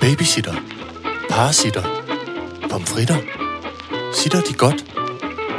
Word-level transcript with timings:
Babysitter. 0.00 0.54
Parasitter. 1.30 1.82
Pomfritter. 2.70 3.16
Sitter 4.14 4.40
de 4.40 4.54
godt? 4.54 4.84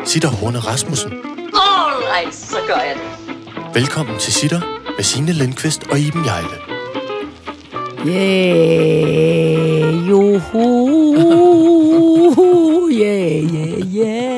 Sitter 0.05 0.29
Horne 0.29 0.59
Rasmussen. 0.59 1.11
Alright, 1.53 2.35
så 2.35 2.57
gør 2.67 2.75
jeg 2.75 2.95
det. 2.95 3.35
Velkommen 3.73 4.19
til 4.19 4.33
Sitter 4.33 4.61
med 4.97 5.03
Signe 5.03 5.31
Lindqvist 5.33 5.83
og 5.91 5.99
Iben 5.99 6.25
Jejle. 6.25 6.57
Yeah, 8.07 10.09
joho, 10.09 10.87
yeah, 12.91 13.43
yeah, 13.43 13.95
yeah. 13.95 14.31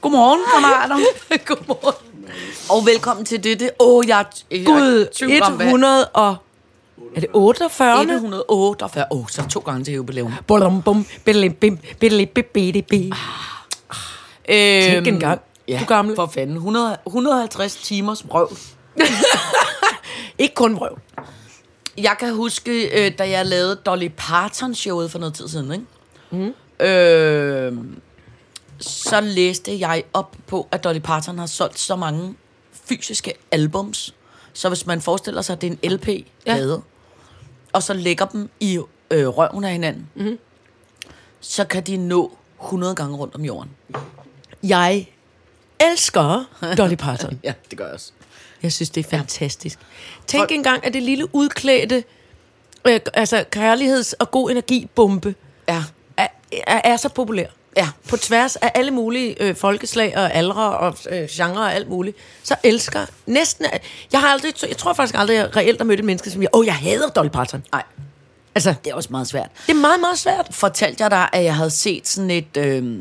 Godmorgen, 0.00 0.40
kammerater. 0.54 0.96
Godmorgen. 1.48 1.97
Og 2.70 2.86
velkommen 2.86 3.24
til 3.26 3.44
dette. 3.44 3.70
Åh, 3.80 3.96
oh, 3.98 4.08
jeg, 4.08 4.24
Gud, 4.50 5.08
er 5.22 5.50
hvad- 5.56 5.66
100 5.66 6.08
og... 6.08 6.36
Er 7.16 7.20
det 7.20 7.28
48? 7.32 8.02
148. 8.02 9.04
Åh, 9.10 9.18
oh, 9.18 9.26
så 9.28 9.48
to 9.50 9.60
gange 9.60 9.84
til 9.84 9.94
jubilæum. 9.94 10.32
Bum, 10.46 10.82
bum, 10.82 11.06
bim, 11.24 11.52
bim, 11.60 11.78
biddeli, 12.00 12.24
bim. 12.82 12.82
Tænk 12.90 13.14
Øhm, 14.48 15.06
engang. 15.14 15.40
Ja, 15.68 15.78
Du 15.80 15.84
gamle. 15.84 16.16
for 16.16 16.26
fanden. 16.26 16.56
100, 16.56 16.96
150 17.06 17.74
timers 17.76 18.22
brøv. 18.22 18.50
Ikke 20.38 20.54
kun 20.54 20.76
vrøv. 20.76 20.98
Jeg 21.98 22.16
kan 22.20 22.34
huske, 22.34 23.04
øh, 23.06 23.12
da 23.18 23.30
jeg 23.30 23.46
lavede 23.46 23.76
Dolly 23.76 24.08
Parton-showet 24.16 25.10
for 25.10 25.18
noget 25.18 25.34
tid 25.34 25.48
siden, 25.48 25.72
ikke? 25.72 25.84
Mm. 26.80 26.86
Øh, 26.86 27.72
så 28.80 29.20
læste 29.20 29.78
jeg 29.80 30.02
op 30.12 30.36
på, 30.46 30.68
at 30.72 30.84
Dolly 30.84 30.98
Parton 30.98 31.38
har 31.38 31.46
solgt 31.46 31.78
så 31.78 31.96
mange 31.96 32.34
fysiske 32.88 33.34
albums. 33.50 34.14
Så 34.52 34.68
hvis 34.68 34.86
man 34.86 35.00
forestiller 35.00 35.42
sig, 35.42 35.52
at 35.54 35.60
det 35.60 35.66
er 35.72 35.76
en 35.82 35.92
LP, 35.92 36.08
ja. 36.46 36.76
og 37.72 37.82
så 37.82 37.94
lægger 37.94 38.26
dem 38.26 38.50
i 38.60 38.80
øh, 39.10 39.26
røven 39.28 39.64
af 39.64 39.72
hinanden, 39.72 40.08
mm. 40.14 40.38
så 41.40 41.64
kan 41.64 41.82
de 41.82 41.96
nå 41.96 42.36
100 42.64 42.94
gange 42.94 43.16
rundt 43.16 43.34
om 43.34 43.44
jorden. 43.44 43.70
Jeg 44.62 45.08
elsker 45.80 46.44
Dolly 46.78 46.94
Parton. 46.94 47.40
Ja, 47.44 47.52
det 47.70 47.78
gør 47.78 47.84
jeg 47.84 47.94
også. 47.94 48.12
Jeg 48.62 48.72
synes, 48.72 48.90
det 48.90 49.06
er 49.06 49.10
fantastisk. 49.10 49.78
Tænk 50.26 50.40
Folk- 50.40 50.52
engang, 50.52 50.86
at 50.86 50.94
det 50.94 51.02
lille 51.02 51.34
udklædte, 51.34 52.04
øh, 52.84 53.00
altså 53.14 53.44
kærligheds- 53.56 54.12
og 54.18 54.30
god 54.30 54.50
energibombe, 54.50 55.34
Ja, 55.68 55.84
er, 56.16 56.26
er, 56.66 56.80
er 56.84 56.96
så 56.96 57.08
populær. 57.08 57.46
Ja. 57.78 57.88
På 58.08 58.16
tværs 58.16 58.56
af 58.56 58.72
alle 58.74 58.90
mulige 58.90 59.42
øh, 59.42 59.56
folkeslag 59.56 60.16
og 60.16 60.34
aldre 60.34 60.78
og 60.78 60.96
øh, 61.10 61.28
genre 61.28 61.60
og 61.60 61.74
alt 61.74 61.88
muligt. 61.88 62.16
Så 62.42 62.54
elsker 62.62 63.06
næsten... 63.26 63.66
Jeg 64.12 64.20
har 64.20 64.28
aldrig... 64.28 64.52
Jeg 64.68 64.76
tror 64.76 64.92
faktisk 64.92 65.18
aldrig, 65.18 65.34
jeg 65.34 65.56
reelt 65.56 65.78
har 65.80 65.84
mødt 65.84 65.98
et 66.00 66.04
menneske, 66.04 66.30
som 66.30 66.42
jeg... 66.42 66.48
Åh, 66.52 66.60
oh, 66.60 66.66
jeg 66.66 66.74
hader 66.74 67.08
Dolly 67.08 67.28
Parton. 67.28 67.64
Nej, 67.72 67.82
Altså, 68.54 68.74
det 68.84 68.90
er 68.90 68.94
også 68.94 69.08
meget 69.10 69.26
svært. 69.26 69.50
det 69.66 69.72
er 69.72 69.80
meget, 69.80 70.00
meget 70.00 70.18
svært. 70.18 70.48
fortalte 70.50 71.02
jeg 71.02 71.10
dig, 71.10 71.28
at 71.32 71.44
jeg 71.44 71.56
havde 71.56 71.70
set 71.70 72.08
sådan 72.08 72.30
et... 72.30 72.56
Øh, 72.56 73.00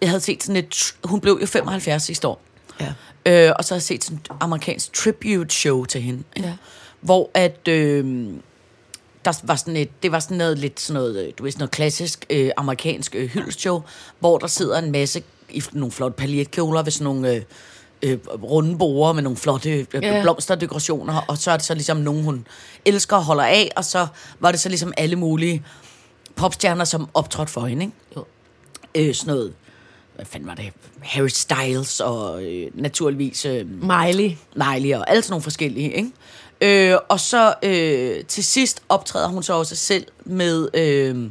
jeg 0.00 0.08
havde 0.08 0.20
set 0.20 0.42
sådan 0.42 0.56
et... 0.56 0.94
Hun 1.04 1.20
blev 1.20 1.38
jo 1.40 1.46
75 1.46 2.02
sidste 2.02 2.28
år. 2.28 2.40
Ja. 2.80 2.92
Øh, 3.26 3.52
og 3.58 3.64
så 3.64 3.74
har 3.74 3.76
jeg 3.76 3.82
set 3.82 4.04
sådan 4.04 4.18
et 4.18 4.30
amerikansk 4.40 4.92
tribute 4.92 5.54
show 5.54 5.84
til 5.84 6.02
hende. 6.02 6.22
Ja. 6.36 6.52
Hvor 7.00 7.30
at... 7.34 7.68
Øh, 7.68 8.28
der 9.26 9.38
var 9.42 9.56
sådan 9.56 9.76
et, 9.76 10.02
det 10.02 10.12
var 10.12 10.18
sådan 10.20 10.36
noget 10.36 10.58
lidt 10.58 10.80
sådan 10.80 11.02
noget, 11.02 11.26
øh, 11.26 11.32
du 11.38 11.42
ved, 11.42 11.52
sådan 11.52 11.60
noget 11.60 11.70
klassisk 11.70 12.26
øh, 12.30 12.50
amerikansk 12.56 13.14
øh, 13.14 13.28
hyldeshow, 13.28 13.82
hvor 14.18 14.38
der 14.38 14.46
sidder 14.46 14.78
en 14.78 14.92
masse 14.92 15.22
i 15.50 15.62
nogle 15.72 15.92
flotte 15.92 16.16
paljetkjoler 16.16 16.82
ved 16.82 16.92
sådan 16.92 17.04
nogle 17.04 17.32
øh, 17.34 17.42
øh, 18.02 18.18
runde 18.42 18.78
borer 18.78 19.12
med 19.12 19.22
nogle 19.22 19.36
flotte 19.36 19.70
øh, 19.70 19.86
Ja. 20.02 20.22
blomsterdekorationer, 20.22 21.20
og 21.28 21.38
så 21.38 21.50
er 21.50 21.56
det 21.56 21.66
så 21.66 21.74
ligesom 21.74 21.96
nogen, 21.96 22.24
hun 22.24 22.46
elsker 22.84 23.16
og 23.16 23.24
holder 23.24 23.44
af, 23.44 23.70
og 23.76 23.84
så 23.84 24.06
var 24.40 24.50
det 24.50 24.60
så 24.60 24.68
ligesom 24.68 24.92
alle 24.96 25.16
mulige 25.16 25.64
popstjerner, 26.36 26.84
som 26.84 27.08
optrådte 27.14 27.52
for 27.52 27.66
hende, 27.66 27.84
ikke? 27.84 27.96
Jo. 28.16 28.24
Øh, 28.94 29.14
sådan 29.14 29.34
noget, 29.34 29.52
hvad 30.14 30.26
fanden 30.26 30.48
var 30.48 30.54
det? 30.54 30.72
Harry 31.02 31.28
Styles 31.28 32.00
og 32.00 32.44
øh, 32.44 32.70
naturligvis 32.74 33.44
øh, 33.44 33.66
Miley. 33.68 34.30
Miley 34.56 34.94
og 34.94 35.10
alle 35.10 35.22
sådan 35.22 35.32
nogle 35.32 35.42
forskellige, 35.42 35.92
ikke? 35.92 36.10
Øh, 36.60 36.94
og 37.08 37.20
så 37.20 37.54
øh, 37.62 38.24
til 38.24 38.44
sidst 38.44 38.82
optræder 38.88 39.28
hun 39.28 39.42
så 39.42 39.52
også 39.52 39.76
selv 39.76 40.06
med 40.24 40.68
øh, 40.74 41.30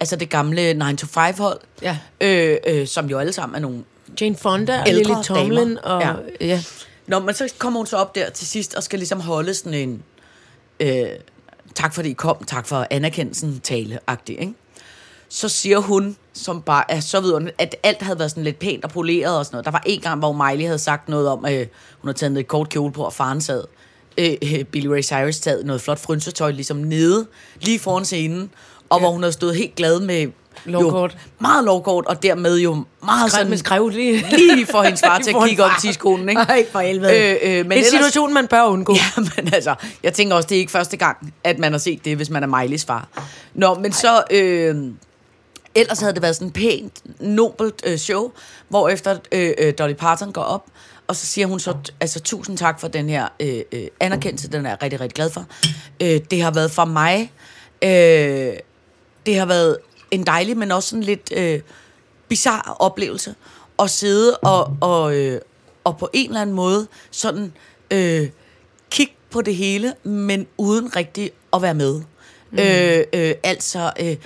altså 0.00 0.16
det 0.16 0.30
gamle 0.30 0.70
9-to-5-hold, 0.72 1.60
Ja. 1.82 1.98
øh, 2.20 2.56
øh, 2.66 2.86
som 2.86 3.06
jo 3.06 3.18
alle 3.18 3.32
sammen 3.32 3.56
er 3.56 3.60
nogle... 3.60 3.84
Jane 4.20 4.36
Fonda 4.36 4.80
og 4.80 4.86
Lily 4.88 5.14
Tomlin. 5.24 5.68
damer. 5.68 5.80
Og, 5.80 6.02
Ja. 6.02 6.12
ja. 6.46 6.62
Nå, 7.06 7.18
men 7.18 7.34
så 7.34 7.52
kommer 7.58 7.80
hun 7.80 7.86
så 7.86 7.96
op 7.96 8.14
der 8.14 8.30
til 8.30 8.46
sidst 8.46 8.74
og 8.74 8.82
skal 8.82 8.98
ligesom 8.98 9.20
holde 9.20 9.54
sådan 9.54 9.74
en... 9.74 10.02
Øh, 10.80 11.06
tak 11.74 11.94
fordi 11.94 12.08
I 12.10 12.12
kom, 12.12 12.44
tak 12.46 12.66
for 12.66 12.86
anerkendelsen 12.90 13.60
tale-agtig, 13.64 14.40
ikke? 14.40 14.54
Så 15.28 15.48
siger 15.48 15.78
hun, 15.78 16.16
som 16.32 16.62
bare 16.62 16.90
er 16.90 17.00
så 17.00 17.20
vidunderligt, 17.20 17.56
at 17.62 17.76
alt 17.82 18.02
havde 18.02 18.18
været 18.18 18.30
sådan 18.30 18.44
lidt 18.44 18.58
pænt 18.58 18.84
og 18.84 18.90
poleret 18.90 19.38
og 19.38 19.44
sådan 19.46 19.54
noget. 19.54 19.64
Der 19.64 19.70
var 19.70 19.82
en 19.86 20.00
gang, 20.00 20.18
hvor 20.18 20.32
Miley 20.32 20.64
havde 20.66 20.78
sagt 20.78 21.08
noget 21.08 21.28
om, 21.28 21.44
at 21.44 21.52
øh, 21.52 21.66
hun 22.00 22.08
havde 22.08 22.18
taget 22.18 22.38
et 22.38 22.46
kort 22.48 22.68
kjole 22.68 22.92
på, 22.92 23.02
og 23.04 23.12
faren 23.12 23.40
sad. 23.40 23.64
Øh, 24.18 24.34
øh, 24.42 24.64
Billy 24.64 24.86
Ray 24.86 25.02
Cyrus 25.02 25.34
sad 25.36 25.64
noget 25.64 25.80
flot 25.82 25.98
frynsetøj 25.98 26.50
ligesom 26.50 26.76
nede, 26.76 27.26
lige 27.60 27.78
foran 27.78 28.04
scenen, 28.04 28.50
og 28.90 28.98
ja. 28.98 29.02
hvor 29.02 29.10
hun 29.10 29.22
havde 29.22 29.32
stået 29.32 29.56
helt 29.56 29.74
glad 29.74 30.00
med... 30.00 30.26
Lovkort. 30.64 31.12
Jo, 31.12 31.18
meget 31.40 31.64
lovkort, 31.64 32.06
og 32.06 32.22
dermed 32.22 32.58
jo 32.58 32.84
meget 33.04 33.32
Skrev 33.32 33.44
sådan... 33.44 33.58
skrev 33.58 33.88
lige. 33.88 34.24
Lige 34.36 34.66
for 34.66 34.82
hendes 34.82 35.00
far 35.00 35.18
til 35.24 35.30
at 35.30 35.48
kigge 35.48 35.64
op 35.64 35.70
far. 35.70 35.78
i 35.78 35.80
tidskolen, 35.80 36.28
ikke? 36.28 36.40
Ej, 36.40 36.66
for 36.72 36.80
helvede. 36.80 37.12
Øh, 37.18 37.36
øh, 37.42 37.66
men 37.66 37.72
en 37.72 37.78
ellers- 37.78 37.90
situation, 37.90 38.34
man 38.34 38.46
bør 38.46 38.62
undgå. 38.62 38.94
Ja, 38.94 39.22
men 39.36 39.54
altså, 39.54 39.74
jeg 40.02 40.12
tænker 40.12 40.36
også, 40.36 40.46
det 40.46 40.54
er 40.54 40.58
ikke 40.58 40.72
første 40.72 40.96
gang, 40.96 41.34
at 41.44 41.58
man 41.58 41.72
har 41.72 41.78
set 41.78 42.04
det, 42.04 42.16
hvis 42.16 42.30
man 42.30 42.42
er 42.42 42.62
Miley's 42.62 42.84
far. 42.86 43.08
Nå, 43.54 43.74
men 43.74 43.92
så... 43.92 44.22
Øh, 44.30 44.76
ellers 45.74 46.00
havde 46.00 46.12
det 46.14 46.22
været 46.22 46.36
sådan 46.36 46.48
et 46.48 46.54
pænt, 46.54 46.92
nobelt 47.20 47.82
øh, 47.86 47.98
show, 47.98 48.30
hvor 48.68 48.88
efter 48.88 49.16
øh, 49.32 49.52
øh, 49.58 49.72
Dolly 49.78 49.94
Parton 49.94 50.32
går 50.32 50.42
op, 50.42 50.64
og 51.12 51.16
så 51.16 51.26
siger 51.26 51.46
hun 51.46 51.60
så, 51.60 51.76
altså 52.00 52.20
tusind 52.20 52.58
tak 52.58 52.80
for 52.80 52.88
den 52.88 53.08
her 53.08 53.28
øh, 53.40 53.62
øh, 53.72 53.86
anerkendelse, 54.00 54.48
den 54.48 54.66
er 54.66 54.70
jeg 54.70 54.82
rigtig, 54.82 55.00
rigtig 55.00 55.14
glad 55.14 55.30
for. 55.30 55.46
Øh, 56.02 56.20
det 56.30 56.42
har 56.42 56.50
været 56.50 56.70
for 56.70 56.84
mig, 56.84 57.32
øh, 57.82 58.52
det 59.26 59.38
har 59.38 59.46
været 59.46 59.78
en 60.10 60.26
dejlig, 60.26 60.56
men 60.56 60.72
også 60.72 60.88
sådan 60.88 61.02
lidt 61.02 61.32
øh, 61.36 61.60
bizarre 62.28 62.74
oplevelse 62.74 63.34
at 63.78 63.90
sidde 63.90 64.36
og, 64.36 64.76
og, 64.80 65.16
øh, 65.16 65.40
og 65.84 65.98
på 65.98 66.10
en 66.12 66.28
eller 66.28 66.40
anden 66.40 66.56
måde 66.56 66.86
sådan 67.10 67.52
øh, 67.90 68.28
kigge 68.90 69.14
på 69.30 69.42
det 69.42 69.56
hele, 69.56 69.94
men 70.02 70.46
uden 70.56 70.96
rigtig 70.96 71.30
at 71.52 71.62
være 71.62 71.74
med. 71.74 72.02
Mm. 72.50 72.58
Øh, 72.58 73.04
øh, 73.12 73.34
altså, 73.42 73.92
øh, 74.00 74.16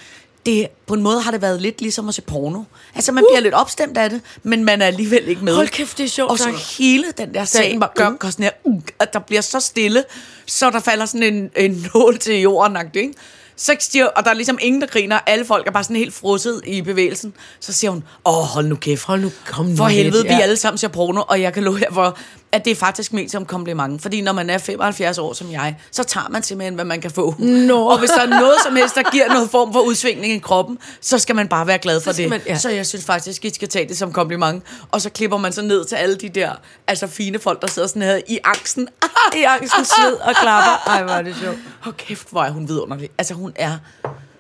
det, 0.46 0.68
på 0.86 0.94
en 0.94 1.02
måde 1.02 1.20
har 1.20 1.30
det 1.30 1.42
været 1.42 1.62
lidt 1.62 1.80
ligesom 1.80 2.08
at 2.08 2.14
se 2.14 2.22
porno. 2.22 2.62
Altså, 2.94 3.12
man 3.12 3.24
bliver 3.30 3.40
lidt 3.40 3.54
opstemt 3.54 3.98
af 3.98 4.10
det, 4.10 4.20
men 4.42 4.64
man 4.64 4.82
er 4.82 4.86
alligevel 4.86 5.28
ikke 5.28 5.44
med. 5.44 5.52
Uh! 5.52 5.56
Hold 5.56 5.68
kæft, 5.68 5.98
det 5.98 6.04
er 6.04 6.08
sjovt 6.08 6.30
Og 6.30 6.38
så 6.38 6.50
hele 6.78 7.04
den 7.18 7.34
der 7.34 7.44
sag 7.44 7.76
bare- 7.80 7.90
gør, 7.94 8.10
gør 8.18 8.30
sådan 8.30 8.42
her, 8.42 8.50
uh, 8.64 8.82
at 8.98 9.12
der 9.12 9.18
bliver 9.18 9.40
så 9.42 9.60
stille, 9.60 10.04
så 10.46 10.70
der 10.70 10.80
falder 10.80 11.06
sådan 11.06 11.34
en, 11.34 11.50
en 11.56 11.86
nål 11.94 12.18
til 12.18 12.40
jorden, 12.40 12.76
ikke? 12.94 13.12
Så 13.58 13.76
siger, 13.78 14.06
og 14.06 14.24
der 14.24 14.30
er 14.30 14.34
ligesom 14.34 14.58
ingen, 14.60 14.80
der 14.80 14.86
griner. 14.86 15.18
Alle 15.26 15.44
folk 15.44 15.66
er 15.66 15.70
bare 15.70 15.84
sådan 15.84 15.96
helt 15.96 16.14
frosset 16.14 16.60
i 16.66 16.82
bevægelsen. 16.82 17.34
Så 17.60 17.72
siger 17.72 17.90
hun, 17.90 18.04
åh, 18.24 18.34
hold 18.34 18.66
nu 18.66 18.74
kæft. 18.76 19.04
Hold 19.04 19.20
nu, 19.20 19.30
kom 19.46 19.66
nu 19.66 19.76
For 19.76 19.84
helvede, 19.86 20.22
vi 20.22 20.28
ja. 20.28 20.40
alle 20.40 20.56
sammen 20.56 20.78
ser 20.78 20.88
porno, 20.88 21.22
og 21.28 21.40
jeg 21.40 21.52
kan 21.52 21.62
love 21.64 21.78
jer 21.82 21.92
for, 21.92 22.18
at 22.56 22.64
det 22.64 22.70
er 22.70 22.74
faktisk 22.74 23.12
ment 23.12 23.30
som 23.30 23.44
kompliment. 23.46 24.02
Fordi 24.02 24.20
når 24.20 24.32
man 24.32 24.50
er 24.50 24.58
75 24.58 25.18
år 25.18 25.32
som 25.32 25.52
jeg, 25.52 25.76
så 25.90 26.04
tager 26.04 26.28
man 26.30 26.42
simpelthen, 26.42 26.74
hvad 26.74 26.84
man 26.84 27.00
kan 27.00 27.10
få. 27.10 27.34
Nå. 27.38 27.88
Og 27.88 27.98
hvis 27.98 28.10
der 28.10 28.20
er 28.22 28.26
noget 28.40 28.54
som 28.66 28.76
helst, 28.76 28.94
der 28.94 29.10
giver 29.12 29.28
noget 29.28 29.50
form 29.50 29.72
for 29.72 29.80
udsvingning 29.80 30.32
i 30.32 30.38
kroppen, 30.38 30.78
så 31.00 31.18
skal 31.18 31.36
man 31.36 31.48
bare 31.48 31.66
være 31.66 31.78
glad 31.78 32.00
for 32.00 32.12
Så 32.12 32.22
det. 32.22 32.30
man- 32.30 32.40
ja. 32.46 32.58
Så 32.58 32.70
jeg 32.70 32.86
synes 32.86 33.04
faktisk, 33.04 33.44
I 33.44 33.54
skal 33.54 33.68
tage 33.68 33.88
det 33.88 33.98
som 33.98 34.12
kompliment. 34.12 34.62
Og 34.90 35.00
så 35.00 35.10
klipper 35.10 35.36
man 35.36 35.52
så 35.52 35.62
ned 35.62 35.84
til 35.84 35.96
alle 35.96 36.16
de 36.16 36.28
der 36.28 36.52
altså 36.86 37.06
fine 37.06 37.38
folk, 37.38 37.60
der 37.62 37.66
sidder 37.68 37.88
sådan 37.88 38.02
her 38.02 38.20
i 38.28 38.38
angsten. 38.44 38.88
I 39.36 39.42
angsten 39.42 39.84
sved 39.84 40.14
og 40.14 40.34
klapper. 40.34 40.82
Ej, 40.86 41.02
hvor 41.02 41.12
er 41.12 41.22
det 41.22 41.36
sjovt. 41.42 41.58
Hold 41.80 41.94
kæft, 41.94 42.30
hvor 42.30 42.42
er 42.42 42.50
hun 42.50 42.68
vidunderlig. 42.68 43.10
Altså 43.18 43.34
hun 43.34 43.52
er 43.56 43.70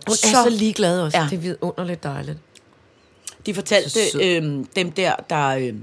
Hun 0.06 0.12
er 0.24 0.42
så 0.44 0.48
ligeglad 0.50 1.00
også. 1.00 1.18
Ja. 1.18 1.24
Det 1.30 1.36
er 1.36 1.40
vidunderligt 1.40 2.02
dejligt. 2.02 2.38
De 3.46 3.54
fortalte 3.54 3.90
Så 3.90 4.18
øhm, 4.22 4.64
dem 4.76 4.90
der, 4.92 5.12
der 5.30 5.46
øhm, 5.48 5.80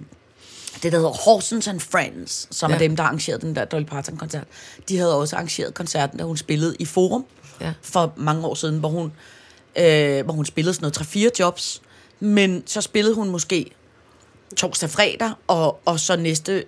det 0.84 0.92
der 0.92 0.98
hedder 0.98 1.10
Horsens 1.12 1.68
and 1.68 1.80
Friends, 1.80 2.48
som 2.52 2.72
ja. 2.72 2.76
er 2.78 2.82
Ja. 2.82 2.88
dem, 2.88 2.96
der 2.96 3.04
arrangerede 3.04 3.42
den 3.42 3.56
der 3.56 3.66
Dolly 3.66 3.86
Parton-koncert. 3.86 4.44
De 4.90 4.98
havde 4.98 5.16
også 5.18 5.36
arrangeret 5.36 5.74
koncerten, 5.74 6.18
da 6.18 6.24
hun 6.24 6.38
spillede 6.38 6.76
i 6.80 6.86
Forum 6.86 7.26
Ja. 7.62 7.74
for 7.82 8.14
mange 8.18 8.46
år 8.48 8.54
siden, 8.56 8.80
hvor 8.80 8.90
hun, 8.90 9.12
øh, 9.76 10.24
hvor 10.26 10.34
hun 10.34 10.46
spillede 10.46 10.74
sådan 10.74 10.84
noget 10.86 10.98
3-4 10.98 11.30
jobs. 11.40 11.82
Men 12.20 12.64
så 12.66 12.82
spillede 12.82 13.16
hun 13.16 13.30
måske 13.30 13.72
torsdag, 14.58 14.90
fredag, 14.90 15.32
og, 15.48 15.80
og 15.86 16.00
så 16.00 16.16
næste 16.16 16.64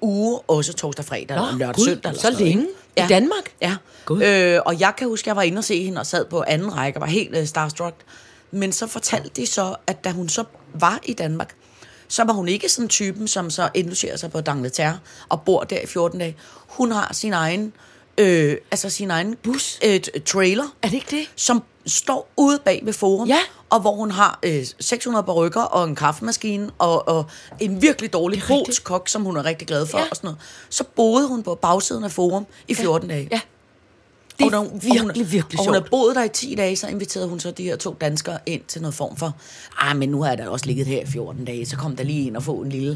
uge 0.00 0.38
også 0.48 0.72
torsdag, 0.72 1.04
fredag, 1.04 1.36
Nå, 1.36 1.42
eller 1.42 1.58
lørdag, 1.58 1.74
Gud, 1.74 1.84
søndag. 1.84 2.08
Eller 2.10 2.20
så 2.20 2.30
noget, 2.30 2.44
længe? 2.46 2.62
ikke? 2.62 3.04
I 3.04 3.08
Danmark? 3.08 3.52
Ja. 3.62 3.76
Gud. 4.04 4.22
Øh, 4.22 4.60
og 4.66 4.80
jeg 4.80 4.92
kan 4.98 5.08
huske, 5.08 5.22
at 5.24 5.26
jeg 5.26 5.36
var 5.36 5.42
inde 5.42 5.58
og 5.58 5.64
se 5.64 5.84
hende 5.84 6.00
og 6.00 6.06
sad 6.06 6.24
på 6.24 6.44
anden 6.46 6.76
række 6.76 6.96
og 6.96 7.00
var 7.00 7.06
helt 7.06 7.36
øh, 7.36 7.46
starstruck. 7.46 7.94
Men 8.50 8.72
så 8.72 8.86
fortalte 8.86 9.30
de 9.36 9.46
så, 9.46 9.74
at 9.86 10.04
da 10.04 10.10
hun 10.10 10.28
så 10.28 10.44
var 10.74 11.00
i 11.04 11.12
Danmark, 11.12 11.54
så 12.10 12.24
var 12.24 12.32
hun 12.32 12.48
ikke 12.48 12.68
sådan 12.68 12.88
typen, 12.88 13.28
som 13.28 13.50
så 13.50 13.68
indlogerer 13.74 14.16
sig 14.16 14.30
på 14.32 14.38
D'Angleterre 14.48 14.92
og 15.28 15.42
bor 15.42 15.64
der 15.64 15.80
i 15.80 15.86
14 15.86 16.18
dage. 16.18 16.36
Hun 16.66 16.92
har 16.92 17.08
sin 17.12 17.32
egen, 17.32 17.72
øh, 18.18 18.56
altså 18.70 18.90
sin 18.90 19.10
egen 19.10 19.36
bus, 19.42 19.78
øh, 19.84 20.00
trailer, 20.26 20.64
Er 20.82 20.88
det 20.88 20.94
ikke 20.94 21.16
det? 21.16 21.26
som 21.36 21.62
står 21.86 22.30
ude 22.36 22.58
bag 22.64 22.80
ved 22.84 22.92
forum, 22.92 23.28
Ja. 23.28 23.38
og 23.70 23.80
hvor 23.80 23.94
hun 23.94 24.10
har 24.10 24.38
øh, 24.42 24.66
600 24.80 25.24
barykker 25.24 25.60
og 25.62 25.84
en 25.88 25.94
kaffemaskine 25.96 26.70
og, 26.78 27.08
og 27.08 27.24
en 27.60 27.82
virkelig 27.82 28.12
dårlig 28.12 28.42
polsk 28.48 28.84
kok, 28.84 29.08
som 29.08 29.22
hun 29.24 29.36
er 29.36 29.44
rigtig 29.44 29.68
glad 29.68 29.86
for 29.86 29.98
Ja. 29.98 30.04
og 30.10 30.16
sådan 30.16 30.28
noget. 30.28 30.38
Så 30.70 30.84
boede 30.96 31.28
hun 31.28 31.42
på 31.42 31.54
bagsiden 31.54 32.04
af 32.04 32.10
forum 32.10 32.46
i 32.68 32.74
14 32.74 33.08
dage. 33.08 33.28
Ja. 33.32 33.40
Det 34.44 34.46
Og 34.46 34.50
når 34.52 34.58
hun- 34.70 34.80
virkelig, 34.82 35.00
hun, 35.02 35.12
virkelig 35.32 35.58
Og 35.60 35.64
hun 35.64 35.74
har 35.74 35.80
sjovt. 35.80 35.90
boet 35.90 36.16
der 36.16 36.22
i 36.24 36.28
10 36.28 36.54
dage, 36.54 36.76
så 36.76 36.86
inviterede 36.86 37.28
hun 37.28 37.40
så 37.40 37.50
de 37.50 37.62
her 37.64 37.76
to 37.76 37.96
danskere 38.00 38.38
ind 38.46 38.60
til 38.68 38.80
noget 38.80 38.94
form 38.94 39.16
for, 39.16 39.34
ah, 39.78 39.96
men 39.96 40.08
nu 40.08 40.22
har 40.22 40.28
jeg 40.28 40.38
da 40.38 40.48
også 40.48 40.66
ligget 40.66 40.86
her 40.86 41.02
i 41.02 41.06
14 41.06 41.44
dage, 41.44 41.66
så 41.66 41.76
kom 41.76 41.96
der 41.96 42.04
lige 42.04 42.26
ind 42.26 42.36
og 42.36 42.42
få 42.42 42.52
en 42.54 42.68
lille 42.70 42.88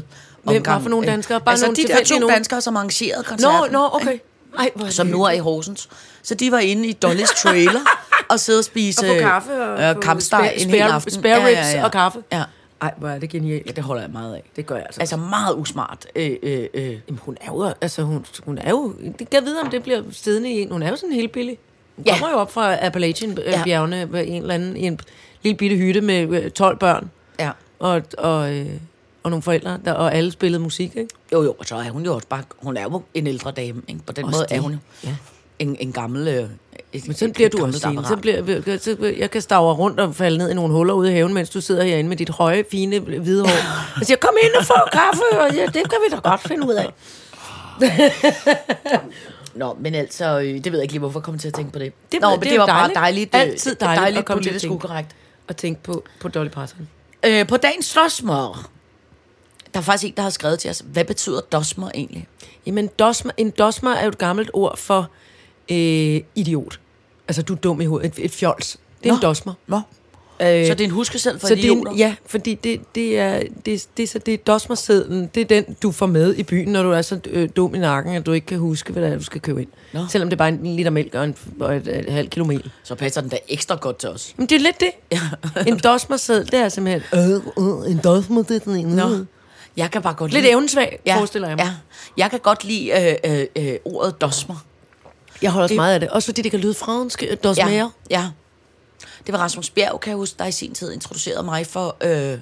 Hvem 0.43 0.57
omgang. 0.57 0.75
var 0.75 0.79
for 0.81 0.89
nogle 0.89 1.07
danskere? 1.07 1.41
Bare 1.41 1.51
altså 1.53 1.65
nogle 1.65 1.75
de 1.77 1.87
der 1.87 2.03
to 2.03 2.19
nogen? 2.19 2.33
danskere, 2.33 2.61
som 2.61 2.75
arrangerede 2.77 3.21
Nå, 3.23 3.29
koncerten. 3.29 3.71
nå, 3.71 3.89
okay. 3.93 4.11
ikke? 4.11 4.25
Ej, 4.59 4.69
hvor 4.75 4.87
Som 4.89 5.07
nu 5.07 5.23
er 5.23 5.31
i 5.31 5.37
Horsens. 5.37 5.89
Så 6.23 6.35
de 6.35 6.51
var 6.51 6.59
inde 6.59 6.87
i 6.87 6.93
Dollys 6.93 7.29
trailer 7.29 7.79
og 8.29 8.39
sidde 8.39 8.59
og 8.59 8.65
spise 8.65 9.09
Og 9.11 9.17
kaffe 9.21 9.63
og 9.63 9.83
øh, 9.95 10.01
kampsteg 10.01 10.37
spare- 10.39 10.61
en 10.61 10.69
hel 10.69 10.81
aften. 10.81 11.11
spare 11.13 11.47
ribs 11.47 11.83
og 11.83 11.91
kaffe. 11.91 12.19
Ja. 12.31 12.43
Ej, 12.81 12.93
hvor 12.97 13.09
er 13.09 13.19
det 13.19 13.29
genialt. 13.29 13.65
ja, 13.67 13.71
det 13.71 13.83
holder 13.83 14.01
jeg 14.03 14.11
meget 14.11 14.35
af. 14.35 14.43
Det 14.55 14.65
gør 14.65 14.75
jeg 14.75 14.83
altså. 14.85 15.01
Altså 15.01 15.17
meget 15.17 15.55
usmart. 15.57 16.05
Øh, 16.15 16.35
øh, 16.43 16.67
øh. 16.73 16.83
Jamen, 17.07 17.19
hun 17.21 17.37
er 17.41 17.45
jo, 17.47 17.73
altså, 17.81 18.01
hun, 18.03 18.25
hun 18.45 18.57
er 18.57 18.69
jo, 18.69 18.93
det 19.19 19.29
kan 19.29 19.45
vide, 19.45 19.61
om 19.61 19.69
det 19.69 19.83
bliver 19.83 20.03
siddende 20.11 20.51
i 20.53 20.61
en. 20.61 20.71
Hun 20.71 20.81
er 20.83 20.89
jo 20.89 20.95
sådan 20.95 21.15
helt 21.15 21.31
billig. 21.31 21.57
Hun 21.95 22.05
Ja. 22.05 22.11
kommer 22.11 22.29
jo 22.29 22.35
op 22.37 22.51
fra. 22.51 22.85
Appalachian-bjergene 22.87 24.09
ja. 24.13 24.19
en 24.23 24.41
eller 24.41 24.53
anden, 24.53 24.77
i 24.77 24.81
en 24.87 24.99
lille 25.43 25.57
bitte 25.57 25.75
hytte 25.75 26.01
med 26.01 26.43
øh, 26.43 26.51
12 26.51 26.77
børn 26.77 27.11
Ja. 27.39 27.51
og, 27.79 28.01
og, 28.17 28.53
øh, 28.55 28.69
og 29.23 29.29
nogle 29.31 29.41
forældre, 29.43 29.79
der, 29.85 29.93
og 29.93 30.15
alle 30.15 30.31
spillede 30.31 30.63
musik, 30.63 30.95
ikke? 30.95 31.09
Jo, 31.33 31.43
jo, 31.43 31.55
og 31.59 31.65
så 31.65 31.75
er 31.75 31.89
hun 31.89 32.05
jo 32.05 32.15
også 32.15 32.27
bare, 32.27 32.43
hun 32.57 32.77
er 32.77 32.83
jo 32.83 33.01
en 33.13 33.27
ældre 33.27 33.51
dame, 33.51 33.81
ikke? 33.87 34.01
På 34.05 34.13
den 34.13 34.25
Også 34.25 34.37
måde 34.37 34.45
er 34.49 34.55
det. 34.55 34.59
hun 34.63 34.71
jo 34.71 34.77
Ja. 35.03 35.15
En, 35.59 35.75
en 35.79 35.91
gammel... 35.91 36.27
Øh, 36.27 36.49
Men 37.07 37.13
sådan 37.15 37.33
bliver 37.33 37.49
du 37.49 37.65
også, 37.65 37.79
Signe. 37.79 37.95
Så 38.05 38.13
apparat. 38.13 38.21
bliver, 38.45 38.77
så, 38.77 39.13
jeg 39.17 39.31
kan 39.31 39.41
stavre 39.41 39.73
rundt 39.73 39.99
og 39.99 40.15
falde 40.15 40.37
ned 40.37 40.49
i 40.49 40.53
nogle 40.53 40.73
huller 40.73 40.93
ude 40.93 41.09
i 41.11 41.13
haven, 41.13 41.33
mens 41.33 41.49
du 41.49 41.61
sidder 41.61 41.83
herinde 41.83 42.09
med 42.09 42.17
dit 42.17 42.29
høje, 42.29 42.63
fine, 42.71 42.99
hvide 42.99 43.41
hår. 43.41 43.49
Og 43.99 44.05
siger, 44.05 44.17
kom 44.17 44.33
ind 44.43 44.53
og 44.59 44.65
få 44.65 44.73
kaffe, 44.91 45.39
og 45.41 45.53
ja, 45.55 45.65
det 45.65 45.73
kan 45.73 45.97
vi 46.09 46.15
da 46.15 46.15
godt 46.29 46.41
finde 46.41 46.67
ud 46.67 46.73
af. 46.73 46.93
Nå, 49.55 49.77
men 49.79 49.95
altså, 49.95 50.39
øh, 50.39 50.45
det 50.45 50.65
ved 50.65 50.73
jeg 50.79 50.81
ikke 50.81 50.93
lige, 50.93 50.99
hvorfor 50.99 51.19
jeg 51.19 51.23
kom 51.23 51.37
til 51.39 51.47
at 51.47 51.53
tænke 51.53 51.71
på 51.71 51.79
det. 51.79 51.93
Det- 52.11 52.21
Nå, 52.21 52.31
det 52.31 52.39
men 52.39 52.47
er 52.47 52.51
det 52.51 52.59
var 52.59 52.65
jo 52.65 52.71
bare 52.73 52.93
dejligt. 52.93 53.31
dejligt. 53.33 53.35
øh, 53.35 53.41
Altid 53.41 53.75
dejligt 53.75 53.99
dejligt 54.01 54.19
at 54.19 54.25
komme 54.25 54.43
til 54.43 54.49
at 54.49 54.61
tænke. 54.61 54.75
ukorrekt. 54.75 55.09
Og 55.47 55.57
tænk 55.57 55.79
på, 55.83 56.03
på 56.19 56.27
Dolly 56.27 56.49
Parton. 56.49 56.87
Øh, 57.25 57.47
på 57.47 57.57
dagens 57.57 57.93
dosmer, 57.93 58.69
der 59.73 59.79
er 59.79 59.83
faktisk 59.83 60.09
en, 60.09 60.13
der 60.17 60.21
har 60.23 60.29
skrevet 60.29 60.59
til 60.59 60.69
os, 60.69 60.83
hvad 60.85 61.05
betyder 61.05 61.39
dosmer 61.41 61.89
egentlig? 61.95 62.27
Jamen, 62.65 62.87
dosmer, 62.87 63.31
en 63.37 63.49
dosmer 63.49 63.91
er 63.91 64.03
jo 64.03 64.09
et 64.09 64.17
gammelt 64.17 64.49
ord 64.53 64.77
for 64.77 65.09
øh, 65.71 66.21
idiot. 66.35 66.79
Altså, 67.27 67.41
du 67.41 67.53
er 67.53 67.57
dum 67.57 67.81
i 67.81 67.85
hovedet. 67.85 68.13
Et, 68.19 68.25
et 68.25 68.31
fjols. 68.31 68.77
Det 69.03 69.09
er 69.09 69.13
Nå. 69.13 69.15
en 69.15 69.21
dosmer. 69.21 69.53
Nå. 69.67 69.75
Øh, 70.41 70.67
Så 70.67 70.73
det 70.73 70.81
er 70.81 70.85
en 70.85 70.91
huskesæld 70.91 71.39
for 71.39 71.47
så 71.47 71.55
det 71.55 71.65
er 71.65 71.71
idioter? 71.71 71.91
en, 71.91 71.97
ja, 71.97 72.15
fordi 72.25 72.53
det, 72.53 72.95
det 72.95 73.19
er, 73.19 73.41
det, 73.65 73.87
det, 73.97 74.09
så 74.09 74.19
det 74.19 74.33
er 74.33 74.37
dosmersedlen, 74.37 75.29
det 75.35 75.41
er 75.41 75.45
den, 75.45 75.77
du 75.83 75.91
får 75.91 76.05
med 76.05 76.35
i 76.35 76.43
byen, 76.43 76.67
når 76.71 76.83
du 76.83 76.91
er 76.91 77.01
så 77.01 77.19
øh, 77.29 77.49
dum 77.55 77.75
i 77.75 77.77
nakken, 77.77 78.15
at 78.15 78.25
du 78.25 78.31
ikke 78.31 78.47
kan 78.47 78.57
huske, 78.59 78.93
hvad 78.93 79.03
det 79.03 79.11
er, 79.11 79.17
du 79.17 79.23
skal 79.23 79.41
købe 79.41 79.61
ind. 79.61 79.69
Nå. 79.93 79.99
Selvom 80.09 80.29
det 80.29 80.35
er 80.35 80.37
bare 80.37 80.49
en 80.49 80.75
liter 80.75 80.89
mælk 80.89 81.15
og, 81.15 81.23
en, 81.23 81.35
og 81.59 81.75
et, 81.75 81.87
et, 81.87 81.97
et 81.99 82.13
halvt 82.13 82.29
kilo 82.31 82.45
mel. 82.45 82.71
Så 82.83 82.95
passer 82.95 83.21
den 83.21 83.29
da 83.29 83.37
ekstra 83.49 83.75
godt 83.75 83.97
til 83.97 84.09
os. 84.09 84.33
Men 84.37 84.47
det 84.47 84.55
er 84.55 84.59
lidt 84.59 84.79
det. 84.79 84.91
en 85.67 85.79
dosmerseddel, 85.79 86.51
det 86.51 86.59
er 86.59 86.69
simpelthen, 86.69 87.19
øh, 87.19 87.35
øh, 87.85 87.91
en 87.91 87.97
dosmer, 88.03 88.43
det 88.43 88.55
er 88.55 88.59
sådan 88.59 88.79
en. 88.79 88.85
Nå. 88.87 89.09
øh. 89.13 89.25
Jeg 89.77 89.91
kan 89.91 90.01
bare 90.01 90.13
godt 90.13 90.31
Lidt 90.31 90.41
lide... 90.43 90.51
evnesvag, 90.53 90.99
ja, 91.05 91.17
forestiller 91.17 91.47
jeg 91.47 91.57
mig. 91.57 91.65
Ja. 91.65 91.71
Jeg 92.23 92.29
kan 92.31 92.39
godt 92.39 92.63
lide 92.63 93.17
øh, 93.25 93.39
øh, 93.39 93.45
øh, 93.55 93.75
ordet 93.85 94.21
dosmer. 94.21 94.55
Jeg 95.41 95.51
holder 95.51 95.63
også 95.63 95.71
Det- 95.73 95.75
meget 95.77 95.93
af 95.93 95.99
det. 95.99 96.09
Også 96.09 96.25
fordi 96.25 96.41
det 96.41 96.51
kan 96.51 96.59
lyde 96.59 96.73
fransk, 96.73 97.23
øh, 97.29 97.37
dosmer. 97.43 97.69
Ja, 97.69 97.89
ja. 98.09 98.29
Det 99.25 99.33
var 99.33 99.39
Rasmus 99.39 99.69
Bjerg, 99.69 99.99
kan 99.99 100.09
jeg 100.09 100.17
huske, 100.17 100.35
der 100.39 100.45
i 100.45 100.51
sin 100.51 100.73
tid 100.75 100.91
introducerede 100.93 101.43
mig 101.43 101.67
for 101.67 101.97
øh, 102.01 102.39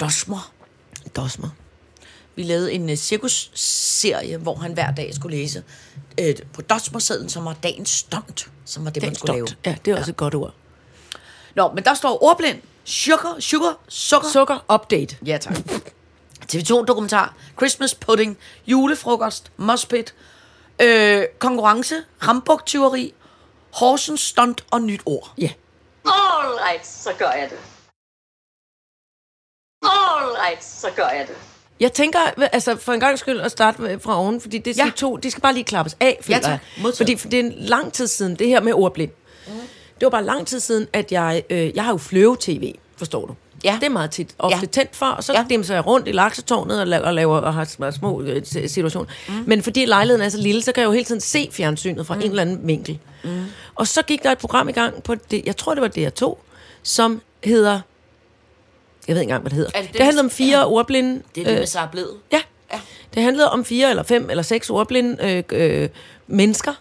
dosmer. 0.00 0.52
Dosmer. 1.16 1.48
Vi 2.36 2.42
lavede 2.42 2.72
en 2.72 2.90
uh, 2.90 2.96
cirkusserie, 2.96 4.36
hvor 4.36 4.54
han 4.54 4.72
hver 4.72 4.90
dag 4.94 5.14
skulle 5.14 5.36
læse 5.36 5.62
øh, 6.20 6.34
på 6.52 6.62
dosmersedlen, 6.62 7.28
som 7.28 7.44
var 7.44 7.52
dagens 7.62 7.88
stunt, 7.90 8.48
som 8.64 8.84
var 8.84 8.90
det, 8.90 9.02
man 9.02 9.08
Den 9.10 9.16
skulle 9.18 9.32
lave. 9.34 9.46
Ja, 9.66 9.76
det 9.84 9.90
er 9.92 9.98
også 9.98 10.10
et 10.10 10.16
godt 10.16 10.34
ord. 10.34 10.54
Nå, 11.54 11.72
men 11.74 11.84
der 11.84 11.94
står 11.94 12.24
ordblind. 12.24 12.58
Sugar, 12.84 13.36
sugar, 13.40 13.78
sukker. 13.88 14.28
Sukker 14.32 14.74
update. 14.74 15.16
Ja, 15.26 15.38
tak. 15.40 15.56
TV2-dokumentar, 16.52 17.34
Christmas 17.58 17.94
pudding, 17.94 18.38
julefrokost, 18.66 19.52
mospit, 19.56 20.14
øh, 20.82 21.24
konkurrence, 21.38 21.94
rambuktyveri, 22.22 23.14
Horsens 23.72 24.20
stunt 24.20 24.64
og 24.70 24.80
nyt 24.82 25.00
ord. 25.06 25.32
Ja. 25.38 25.50
Alright, 26.04 26.86
så 26.86 27.10
gør 27.18 27.30
jeg 27.30 27.50
det. 27.50 27.58
Alright, 29.82 30.64
så 30.64 30.90
gør 30.96 31.08
jeg 31.08 31.26
det. 31.28 31.36
Jeg 31.80 31.92
tænker, 31.92 32.18
altså 32.52 32.76
for 32.76 32.92
en 32.92 33.00
gang 33.00 33.18
skyld 33.18 33.40
at 33.40 33.50
starte 33.50 34.00
fra 34.00 34.18
oven, 34.20 34.40
fordi 34.40 34.58
det 34.58 34.70
er 34.70 34.74
Ja. 34.78 34.84
ja. 34.84 34.92
to, 34.96 35.16
de 35.16 35.30
skal 35.30 35.40
bare 35.40 35.52
lige 35.54 35.64
klappes 35.64 35.96
af, 36.00 36.18
føler 36.22 36.38
tak. 36.40 36.60
jeg. 36.78 36.94
Fordi 36.96 37.16
for 37.16 37.28
det 37.28 37.40
er 37.40 37.44
en 37.44 37.52
lang 37.58 37.92
tid 37.92 38.06
siden, 38.06 38.36
det 38.36 38.48
her 38.48 38.60
med 38.60 38.72
ordblind. 38.72 39.10
Mm. 39.46 39.52
Det 39.94 40.02
var 40.06 40.10
bare 40.10 40.24
lang 40.24 40.46
tid 40.46 40.60
siden, 40.60 40.88
at 40.92 41.12
jeg, 41.12 41.42
øh, 41.50 41.76
jeg 41.76 41.84
har 41.84 41.92
jo 41.92 41.96
fløve-tv, 41.98 42.74
forstår 42.96 43.26
du? 43.26 43.34
Ja. 43.66 43.76
Det 43.80 43.86
er 43.86 43.90
meget 43.90 44.10
tit 44.10 44.34
ofte 44.38 44.58
Ja. 44.62 44.66
tændt 44.66 44.96
for, 44.96 45.06
og 45.06 45.24
så 45.24 45.32
Ja. 45.32 45.44
dimser 45.50 45.74
jeg 45.74 45.86
rundt 45.86 46.08
i 46.08 46.12
laksetårnet 46.12 46.80
og 46.80 46.86
laver, 46.86 47.04
og, 47.06 47.14
laver, 47.14 47.38
og 47.38 47.54
har 47.54 47.64
sm- 47.64 47.90
små 47.90 48.22
øh, 48.22 48.42
situationer. 48.66 49.06
Mm. 49.28 49.34
Men 49.46 49.62
fordi 49.62 49.84
lejligheden 49.84 50.24
er 50.26 50.28
så 50.28 50.38
lille, 50.38 50.62
så 50.62 50.72
kan 50.72 50.80
jeg 50.80 50.86
jo 50.88 50.92
hele 50.92 51.04
tiden 51.04 51.20
se 51.20 51.48
fjernsynet 51.52 52.06
fra 52.06 52.14
mm. 52.14 52.20
en 52.20 52.28
eller 52.30 52.42
anden 52.42 52.60
vinkel. 52.62 52.98
Mm. 53.24 53.44
Og 53.74 53.86
så 53.86 54.02
gik 54.02 54.22
der 54.22 54.32
et 54.32 54.38
program 54.38 54.68
i 54.68 54.72
gang 54.72 55.02
på, 55.02 55.14
det, 55.14 55.42
jeg 55.46 55.56
tror 55.56 55.74
det 55.74 55.82
var 55.82 55.88
DR2, 55.88 56.36
som 56.82 57.20
hedder, 57.44 57.80
jeg 59.08 59.14
ved 59.14 59.22
ikke 59.22 59.22
engang, 59.22 59.42
hvad 59.42 59.50
det 59.50 59.56
hedder. 59.56 59.70
Er 59.74 59.80
det 59.80 59.88
det, 59.88 59.96
det 59.98 60.04
handlede 60.04 60.24
om 60.24 60.30
fire 60.30 60.58
ja. 60.58 60.66
ordblinde. 60.66 61.22
Det 61.34 61.40
er 61.40 61.44
det 61.50 61.58
med 61.58 61.66
sig 61.66 61.88
blevet. 61.92 62.10
Ja. 62.32 62.40
ja. 62.72 62.80
Det 63.14 63.22
handlede 63.22 63.50
om 63.50 63.64
fire 63.64 63.90
eller 63.90 64.02
fem 64.02 64.30
eller 64.30 64.42
seks 64.42 64.70
ordblinde 64.70 65.44
øh, 65.52 65.82
øh, 65.82 65.88
mennesker. 66.26 66.72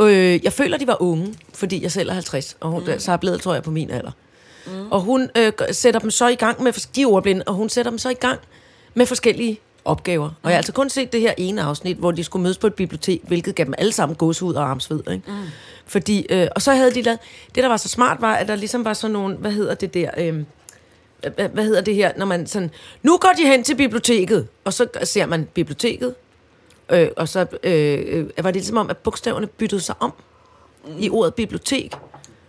Øh, 0.00 0.44
jeg 0.44 0.52
føler, 0.52 0.78
de 0.78 0.86
var 0.86 1.02
unge, 1.02 1.34
fordi 1.54 1.82
jeg 1.82 1.92
selv 1.92 2.08
er 2.08 2.12
50, 2.14 2.56
og 2.60 2.70
hun, 2.70 2.82
mm. 2.86 2.98
så 2.98 3.12
er 3.12 3.16
blevet, 3.16 3.40
tror 3.40 3.54
jeg, 3.54 3.62
på 3.62 3.70
min 3.70 3.90
alder. 3.90 4.10
Mm. 4.66 4.92
Og 4.92 5.00
hun 5.00 5.30
øh, 5.36 5.52
sætter 5.70 6.00
dem 6.00 6.10
så 6.10 6.28
i 6.28 6.34
gang 6.34 6.62
med, 6.62 6.72
de 6.94 7.02
er 7.02 7.06
ordblinde, 7.06 7.42
og 7.46 7.54
hun 7.54 7.68
sætter 7.68 7.90
dem 7.90 7.98
så 7.98 8.08
i 8.08 8.14
gang 8.14 8.40
med 8.94 9.06
forskellige 9.06 9.60
opgaver. 9.84 10.24
Og 10.42 10.50
jeg 10.50 10.52
har 10.52 10.56
altså 10.56 10.72
kun 10.72 10.90
set 10.90 11.12
det 11.12 11.20
her 11.20 11.34
ene 11.36 11.62
afsnit, 11.62 11.96
hvor 11.96 12.10
de 12.10 12.24
skulle 12.24 12.42
mødes 12.42 12.58
på 12.58 12.66
et 12.66 12.74
bibliotek, 12.74 13.20
hvilket 13.22 13.54
gav 13.54 13.64
dem 13.64 13.74
alle 13.78 13.92
sammen 13.92 14.16
gåsehud 14.16 14.54
og 14.54 14.70
armsved. 14.70 15.00
Ikke? 15.10 15.22
Mm. 15.26 15.34
Fordi, 15.86 16.26
øh, 16.30 16.48
og 16.54 16.62
så 16.62 16.74
havde 16.74 16.94
de 16.94 17.02
lavet, 17.02 17.18
det 17.54 17.62
der 17.62 17.68
var 17.68 17.76
så 17.76 17.88
smart 17.88 18.20
var, 18.20 18.34
at 18.34 18.48
der 18.48 18.56
ligesom 18.56 18.84
var 18.84 18.92
sådan 18.92 19.12
nogle, 19.12 19.36
hvad 19.36 19.52
hedder 19.52 19.74
det 19.74 19.94
der... 19.94 20.10
Øh, 20.18 20.44
hvad, 21.34 21.48
hvad 21.48 21.64
hedder 21.64 21.80
det 21.80 21.94
her, 21.94 22.12
når 22.16 22.26
man 22.26 22.46
sådan, 22.46 22.70
nu 23.02 23.18
går 23.20 23.32
de 23.36 23.46
hen 23.46 23.64
til 23.64 23.74
biblioteket, 23.74 24.48
og 24.64 24.72
så 24.72 24.86
ser 25.04 25.26
man 25.26 25.48
biblioteket, 25.54 26.14
øh, 26.90 27.08
og 27.16 27.28
så 27.28 27.46
øh, 27.62 28.04
øh, 28.06 28.26
var 28.36 28.50
det 28.50 28.54
ligesom 28.54 28.76
om, 28.76 28.90
at 28.90 28.96
bogstaverne 28.96 29.46
byttede 29.46 29.80
sig 29.80 29.94
om 30.00 30.12
i 30.98 31.10
ordet 31.10 31.34
bibliotek. 31.34 31.94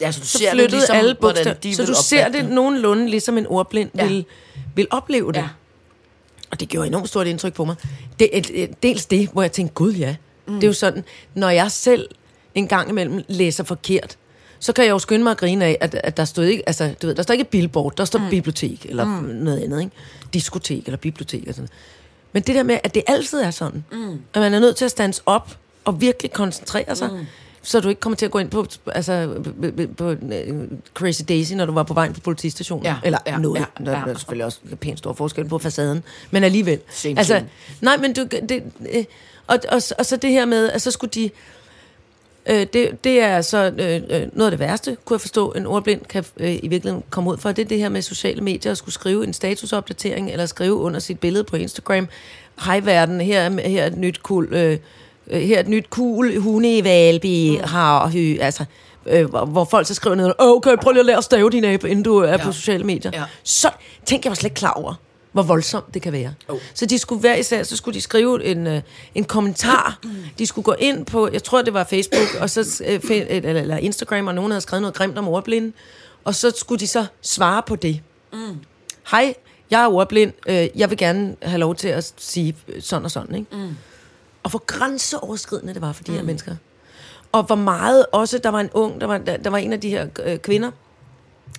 Ja, 0.01 0.11
så 0.11 0.19
du 0.19 0.25
Så 0.25 0.37
ser 0.37 0.51
flyttede 0.51 0.71
det 0.71 0.71
ligesom, 0.71 0.95
alle 0.95 1.15
bogstaver, 1.15 1.53
de 1.53 1.75
så 1.75 1.85
du 1.85 1.93
ser 2.03 2.29
det 2.29 2.49
nogenlunde 2.49 3.09
ligesom 3.09 3.37
en 3.37 3.47
ordblind 3.47 3.89
Ja. 3.95 4.07
vil, 4.07 4.25
vil 4.75 4.87
opleve 4.91 5.31
det. 5.31 5.37
Ja. 5.37 5.47
Og 6.51 6.59
det 6.59 6.69
gjorde 6.69 6.87
enormt 6.87 7.09
stort 7.09 7.27
indtryk 7.27 7.53
på 7.53 7.65
mig. 7.65 7.75
Det, 8.19 8.29
et, 8.33 8.51
et, 8.53 8.83
dels 8.83 9.05
det, 9.05 9.29
hvor 9.33 9.41
jeg 9.41 9.51
tænkte, 9.51 9.73
gud 9.73 9.93
ja, 9.93 10.15
mm. 10.47 10.53
det 10.53 10.63
er 10.63 10.67
jo 10.67 10.73
sådan, 10.73 11.03
når 11.33 11.49
jeg 11.49 11.71
selv 11.71 12.09
en 12.55 12.67
gang 12.67 12.89
imellem 12.89 13.23
læser 13.27 13.63
forkert, 13.63 14.17
så 14.59 14.73
kan 14.73 14.85
jeg 14.85 14.91
jo 14.91 14.99
skynde 14.99 15.23
mig 15.23 15.31
at 15.31 15.37
grine 15.37 15.65
af, 15.65 15.77
at, 15.81 15.95
at 15.95 16.17
der 16.17 16.25
stod 16.25 16.43
ikke, 16.43 16.63
altså, 16.67 16.93
du 17.01 17.07
ved, 17.07 17.15
der 17.15 17.23
står 17.23 17.31
ikke 17.31 17.45
billboard, 17.45 17.95
der 17.95 18.05
står 18.05 18.19
mm. 18.19 18.29
bibliotek, 18.29 18.85
eller 18.89 19.05
mm. 19.05 19.23
noget 19.23 19.63
andet, 19.63 19.79
ikke? 19.79 19.91
Diskotek, 20.33 20.85
eller 20.85 20.97
bibliotek, 20.97 21.43
og 21.47 21.53
sådan 21.53 21.69
Men 22.33 22.43
det 22.43 22.55
der 22.55 22.63
med, 22.63 22.77
at 22.83 22.95
det 22.95 23.03
altid 23.07 23.41
er 23.41 23.51
sådan, 23.51 23.83
mm. 23.91 24.19
at 24.33 24.41
man 24.41 24.53
er 24.53 24.59
nødt 24.59 24.75
til 24.75 24.85
at 24.85 24.91
stands 24.91 25.21
op, 25.25 25.57
og 25.85 26.01
virkelig 26.01 26.31
koncentrere 26.31 26.95
sig, 26.95 27.09
mm. 27.11 27.25
Så 27.65 27.79
du 27.79 27.89
ikke 27.89 28.01
kommer 28.01 28.17
til 28.17 28.25
at 28.25 28.31
gå 28.31 28.39
ind 28.39 28.49
på, 28.49 28.65
altså, 28.87 29.33
på, 29.43 29.81
på 29.97 30.09
øh, 30.09 30.67
Crazy 30.93 31.21
Daisy, 31.29 31.53
når 31.53 31.65
du 31.65 31.71
var 31.73 31.83
på 31.83 31.93
vej 31.93 32.11
på 32.13 32.19
politistationen. 32.19 32.85
Ja, 32.85 32.95
Eller 33.03 33.17
ja, 33.27 33.37
noget. 33.37 33.59
ja, 33.79 33.85
Der 33.85 33.91
ja. 33.91 34.03
er 34.07 34.13
selvfølgelig 34.17 34.45
også 34.45 34.59
pænt 34.81 34.97
stor 34.99 35.13
forskel 35.13 35.45
på 35.47 35.57
facaden. 35.59 36.03
Men 36.31 36.43
alligevel. 36.43 36.79
Same, 36.89 37.17
altså, 37.17 37.43
nej, 37.81 37.97
men 37.97 38.13
du, 38.13 38.23
det, 38.49 38.63
øh, 38.95 39.03
og, 39.47 39.57
og, 39.71 39.81
og 39.99 40.05
så 40.05 40.17
det 40.21 40.29
her 40.31 40.45
med, 40.45 40.69
at 40.71 40.81
så 40.81 40.91
skulle 40.91 41.11
de... 41.11 41.29
Øh, 42.49 42.67
det, 42.73 43.03
det 43.03 43.19
er 43.21 43.41
så 43.41 43.71
øh, 43.77 43.95
øh, 43.95 44.27
noget 44.33 44.51
af 44.51 44.51
det 44.51 44.59
værste, 44.59 44.97
kunne 45.05 45.15
jeg 45.15 45.21
forstå, 45.21 45.51
en 45.51 45.65
ordblind 45.65 46.01
kan 46.05 46.25
øh, 46.37 46.53
i 46.55 46.67
virkeligheden 46.67 47.03
komme 47.09 47.29
ud 47.31 47.37
for. 47.37 47.51
Det 47.51 47.61
er 47.61 47.67
det 47.67 47.77
her 47.77 47.89
med 47.89 48.01
sociale 48.01 48.41
medier, 48.41 48.71
at 48.71 48.77
skulle 48.77 48.93
skrive 48.93 49.23
en 49.23 49.33
statusopdatering, 49.33 50.31
eller 50.31 50.45
skrive 50.45 50.73
under 50.73 50.99
sit 50.99 51.19
billede 51.19 51.43
på 51.43 51.55
Instagram. 51.55 52.07
Hej 52.65 52.79
verden, 52.79 53.21
her, 53.21 53.41
er- 53.41 53.69
her 53.69 53.83
er 53.83 53.87
et 53.87 53.97
nyt 53.97 54.23
kul, 54.23 54.47
øh, 54.53 54.71
øh, 54.71 54.77
her 55.31 55.55
er 55.55 55.59
et 55.59 55.67
nyt 55.67 55.89
kul, 55.89 56.37
hunde 56.37 56.77
i 56.77 56.83
Valby, 56.83 57.59
har 57.61 58.07
hy, 58.07 58.39
altså, 58.39 58.65
øh, 59.05 59.25
hvor, 59.25 59.67
folk 59.71 59.87
så 59.87 59.93
skriver 59.93 60.15
ned, 60.15 60.33
okay, 60.37 60.77
prøv 60.77 60.91
lige 60.91 60.99
at 60.99 61.05
lære 61.05 61.17
at 61.17 61.23
stave 61.23 61.49
din 61.49 61.63
abe, 61.63 61.89
inden 61.89 62.03
du 62.03 62.17
er 62.17 62.31
ja. 62.31 62.37
på 62.37 62.51
sociale 62.51 62.83
medier. 62.83 63.11
Ja. 63.13 63.23
Så 63.43 63.69
tænker 64.05 64.29
jeg 64.29 64.31
var 64.31 64.35
slet 64.35 64.49
ikke 64.49 64.55
klar 64.55 64.71
over, 64.71 64.93
hvor 65.31 65.43
voldsomt 65.43 65.93
det 65.93 66.01
kan 66.01 66.13
være. 66.13 66.33
Oh. 66.47 66.59
Så 66.73 66.85
de 66.85 66.97
skulle 66.97 67.19
hver 67.19 67.35
især, 67.35 67.63
så 67.63 67.77
skulle 67.77 67.95
de 67.95 68.01
skrive 68.01 68.45
en, 68.45 68.67
øh, 68.67 68.81
en 69.15 69.23
kommentar. 69.23 69.99
De 70.39 70.45
skulle 70.45 70.65
gå 70.65 70.75
ind 70.79 71.05
på, 71.05 71.29
jeg 71.33 71.43
tror 71.43 71.61
det 71.61 71.73
var 71.73 71.83
Facebook, 71.83 72.41
og 72.41 72.49
så, 72.49 72.83
øh, 72.87 72.99
eller, 73.09 73.61
eller 73.61 73.77
Instagram, 73.77 74.27
og 74.27 74.35
nogen 74.35 74.51
havde 74.51 74.61
skrevet 74.61 74.81
noget 74.81 74.95
grimt 74.95 75.17
om 75.17 75.27
ordblinde. 75.27 75.71
Og 76.23 76.35
så 76.35 76.53
skulle 76.57 76.79
de 76.79 76.87
så 76.87 77.05
svare 77.21 77.61
på 77.67 77.75
det. 77.75 78.01
Mm. 78.33 78.39
Hej, 79.11 79.33
jeg 79.71 79.83
er 79.83 79.87
ordblind. 79.87 80.33
Øh, 80.47 80.67
jeg 80.75 80.89
vil 80.89 80.97
gerne 80.97 81.35
have 81.41 81.59
lov 81.59 81.75
til 81.75 81.87
at 81.87 82.13
sige 82.17 82.55
sådan 82.79 83.05
og 83.05 83.11
sådan. 83.11 83.35
Ikke? 83.35 83.47
Mm. 83.51 83.75
Og 84.45 84.49
hvor 84.51 84.63
grænseoverskridende 84.65 85.73
det 85.73 85.81
var 85.81 85.91
for 85.91 86.03
de 86.03 86.11
her 86.11 86.23
mennesker. 86.23 86.55
Og 87.31 87.43
hvor 87.43 87.55
meget 87.55 88.05
også, 88.11 88.37
der 88.37 88.49
var 88.49 88.59
en 88.59 88.69
ung, 88.73 89.01
der 89.01 89.07
var, 89.07 89.17
der, 89.17 89.37
der 89.37 89.49
var 89.49 89.57
en 89.57 89.73
af 89.73 89.81
de 89.81 89.89
her 89.89 90.07
øh, 90.23 90.37
kvinder, 90.37 90.71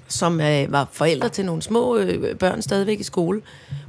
som 0.09 0.41
øh, 0.41 0.73
var 0.73 0.89
forældre 0.93 1.29
til 1.29 1.45
nogle 1.45 1.63
små 1.63 1.97
øh, 1.97 2.37
børn 2.37 2.63
stadigvæk 2.63 3.01
i 3.01 3.03
skole, 3.03 3.43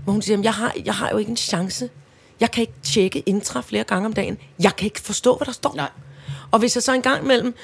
hvor 0.03 0.13
hun 0.13 0.21
siger, 0.21 0.33
"Jamen, 0.33 0.43
jeg 0.43 0.53
har, 0.53 0.73
jeg 0.85 0.93
har 0.93 1.09
jo 1.11 1.17
ikke 1.17 1.29
en 1.29 1.37
chance. 1.37 1.89
Jeg 2.39 2.51
kan 2.51 2.61
ikke 2.61 2.73
tjekke 2.83 3.19
intra 3.19 3.61
flere 3.61 3.83
gange 3.83 4.05
om 4.05 4.13
dagen. 4.13 4.37
Jeg 4.59 4.75
kan 4.75 4.85
ikke 4.85 5.01
forstå, 5.01 5.35
hvad 5.37 5.45
der 5.45 5.51
står. 5.51 5.73
Nej. 5.75 5.89
Og 6.51 6.59
hvis 6.59 6.75
jeg 6.75 6.83
så 6.83 6.93
en 6.93 7.01
gang 7.01 7.23
imellem 7.23 7.55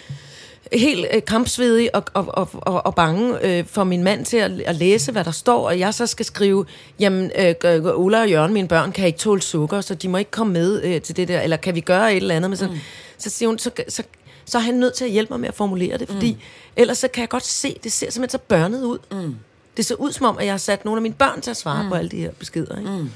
helt 0.74 1.06
øh, 1.14 1.22
kampsvedig 1.28 1.96
og, 1.96 2.04
og, 2.14 2.26
og, 2.28 2.50
og, 2.54 2.86
og 2.86 2.96
bange 2.96 3.46
øh, 3.46 3.66
for 3.66 3.84
min 3.84 4.04
mand 4.04 4.26
til 4.26 4.38
at, 4.38 4.52
at 4.52 4.76
læse, 4.76 5.12
hvad 5.12 5.24
der 5.24 5.32
står, 5.32 5.68
og 5.68 5.80
jeg 5.80 5.94
så 5.94 6.08
skal 6.08 6.26
skrive, 6.26 6.66
jamen, 7.00 7.32
øh, 7.40 8.00
Ulla 8.00 8.22
og 8.22 8.30
Jørgen, 8.30 8.54
mine 8.54 8.68
børn, 8.68 8.92
kan 8.92 9.08
ikke 9.08 9.20
tåle 9.20 9.42
sukker, 9.42 9.82
så 9.82 9.96
de 9.96 10.08
må 10.08 10.18
ikke 10.18 10.32
komme 10.32 10.54
med 10.54 10.84
øh, 10.84 11.02
til 11.02 11.16
det 11.16 11.28
der, 11.28 11.42
eller 11.42 11.58
kan 11.58 11.76
vi 11.76 11.82
gøre 11.82 12.12
et 12.12 12.18
eller 12.18 12.36
andet 12.36 12.50
med 12.50 12.58
sådan, 12.58 12.74
mm. 12.74 12.80
så 13.18 13.30
siger 13.30 13.50
hun, 13.50 13.60
så, 13.60 13.72
så, 13.90 14.04
så 14.46 14.58
er 14.58 14.62
han 14.62 14.74
nødt 14.74 14.94
til 14.94 15.06
at 15.06 15.12
hjælpe 15.12 15.34
mig 15.34 15.40
med 15.40 15.48
at 15.48 15.56
formulere 15.56 15.98
det, 15.98 16.08
fordi 16.10 16.32
mm. 16.34 16.40
ellers 16.76 16.98
så 16.98 17.08
kan 17.08 17.22
jeg 17.22 17.30
godt 17.30 17.46
se, 17.46 17.78
det 17.84 17.92
ser 17.92 18.12
simpelthen 18.12 18.40
så 18.40 18.44
børnet 18.48 18.84
ud. 18.84 18.98
Mm. 19.12 19.36
Det 19.78 19.86
ser 19.86 19.96
ud 19.96 20.12
som 20.12 20.26
om, 20.26 20.38
at 20.38 20.46
jeg 20.46 20.54
har 20.54 20.58
sat 20.58 20.86
nogle 20.86 20.98
af 20.98 21.02
mine 21.02 21.16
børn 21.16 21.42
til 21.42 21.52
at 21.52 21.58
svare 21.58 21.84
mm. 21.84 21.90
på 21.90 21.96
alle 21.96 22.10
de 22.10 22.18
her 22.18 22.32
beskeder. 22.32 22.78
Ikke? 22.78 22.92
Mm. 22.92 23.10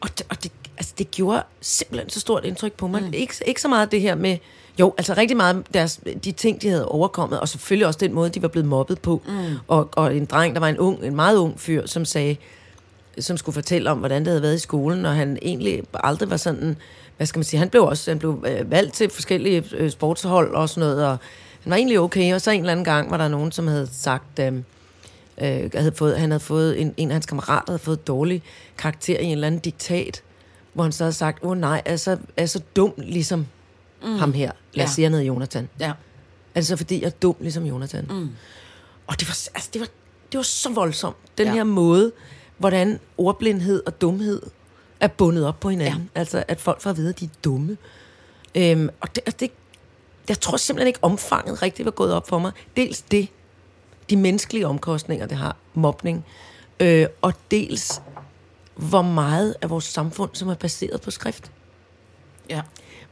Og, 0.00 0.18
det, 0.18 0.26
og 0.28 0.42
det, 0.42 0.52
altså, 0.78 0.94
det 0.98 1.10
gjorde 1.10 1.42
simpelthen 1.60 2.10
så 2.10 2.20
stort 2.20 2.44
indtryk 2.44 2.72
på 2.72 2.86
mig. 2.86 3.02
Mm. 3.02 3.12
Ikke, 3.12 3.34
ikke 3.46 3.60
så 3.60 3.68
meget 3.68 3.92
det 3.92 4.00
her 4.00 4.14
med... 4.14 4.38
Jo, 4.80 4.94
altså 4.98 5.14
rigtig 5.14 5.36
meget 5.36 5.62
deres, 5.74 6.00
de 6.24 6.32
ting, 6.32 6.62
de 6.62 6.68
havde 6.68 6.88
overkommet, 6.88 7.40
og 7.40 7.48
selvfølgelig 7.48 7.86
også 7.86 7.98
den 7.98 8.12
måde, 8.12 8.30
de 8.30 8.42
var 8.42 8.48
blevet 8.48 8.68
mobbet 8.68 9.00
på. 9.00 9.22
Mm. 9.26 9.32
Og, 9.68 9.88
og 9.92 10.16
en 10.16 10.24
dreng, 10.24 10.54
der 10.54 10.60
var 10.60 10.68
en 10.68 10.78
ung, 10.78 11.04
en 11.04 11.16
meget 11.16 11.36
ung 11.36 11.60
fyr, 11.60 11.86
som 11.86 12.04
sagde, 12.04 12.36
som 13.18 13.36
skulle 13.36 13.54
fortælle 13.54 13.90
om, 13.90 13.98
hvordan 13.98 14.20
det 14.20 14.28
havde 14.28 14.42
været 14.42 14.54
i 14.54 14.58
skolen, 14.58 15.06
og 15.06 15.14
han 15.14 15.38
egentlig 15.42 15.82
aldrig 15.94 16.30
var 16.30 16.36
sådan, 16.36 16.76
hvad 17.16 17.26
skal 17.26 17.38
man 17.38 17.44
sige, 17.44 17.58
han 17.58 17.68
blev 17.68 17.84
også 17.84 18.10
han 18.10 18.18
blev 18.18 18.44
øh, 18.48 18.70
valgt 18.70 18.94
til 18.94 19.10
forskellige 19.10 19.64
øh, 19.72 19.90
sportshold 19.90 20.54
og 20.54 20.68
sådan 20.68 20.88
noget, 20.88 21.06
og 21.06 21.18
han 21.62 21.70
var 21.70 21.76
egentlig 21.76 22.00
okay, 22.00 22.34
og 22.34 22.40
så 22.40 22.50
en 22.50 22.60
eller 22.60 22.72
anden 22.72 22.84
gang 22.84 23.10
var 23.10 23.16
der 23.16 23.28
nogen, 23.28 23.52
som 23.52 23.66
havde 23.66 23.88
sagt, 23.92 24.38
øh, 24.38 24.52
øh, 25.42 25.70
havde 25.74 25.92
fået, 25.94 26.18
han 26.18 26.30
havde 26.30 26.40
fået, 26.40 26.80
en, 26.80 26.94
en 26.96 27.08
af 27.08 27.14
hans 27.14 27.26
kammerater 27.26 27.72
havde 27.72 27.78
fået 27.78 28.06
dårlig 28.06 28.42
karakter 28.78 29.18
i 29.18 29.24
en 29.24 29.32
eller 29.32 29.46
anden 29.46 29.60
diktat, 29.60 30.22
hvor 30.72 30.82
han 30.82 30.92
så 30.92 31.04
havde 31.04 31.12
sagt, 31.12 31.44
åh 31.44 31.50
oh, 31.50 31.58
nej, 31.58 31.82
er 31.84 31.96
så, 31.96 32.16
er 32.36 32.46
så 32.46 32.60
dum 32.76 32.92
ligesom 32.96 33.46
mm. 34.02 34.18
ham 34.18 34.32
her. 34.32 34.52
Lad 34.74 34.84
os 34.84 34.90
Ja. 34.90 34.94
sige, 34.94 35.04
han 35.04 35.14
hed 35.14 35.22
Jonathan. 35.22 35.68
Ja. 35.80 35.92
Altså 36.54 36.76
fordi 36.76 37.00
jeg 37.00 37.06
er 37.06 37.10
dum 37.10 37.36
ligesom 37.40 37.64
Jonathan. 37.64 38.06
Mm. 38.10 38.30
Og 39.06 39.20
det 39.20 39.28
var, 39.28 39.48
altså, 39.54 39.70
det 39.72 39.80
var, 39.80 39.86
det 40.32 40.38
var 40.38 40.42
så 40.42 40.70
voldsomt. 40.72 41.16
Den 41.38 41.46
ja. 41.46 41.52
Her 41.52 41.64
måde, 41.64 42.12
hvordan 42.58 43.00
ordblindhed 43.18 43.82
og 43.86 44.00
dumhed 44.00 44.42
er 45.00 45.08
bundet 45.08 45.46
op 45.46 45.60
på 45.60 45.70
hinanden. 45.70 46.10
Ja. 46.14 46.20
Altså 46.20 46.44
at 46.48 46.60
folk 46.60 46.80
får 46.80 46.90
at 46.90 46.96
vide, 46.96 47.08
at 47.08 47.20
de 47.20 47.24
er 47.24 47.28
dumme. 47.44 47.76
Øhm, 48.54 48.88
og 49.00 49.14
det, 49.14 49.22
og 49.26 49.40
det, 49.40 49.50
jeg 50.28 50.40
tror 50.40 50.56
simpelthen 50.56 50.86
ikke 50.86 50.98
omfanget 51.02 51.62
rigtigt 51.62 51.84
var 51.84 51.90
gået 51.90 52.12
op 52.12 52.28
for 52.28 52.38
mig. 52.38 52.52
Dels 52.76 53.02
det, 53.02 53.28
de 54.10 54.16
menneskelige 54.16 54.66
omkostninger, 54.66 55.26
det 55.26 55.36
har, 55.36 55.56
mobning, 55.74 56.24
øh, 56.80 57.06
og 57.22 57.32
dels 57.50 58.02
hvor 58.74 59.02
meget 59.02 59.54
af 59.62 59.70
vores 59.70 59.84
samfund, 59.84 60.30
som 60.32 60.48
er 60.48 60.54
baseret 60.54 61.00
på 61.00 61.10
skrift 61.10 61.50
Ja. 62.48 62.60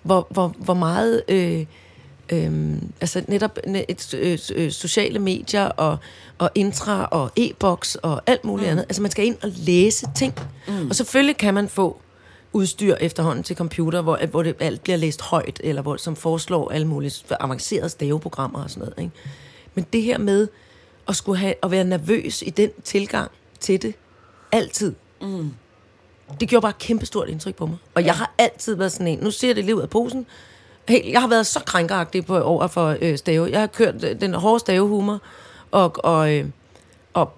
Hvor, 0.02 0.26
hvor, 0.30 0.54
hvor 0.58 0.74
meget 0.74 1.22
øh, 1.28 1.66
øh, 2.32 2.76
altså 3.00 3.24
netop 3.28 3.58
ne- 3.66 3.84
et, 3.88 4.14
øh, 4.14 4.38
øh, 4.54 4.70
sociale 4.70 5.18
medier 5.18 5.64
og, 5.64 5.98
og 6.38 6.50
intra 6.54 7.04
og 7.04 7.30
e-boks 7.36 7.94
og 7.94 8.22
alt 8.26 8.44
muligt 8.44 8.66
mm. 8.66 8.70
andet. 8.70 8.82
Altså 8.82 9.02
man 9.02 9.10
skal 9.10 9.26
ind 9.26 9.36
og 9.42 9.50
læse 9.56 10.06
ting. 10.16 10.34
Mm. 10.68 10.88
Og 10.88 10.96
selvfølgelig 10.96 11.36
kan 11.36 11.54
man 11.54 11.68
få 11.68 12.00
udstyr 12.52 12.94
efterhånden 12.94 13.44
til 13.44 13.56
computer, 13.56 14.02
hvor, 14.02 14.18
hvor 14.30 14.42
det 14.42 14.56
alt 14.60 14.82
bliver 14.82 14.96
læst 14.96 15.22
højt, 15.22 15.60
eller 15.64 15.82
hvor, 15.82 15.96
som 15.96 16.16
foreslår 16.16 16.70
alle 16.70 16.86
mulige 16.86 17.24
avancerede 17.40 17.88
staveprogrammer 17.88 18.62
og 18.62 18.70
sådan 18.70 18.80
noget. 18.80 18.94
Ikke? 18.98 19.12
Men 19.74 19.86
det 19.92 20.02
her 20.02 20.18
med 20.18 20.48
at, 21.08 21.16
skulle 21.16 21.38
have, 21.38 21.54
at 21.62 21.70
være 21.70 21.84
nervøs 21.84 22.42
i 22.42 22.50
den 22.50 22.70
tilgang 22.84 23.30
til 23.60 23.82
det, 23.82 23.94
altid, 24.52 24.94
det 26.40 26.48
gjorde 26.48 26.62
bare 26.62 26.70
et 26.70 26.78
kæmpestort 26.78 27.28
indtryk 27.28 27.54
på 27.54 27.66
mig. 27.66 27.76
Og 27.94 28.04
jeg 28.04 28.14
har 28.14 28.32
altid 28.38 28.74
været 28.74 28.92
sådan 28.92 29.06
en, 29.06 29.18
nu 29.18 29.30
ser 29.30 29.54
det 29.54 29.64
lige 29.64 29.76
ud 29.76 29.82
af 29.82 29.90
posen, 29.90 30.26
Hey, 30.88 31.12
jeg 31.12 31.20
har 31.20 31.28
været 31.28 31.46
så 31.46 31.60
krænkeragtig 31.60 32.26
på 32.26 32.40
over 32.40 32.66
for 32.66 32.96
øh, 33.00 33.18
stave. 33.18 33.48
Jeg 33.50 33.60
har 33.60 33.66
kørt 33.66 34.04
øh, 34.04 34.20
den 34.20 34.34
hårde 34.34 34.60
stavehumor, 34.60 35.20
og, 35.70 36.04
og, 36.04 36.34
øh, 36.34 36.44
og 37.14 37.32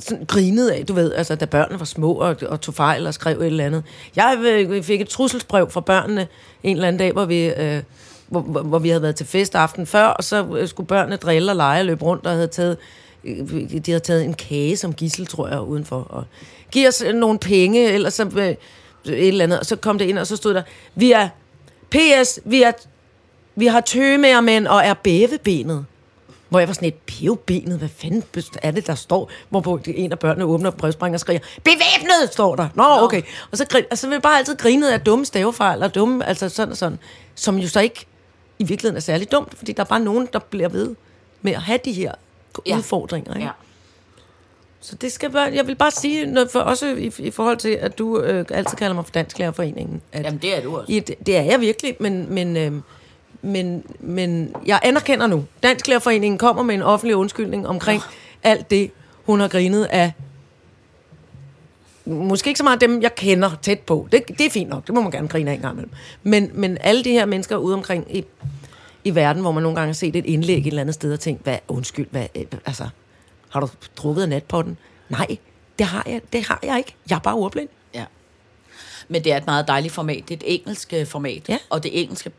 sådan 0.00 0.24
grinet 0.24 0.68
af, 0.68 0.86
du 0.86 0.92
ved, 0.92 1.12
altså 1.14 1.34
da 1.34 1.44
børnene 1.44 1.78
var 1.78 1.84
små 1.84 2.12
og, 2.12 2.36
og 2.48 2.60
tog 2.60 2.74
fejl 2.74 3.06
og 3.06 3.14
skrev 3.14 3.40
et 3.40 3.46
eller 3.46 3.64
andet. 3.64 3.84
Jeg 4.16 4.38
øh, 4.38 4.82
fik 4.82 5.00
et 5.00 5.08
trusselsbrev 5.08 5.70
fra 5.70 5.80
børnene 5.80 6.26
en 6.62 6.76
eller 6.76 6.88
anden 6.88 6.98
dag, 6.98 7.12
hvor 7.12 7.24
vi, 7.24 7.44
øh, 7.44 7.82
hvor, 8.28 8.40
hvor, 8.40 8.62
hvor 8.62 8.78
vi 8.78 8.88
havde 8.88 9.02
været 9.02 9.16
til 9.16 9.26
fest 9.26 9.54
aften 9.54 9.86
før, 9.86 10.06
og 10.06 10.24
så 10.24 10.46
øh, 10.58 10.68
skulle 10.68 10.86
børnene 10.86 11.16
drille 11.16 11.52
og 11.52 11.56
lege 11.56 11.80
og 11.80 11.86
løbe 11.86 12.04
rundt 12.04 12.26
og 12.26 12.32
havde 12.32 12.46
taget, 12.46 12.76
de 13.24 13.82
havde 13.86 14.00
taget 14.00 14.24
en 14.24 14.34
kage 14.34 14.76
som 14.76 14.94
gissel, 14.94 15.26
tror 15.26 15.48
jeg, 15.48 15.60
udenfor. 15.60 16.00
Og 16.00 16.24
giv 16.70 16.88
os 16.88 17.02
øh, 17.02 17.14
nogle 17.14 17.38
penge, 17.38 17.92
eller 17.92 18.10
så 18.10 18.30
øh, 18.36 18.46
et 18.46 19.28
eller 19.28 19.44
andet. 19.44 19.58
Og 19.58 19.66
så 19.66 19.76
kom 19.76 19.98
det 19.98 20.04
ind, 20.04 20.18
og 20.18 20.26
så 20.26 20.36
stod 20.36 20.54
der, 20.54 20.62
vi 20.94 21.12
er 21.12 21.28
PS, 21.90 22.40
vi, 22.44 22.62
er, 22.62 22.72
vi 23.54 23.66
har 23.66 23.80
tømærmænd 23.80 24.66
og 24.66 24.80
er 24.84 24.94
bævebenet. 24.94 25.84
Hvor 26.48 26.58
jeg 26.58 26.68
var 26.68 26.74
sådan 26.74 26.88
et 26.88 26.94
pævebenet, 26.94 27.78
hvad 27.78 27.88
fanden 27.88 28.24
er 28.62 28.70
det, 28.70 28.86
der 28.86 28.94
står? 28.94 29.30
Hvorpå 29.48 29.80
en 29.86 30.12
af 30.12 30.18
børnene 30.18 30.44
åbner 30.44 30.70
brevsprænger 30.70 31.16
og 31.16 31.20
skriger, 31.20 31.40
bevæbnet, 31.64 32.32
står 32.32 32.56
der. 32.56 32.68
Nå, 32.74 32.84
okay. 32.84 33.22
Og 33.50 33.58
så, 33.58 33.66
grin, 33.66 33.84
og 33.90 33.98
så 33.98 34.06
vil 34.06 34.14
jeg 34.14 34.22
bare 34.22 34.38
altid 34.38 34.56
grine 34.56 34.92
af 34.92 35.00
dumme 35.00 35.24
stavefejl, 35.24 35.82
og 35.82 35.94
dumme, 35.94 36.26
altså 36.26 36.48
sådan 36.48 36.72
og 36.72 36.76
sådan, 36.76 36.98
som 37.34 37.58
jo 37.58 37.68
så 37.68 37.80
ikke 37.80 38.06
i 38.58 38.64
virkeligheden 38.64 38.96
er 38.96 39.00
særlig 39.00 39.32
dumt, 39.32 39.58
fordi 39.58 39.72
der 39.72 39.82
er 39.82 39.86
bare 39.86 40.00
nogen, 40.00 40.28
der 40.32 40.38
bliver 40.38 40.68
ved 40.68 40.94
med 41.42 41.52
at 41.52 41.62
have 41.62 41.78
de 41.84 41.92
her 41.92 42.12
Ja. 42.66 42.76
udfordringer. 42.76 43.34
Ikke? 43.34 43.46
Ja. 43.46 43.50
Så 44.80 44.96
det 44.96 45.12
skal 45.12 45.34
være, 45.34 45.50
jeg 45.54 45.66
vil 45.66 45.74
bare 45.74 45.90
sige, 45.90 46.26
noget 46.26 46.50
for, 46.50 46.60
også 46.60 46.86
i, 46.86 47.12
i 47.18 47.30
forhold 47.30 47.56
til, 47.56 47.68
at 47.68 47.98
du 47.98 48.20
øh, 48.20 48.44
altid 48.50 48.76
kalder 48.76 48.94
mig 48.94 49.04
for 49.04 49.12
Dansk 49.12 49.38
Lærerforeningen. 49.38 50.02
At, 50.12 50.24
Jamen, 50.24 50.38
det 50.42 50.56
er 50.56 50.62
du 50.62 50.76
også. 50.76 50.92
Ja, 50.92 50.98
det, 50.98 51.14
det 51.26 51.36
er 51.36 51.42
jeg 51.42 51.60
virkelig, 51.60 51.96
men, 52.00 52.34
men, 52.34 52.56
øh, 52.56 52.72
men, 53.42 53.84
men 54.00 54.54
jeg 54.66 54.80
anerkender 54.82 55.26
nu. 55.26 55.44
Dansk 55.62 55.88
Lærerforeningen 55.88 56.38
kommer 56.38 56.62
med 56.62 56.74
en 56.74 56.82
offentlig 56.82 57.16
undskyldning 57.16 57.68
omkring 57.68 58.02
alt 58.42 58.70
det, 58.70 58.90
hun 59.24 59.40
har 59.40 59.48
grinet 59.48 59.84
af. 59.84 60.12
Måske 62.04 62.48
ikke 62.48 62.58
så 62.58 62.64
meget 62.64 62.80
dem, 62.80 63.02
jeg 63.02 63.14
kender 63.14 63.50
tæt 63.62 63.78
på. 63.80 64.08
Det, 64.12 64.28
det 64.28 64.40
er 64.40 64.50
fint 64.50 64.70
nok, 64.70 64.86
det 64.86 64.94
må 64.94 65.00
man 65.00 65.10
gerne 65.10 65.28
grine 65.28 65.50
af 65.50 65.54
en 65.54 65.60
gang 65.60 65.72
imellem. 65.72 65.92
Men, 66.22 66.50
men 66.54 66.78
alle 66.80 67.04
de 67.04 67.10
her 67.10 67.26
mennesker 67.26 67.56
ude 67.56 67.74
omkring 67.74 68.16
i, 68.16 68.24
i 69.04 69.14
verden, 69.14 69.42
hvor 69.42 69.52
man 69.52 69.62
nogle 69.62 69.76
gange 69.76 69.88
har 69.88 69.94
set 69.94 70.16
et 70.16 70.26
indlæg 70.26 70.58
et 70.58 70.66
eller 70.66 70.80
andet 70.80 70.94
sted 70.94 71.12
og 71.12 71.20
tænkt, 71.20 71.42
hvad, 71.42 71.58
undskyld, 71.68 72.06
hvad, 72.10 72.26
øh, 72.34 72.44
altså, 72.66 72.88
har 73.48 73.60
du 73.60 73.68
drukket 73.96 74.22
af 74.22 74.28
nat 74.28 74.44
på 74.44 74.62
den? 74.62 74.78
Nej, 75.08 75.36
det 75.78 75.86
har 75.86 76.02
jeg, 76.06 76.20
det 76.32 76.46
har 76.46 76.60
jeg 76.62 76.78
ikke. 76.78 76.94
Jeg 77.10 77.16
er 77.16 77.20
bare 77.20 77.34
ordblind. 77.34 77.68
Ja. 77.94 78.04
Men 79.08 79.24
det 79.24 79.32
er 79.32 79.36
et 79.36 79.46
meget 79.46 79.68
dejligt 79.68 79.94
format. 79.94 80.24
Det 80.28 80.34
er 80.42 80.46
et 80.46 80.54
engelsk 80.60 80.92
øh, 80.92 81.06
format. 81.06 81.48
Ja. 81.48 81.58
Og 81.70 81.82
det 81.82 82.02
engelske 82.02 82.30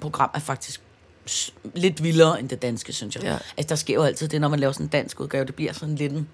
program 0.00 0.30
er 0.34 0.38
faktisk 0.38 0.80
lidt 1.74 2.02
vildere 2.02 2.40
end 2.40 2.48
det 2.48 2.62
danske, 2.62 2.92
synes 2.92 3.16
jeg. 3.16 3.22
Ja. 3.24 3.36
Altså, 3.56 3.68
der 3.68 3.74
sker 3.74 3.94
jo 3.94 4.02
altid 4.02 4.28
det, 4.28 4.40
når 4.40 4.48
man 4.48 4.60
laver 4.60 4.72
sådan 4.72 4.86
en 4.86 4.90
dansk 4.90 5.20
udgave. 5.20 5.44
Det 5.44 5.54
bliver 5.54 5.72
sådan 5.72 5.94
lidt 5.94 6.12
en, 6.12 6.28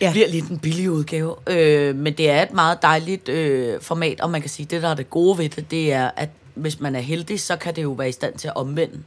Ja. 0.00 0.06
det 0.06 0.12
bliver 0.12 0.28
lidt 0.28 0.48
en 0.48 0.58
billig 0.58 0.90
udgave. 0.90 1.36
Øh, 1.46 1.96
men 1.96 2.12
det 2.14 2.30
er 2.30 2.42
et 2.42 2.52
meget 2.52 2.82
dejligt 2.82 3.28
øh, 3.28 3.80
format, 3.80 4.20
og 4.20 4.30
man 4.30 4.40
kan 4.40 4.50
sige, 4.50 4.66
det 4.66 4.82
der 4.82 4.88
er 4.88 4.94
det 4.94 5.10
gode 5.10 5.38
ved 5.38 5.48
det, 5.48 5.70
det 5.70 5.92
er, 5.92 6.10
at 6.16 6.28
hvis 6.54 6.80
man 6.80 6.96
er 6.96 7.00
heldig, 7.00 7.40
så 7.40 7.56
kan 7.56 7.76
det 7.76 7.82
jo 7.82 7.90
være 7.92 8.08
i 8.08 8.12
stand 8.12 8.34
til 8.38 8.48
at 8.48 8.56
omvende. 8.56 8.98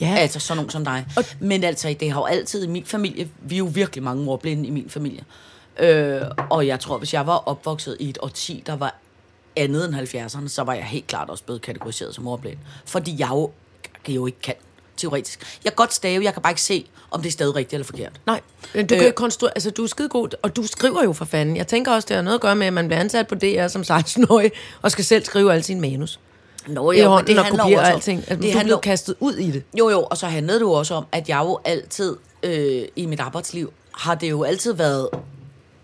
Ja. 0.00 0.14
Altså 0.18 0.40
sådan 0.40 0.56
nogen 0.56 0.70
som 0.70 0.84
dig. 0.84 1.06
Og- 1.16 1.24
Men 1.40 1.64
altså, 1.64 1.94
det 2.00 2.10
har 2.12 2.20
jo 2.20 2.24
altid 2.24 2.64
i 2.64 2.66
min 2.66 2.84
familie, 2.84 3.28
vi 3.40 3.54
er 3.54 3.58
jo 3.58 3.70
virkelig 3.74 4.02
mange 4.04 4.30
ordblinde 4.30 4.66
i 4.66 4.70
min 4.70 4.90
familie. 4.90 5.24
Øh, 5.80 6.20
og 6.50 6.66
jeg 6.66 6.80
tror, 6.80 6.98
hvis 6.98 7.14
jeg 7.14 7.26
var 7.26 7.36
opvokset 7.36 7.96
i 8.00 8.08
et 8.08 8.18
årti, 8.22 8.62
der 8.66 8.76
var 8.76 8.94
andet 9.56 9.84
end 9.84 9.94
70'erne, 9.94 10.48
så 10.48 10.62
var 10.62 10.74
jeg 10.74 10.84
helt 10.84 11.06
klart 11.06 11.30
også 11.30 11.44
blevet 11.44 11.62
kategoriseret 11.62 12.14
som 12.14 12.28
ordblind. 12.28 12.58
Fordi 12.86 13.16
jeg 13.18 13.28
jo, 13.30 13.50
jeg 14.08 14.14
jo 14.16 14.26
ikke 14.26 14.40
kan, 14.40 14.54
teoretisk. 14.96 15.58
Jeg 15.64 15.72
kan 15.72 15.76
godt 15.76 15.94
stave, 15.94 16.24
jeg 16.24 16.32
kan 16.32 16.42
bare 16.42 16.50
ikke 16.50 16.62
se, 16.62 16.86
om 17.10 17.20
det 17.22 17.28
er 17.28 17.32
stadig 17.32 17.54
rigtigt 17.54 17.74
eller 17.74 17.84
forkert. 17.86 18.12
Nej, 18.26 18.40
men 18.74 18.86
du 18.86 18.94
Øh. 18.94 19.00
kan 19.00 19.08
jo 19.08 19.14
konstruere, 19.16 19.52
altså 19.56 19.70
du 19.70 19.82
er 19.82 19.86
skide 19.86 20.08
god, 20.08 20.28
og 20.42 20.56
du 20.56 20.66
skriver 20.66 21.02
jo 21.04 21.12
for 21.12 21.24
fanden. 21.24 21.56
Jeg 21.56 21.66
tænker 21.66 21.92
også, 21.92 22.06
det 22.06 22.16
har 22.16 22.22
noget 22.22 22.34
at 22.34 22.40
gøre 22.40 22.56
med, 22.56 22.66
at 22.66 22.72
man 22.72 22.86
bliver 22.88 23.00
ansat 23.00 23.28
på 23.28 23.34
DR 23.34 23.68
som 23.68 23.82
16-årig, 23.82 24.50
og 24.82 24.90
skal 24.90 25.04
selv 25.04 25.24
skrive 25.24 25.52
alle 25.52 25.62
sine 25.62 25.80
manus. 25.80 26.20
Nå, 26.66 26.90
I 26.92 27.00
hånden 27.00 27.38
og 27.38 27.46
kopiere 27.46 27.78
om- 27.80 27.84
alting. 27.94 28.18
Altså, 28.18 28.34
det 28.34 28.42
du 28.42 28.58
handler 28.58 28.76
blev 28.76 28.80
kastet 28.80 29.14
ud 29.20 29.34
i 29.34 29.50
det. 29.50 29.62
Jo, 29.78 29.88
jo, 29.90 30.02
og 30.02 30.16
så 30.16 30.26
handlede 30.26 30.58
det 30.58 30.64
jo 30.64 30.72
også 30.72 30.94
om, 30.94 31.06
at 31.12 31.28
jeg 31.28 31.38
jo 31.38 31.58
altid 31.64 32.16
øh, 32.42 32.82
i 32.96 33.06
mit 33.06 33.20
arbejdsliv, 33.20 33.72
har 33.94 34.14
det 34.14 34.30
jo 34.30 34.42
altid 34.42 34.72
været 34.72 35.08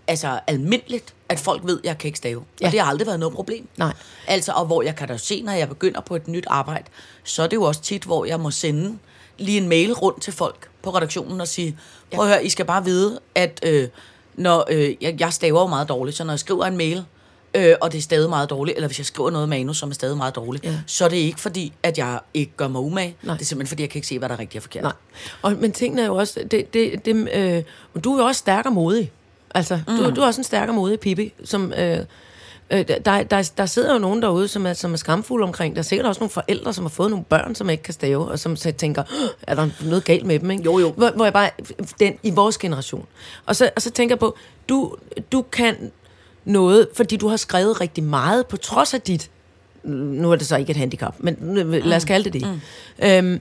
altså 0.06 0.40
almindeligt, 0.47 1.14
at 1.28 1.38
folk 1.38 1.62
ved, 1.64 1.78
at 1.78 1.85
jeg 1.87 1.99
kan 1.99 2.08
ikke 2.08 2.18
stave. 2.18 2.42
Ja. 2.61 2.66
Og 2.66 2.73
det 2.73 2.80
har 2.80 2.90
aldrig 2.90 3.06
været 3.06 3.20
noget 3.20 3.35
problem. 3.35 3.68
Nej. 3.76 3.92
Altså, 4.26 4.52
og 4.52 4.66
hvor 4.66 4.82
jeg 4.82 4.97
kan 4.97 5.08
da 5.08 5.16
se, 5.16 5.42
når 5.42 5.52
jeg 5.52 5.68
begynder 5.68 6.00
på 6.00 6.16
et 6.16 6.28
nyt 6.28 6.44
arbejde, 6.47 6.85
så 7.25 7.42
er 7.42 7.47
det 7.47 7.56
jo 7.56 7.62
også 7.62 7.80
tit, 7.80 8.04
hvor 8.04 8.25
jeg 8.25 8.40
må 8.40 8.50
sende 8.50 8.99
lige 9.38 9.58
en 9.61 9.68
mail 9.68 9.92
rundt 9.92 10.23
til 10.23 10.32
folk 10.32 10.68
på 10.82 10.90
redaktionen 10.90 11.40
og 11.40 11.49
sige, 11.49 11.78
prøv 12.14 12.25
at 12.25 12.30
høre, 12.30 12.44
I 12.44 12.49
skal 12.49 12.64
bare 12.64 12.85
vide, 12.85 13.20
at 13.35 13.61
øh, 13.62 13.88
når 14.35 14.66
øh, 14.70 14.94
jeg, 15.00 15.16
jeg 15.20 15.32
staver 15.32 15.61
jo 15.61 15.66
meget 15.66 15.88
dårligt, 15.88 16.16
så 16.16 16.25
når 16.25 16.32
jeg 16.32 16.38
skriver 16.40 16.64
en 16.64 16.76
mail, 16.76 17.04
øh, 17.55 17.75
og 17.81 17.93
det 17.93 17.99
er 17.99 18.02
stadig 18.02 18.28
meget 18.28 18.50
dårligt, 18.50 18.76
eller 18.76 18.88
hvis 18.88 18.99
jeg 18.99 19.07
skriver 19.07 19.31
noget 19.31 19.49
manus, 19.49 19.76
som 19.78 19.90
er 19.90 19.95
stadig 19.95 20.17
meget 20.17 20.37
dårligt, 20.37 20.64
ja. 20.64 20.75
Så 20.87 21.05
er 21.05 21.09
det 21.09 21.17
ikke 21.17 21.40
fordi, 21.40 21.73
at 21.83 21.99
jeg 21.99 22.21
ikke 22.35 22.52
gør 22.57 22.69
mig 22.69 22.81
umage. 22.81 23.17
Nej. 23.23 23.35
Det 23.35 23.43
er 23.43 23.47
simpelthen 23.47 23.69
fordi, 23.69 23.83
jeg 23.83 23.90
kan 23.90 23.99
ikke 23.99 24.09
se, 24.09 24.19
hvad 24.19 24.28
der 24.28 24.35
er 24.35 24.38
rigtigt 24.38 24.57
og 24.59 24.62
forkert. 24.62 24.83
Nej. 24.83 24.93
Og, 25.43 25.52
men 25.52 25.73
tingene 25.73 26.02
er 26.02 26.07
jo 26.07 26.17
også... 26.17 26.40
Det, 26.50 26.75
det, 26.75 27.05
det, 27.05 27.28
øh, 27.35 27.62
du 28.05 28.14
er 28.14 28.19
jo 28.21 28.26
også 28.26 28.38
stærk 28.38 28.67
og 28.67 28.73
modig. 28.73 29.12
Altså, 29.55 29.81
mm. 29.88 29.97
du, 29.97 30.11
du 30.11 30.21
er 30.21 30.26
også 30.26 30.40
en 30.40 30.45
stærk 30.45 30.69
og 30.69 30.75
modig 30.75 31.00
Pippi, 31.00 31.33
som... 31.45 31.73
Øh, 31.73 31.99
øh, 32.71 32.88
der, 33.05 33.23
der, 33.23 33.50
der 33.57 33.67
sidder 33.67 33.93
jo 33.93 33.99
nogen 33.99 34.23
derude, 34.23 34.49
som 34.49 34.67
er, 34.67 34.73
som 34.73 34.93
er 34.93 34.97
skamfulde 34.97 35.45
omkring. 35.45 35.75
Der 35.75 35.78
er 35.78 35.85
sikkert 35.85 36.07
også 36.07 36.21
nogle 36.21 36.31
forældre, 36.31 36.73
som 36.73 36.85
har 36.85 36.88
fået 36.90 37.11
nogle 37.11 37.25
børn, 37.25 37.55
som 37.55 37.71
ikke 37.71 37.83
kan 37.83 37.95
stave, 37.95 38.28
og 38.28 38.38
som 38.38 38.57
så 38.57 38.73
tænker, 38.73 39.02
"Åh, 39.02 39.28
er 39.43 39.55
der 39.55 39.69
noget 39.85 40.05
galt 40.05 40.26
med 40.26 40.38
dem? 40.38 40.50
Ikke? 40.50 40.64
Jo, 40.64 40.78
jo. 40.78 40.90
Hvor, 40.93 41.11
hvor 41.11 41.25
jeg 41.25 41.33
bare, 41.33 41.50
den, 42.00 42.19
i 42.23 42.31
vores 42.31 42.59
generation. 42.59 43.07
Og 43.47 43.57
så, 43.57 43.71
og 43.76 43.83
så 43.83 43.90
tænker 43.90 44.14
jeg 44.14 44.19
på, 44.19 44.37
du, 44.69 44.97
du 45.33 45.43
kan 45.43 45.90
noget, 46.49 46.88
fordi 46.95 47.17
du 47.17 47.28
har 47.28 47.37
skrevet 47.37 47.81
rigtig 47.81 48.05
meget, 48.05 48.47
på 48.47 48.57
trods 48.57 48.95
af 48.95 49.00
dit, 49.00 49.31
nu 49.85 50.33
er 50.33 50.37
det 50.37 50.47
så 50.47 50.57
ikke 50.57 50.71
et 50.71 50.76
handicap, 50.76 51.14
men 51.19 51.37
lad 51.64 51.97
os 51.97 52.05
kalde 52.05 52.31
det 52.31 52.33
det. 52.33 52.61
Mm. 53.00 53.07
Øhm, 53.07 53.40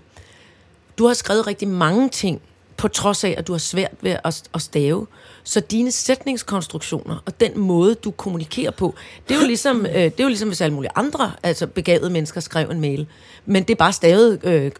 du 0.97 1.07
har 1.07 1.13
skrevet 1.13 1.47
rigtig 1.47 1.67
mange 1.67 2.09
ting, 2.09 2.41
på 2.77 2.87
trods 2.87 3.23
af, 3.23 3.35
at 3.37 3.47
du 3.47 3.53
har 3.53 3.59
svært 3.59 3.91
ved 4.01 4.15
at, 4.23 4.43
at 4.53 4.61
stave. 4.61 5.07
Så 5.43 5.59
dine 5.59 5.91
sætningskonstruktioner 5.91 7.23
og 7.25 7.39
den 7.39 7.59
måde, 7.59 7.95
du 7.95 8.11
kommunikerer 8.11 8.71
på, 8.71 8.95
det 9.27 9.35
er 9.35 9.41
jo 9.41 9.47
ligesom, 9.47 9.85
øh, 9.85 9.93
det 9.93 10.19
er 10.19 10.23
jo 10.23 10.27
ligesom 10.27 10.49
hvis 10.49 10.61
alle 10.61 10.73
mulige 10.73 10.91
andre 10.95 11.31
altså 11.43 11.67
begavede 11.67 12.09
mennesker 12.09 12.41
skrev 12.41 12.69
en 12.69 12.81
mail. 12.81 13.07
Men 13.45 13.63
det 13.63 13.69
er 13.69 13.75
bare 13.75 13.93
stavet, 13.93 14.39
øh, 14.43 14.71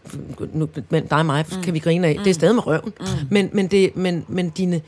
nu, 0.52 0.68
men 0.88 1.06
dig 1.06 1.18
og 1.18 1.26
mig 1.26 1.44
kan 1.64 1.74
vi 1.74 1.78
grine 1.78 2.06
af, 2.06 2.20
det 2.24 2.30
er 2.30 2.34
stadig 2.34 2.54
med 2.54 2.66
røven. 2.66 2.92
Men, 3.30 3.50
men, 3.52 3.66
det, 3.66 3.96
men, 3.96 4.24
men, 4.28 4.50
dine, 4.50 4.80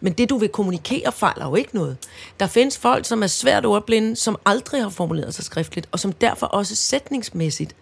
men 0.00 0.12
det, 0.12 0.30
du 0.30 0.38
vil 0.38 0.48
kommunikere, 0.48 1.12
fejler 1.12 1.46
jo 1.48 1.54
ikke 1.54 1.74
noget. 1.74 1.96
Der 2.40 2.46
findes 2.46 2.78
folk, 2.78 3.04
som 3.04 3.22
er 3.22 3.26
svært 3.26 3.66
ordblinde, 3.66 4.16
som 4.16 4.36
aldrig 4.46 4.82
har 4.82 4.88
formuleret 4.90 5.34
sig 5.34 5.44
skriftligt, 5.44 5.88
og 5.92 6.00
som 6.00 6.12
derfor 6.12 6.46
også 6.46 6.76
sætningsmæssigt 6.76 7.74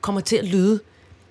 kommer 0.00 0.20
til 0.20 0.36
at 0.36 0.44
lyde 0.44 0.80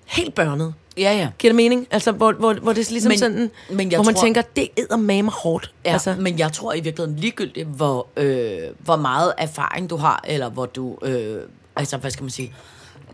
helt 0.06 0.34
børnet. 0.34 0.74
Ja, 0.96 1.12
ja. 1.12 1.28
Giver 1.38 1.50
det 1.52 1.56
mening? 1.56 1.86
Altså, 1.90 2.12
hvor, 2.12 2.32
hvor, 2.32 2.54
hvor 2.54 2.72
det 2.72 2.86
er 2.88 2.92
ligesom 2.92 3.08
Men- 3.10 3.18
sådan, 3.18 3.50
men 3.70 3.90
jeg 3.90 3.96
hvor 3.96 4.04
man 4.04 4.14
tror- 4.14 4.22
tænker, 4.22 4.42
det 4.56 4.68
æder 4.76 4.96
mig 4.96 5.24
hårdt. 5.24 5.72
Ja, 5.84 5.92
altså, 5.92 6.10
altså. 6.10 6.22
men 6.22 6.38
jeg 6.38 6.52
tror 6.52 6.72
i 6.72 6.80
virkeligheden 6.80 7.18
ligegyldigt, 7.20 7.68
hvor, 7.68 8.06
øh, 8.16 8.58
hvor 8.78 8.96
meget 8.96 9.32
erfaring 9.38 9.90
du 9.90 9.96
har, 9.96 10.24
eller 10.28 10.48
hvor 10.50 10.66
du, 10.66 10.98
øh, 11.02 11.42
altså 11.76 11.96
hvad 11.96 12.10
skal 12.10 12.22
man 12.22 12.30
sige, 12.30 12.54